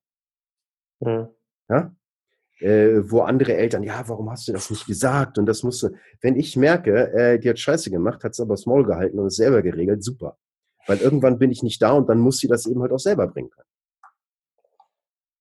Mhm. 0.99 1.27
Ja? 1.69 1.95
Äh, 2.59 3.09
wo 3.09 3.21
andere 3.21 3.55
Eltern, 3.55 3.83
ja, 3.83 4.03
warum 4.07 4.29
hast 4.29 4.47
du 4.47 4.51
das 4.51 4.69
nicht 4.69 4.85
gesagt? 4.85 5.37
Und 5.37 5.45
das 5.45 5.63
musste, 5.63 5.93
wenn 6.21 6.35
ich 6.35 6.57
merke, 6.57 7.13
äh, 7.13 7.39
die 7.39 7.49
hat 7.49 7.59
Scheiße 7.59 7.89
gemacht, 7.89 8.23
hat 8.23 8.33
es 8.33 8.39
aber 8.39 8.53
das 8.53 8.65
Maul 8.65 8.85
gehalten 8.85 9.19
und 9.19 9.27
es 9.27 9.35
selber 9.35 9.61
geregelt, 9.61 10.03
super. 10.03 10.37
Weil 10.87 10.97
irgendwann 10.99 11.37
bin 11.37 11.51
ich 11.51 11.63
nicht 11.63 11.81
da 11.81 11.91
und 11.91 12.09
dann 12.09 12.19
muss 12.19 12.39
sie 12.39 12.47
das 12.47 12.65
eben 12.65 12.81
halt 12.81 12.91
auch 12.91 12.99
selber 12.99 13.27
bringen 13.27 13.49
können. 13.49 13.69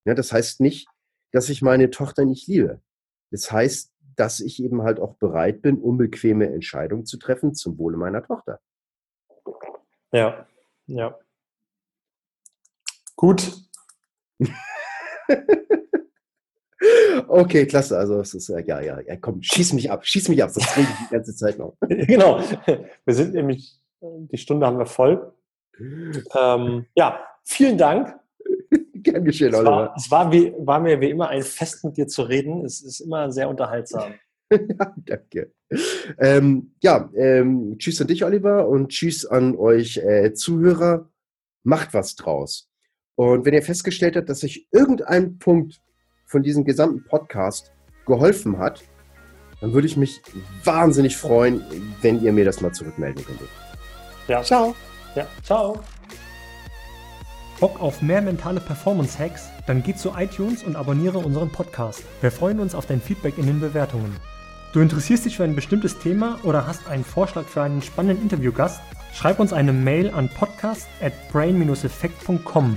Ja, 0.04 0.14
das 0.14 0.32
heißt 0.32 0.60
nicht, 0.60 0.88
dass 1.32 1.48
ich 1.48 1.62
meine 1.62 1.90
Tochter 1.90 2.24
nicht 2.24 2.46
liebe. 2.46 2.80
Das 3.30 3.50
heißt, 3.50 3.92
dass 4.16 4.40
ich 4.40 4.62
eben 4.62 4.82
halt 4.82 5.00
auch 5.00 5.14
bereit 5.14 5.62
bin, 5.62 5.78
unbequeme 5.78 6.52
Entscheidungen 6.52 7.06
zu 7.06 7.18
treffen 7.18 7.54
zum 7.54 7.78
Wohle 7.78 7.96
meiner 7.96 8.22
Tochter. 8.22 8.60
Ja, 10.12 10.46
ja. 10.86 11.18
Gut. 13.14 13.52
okay, 17.28 17.66
klasse. 17.66 17.98
Also 17.98 18.20
es 18.20 18.34
ist 18.34 18.48
ja, 18.48 18.60
ja, 18.60 19.00
ja, 19.00 19.16
komm, 19.16 19.42
schieß 19.42 19.72
mich 19.72 19.90
ab, 19.90 20.06
schieß 20.06 20.28
mich 20.28 20.42
ab, 20.42 20.50
sonst 20.50 20.76
rede 20.76 20.88
ich 20.90 21.06
die 21.06 21.14
ganze 21.14 21.34
Zeit 21.34 21.58
noch. 21.58 21.76
genau. 21.80 22.40
Wir 23.04 23.14
sind 23.14 23.34
nämlich, 23.34 23.80
die 24.00 24.38
Stunde 24.38 24.66
haben 24.66 24.78
wir 24.78 24.86
voll. 24.86 25.32
Ähm, 25.78 26.86
ja, 26.94 27.24
vielen 27.44 27.78
Dank. 27.78 28.18
Gern 29.02 29.24
geschehen, 29.24 29.52
es 29.52 29.58
Oliver. 29.58 29.70
War, 29.70 29.94
es 29.96 30.10
war, 30.10 30.32
wie, 30.32 30.52
war 30.58 30.80
mir 30.80 31.00
wie 31.00 31.10
immer 31.10 31.28
ein 31.28 31.42
Fest, 31.42 31.84
mit 31.84 31.96
dir 31.96 32.06
zu 32.06 32.22
reden. 32.22 32.64
Es 32.64 32.82
ist 32.82 33.00
immer 33.00 33.30
sehr 33.30 33.48
unterhaltsam. 33.48 34.14
ja, 34.50 34.94
danke. 34.96 35.52
Ähm, 36.18 36.72
ja, 36.82 37.10
ähm, 37.14 37.76
tschüss 37.78 38.00
an 38.00 38.06
dich, 38.06 38.24
Oliver, 38.24 38.68
und 38.68 38.88
tschüss 38.88 39.26
an 39.26 39.56
euch 39.56 39.98
äh, 39.98 40.32
Zuhörer. 40.32 41.08
Macht 41.64 41.92
was 41.92 42.16
draus. 42.16 42.70
Und 43.14 43.44
wenn 43.44 43.52
ihr 43.52 43.62
festgestellt 43.62 44.16
habt, 44.16 44.28
dass 44.28 44.44
euch 44.44 44.66
irgendein 44.70 45.38
Punkt 45.38 45.80
von 46.26 46.42
diesem 46.42 46.64
gesamten 46.64 47.04
Podcast 47.04 47.72
geholfen 48.06 48.58
hat, 48.58 48.84
dann 49.60 49.72
würde 49.72 49.86
ich 49.86 49.96
mich 49.96 50.22
wahnsinnig 50.64 51.16
freuen, 51.16 51.62
wenn 52.00 52.22
ihr 52.22 52.32
mir 52.32 52.44
das 52.44 52.60
mal 52.60 52.72
zurückmelden 52.72 53.24
könntet. 53.24 53.48
Ja. 54.28 54.42
Ciao. 54.42 54.74
Ja, 55.14 55.26
ciao. 55.42 55.80
Bock 57.60 57.80
auf 57.80 58.02
mehr 58.02 58.22
mentale 58.22 58.60
Performance-Hacks? 58.60 59.48
Dann 59.66 59.82
geh 59.82 59.94
zu 59.94 60.12
iTunes 60.16 60.62
und 60.62 60.76
abonniere 60.76 61.18
unseren 61.18 61.50
Podcast. 61.50 62.02
Wir 62.20 62.30
freuen 62.30 62.60
uns 62.60 62.74
auf 62.74 62.86
dein 62.86 63.00
Feedback 63.00 63.38
in 63.38 63.46
den 63.46 63.60
Bewertungen. 63.60 64.16
Du 64.72 64.80
interessierst 64.80 65.24
dich 65.24 65.36
für 65.36 65.44
ein 65.44 65.54
bestimmtes 65.54 65.98
Thema 65.98 66.38
oder 66.42 66.66
hast 66.66 66.88
einen 66.88 67.04
Vorschlag 67.04 67.44
für 67.44 67.62
einen 67.62 67.82
spannenden 67.82 68.22
Interviewgast? 68.22 68.80
Schreib 69.12 69.40
uns 69.40 69.52
eine 69.52 69.72
Mail 69.72 70.10
an 70.10 70.28
podcast 70.28 70.86
at 71.00 71.12
brain-effekt.com 71.32 72.76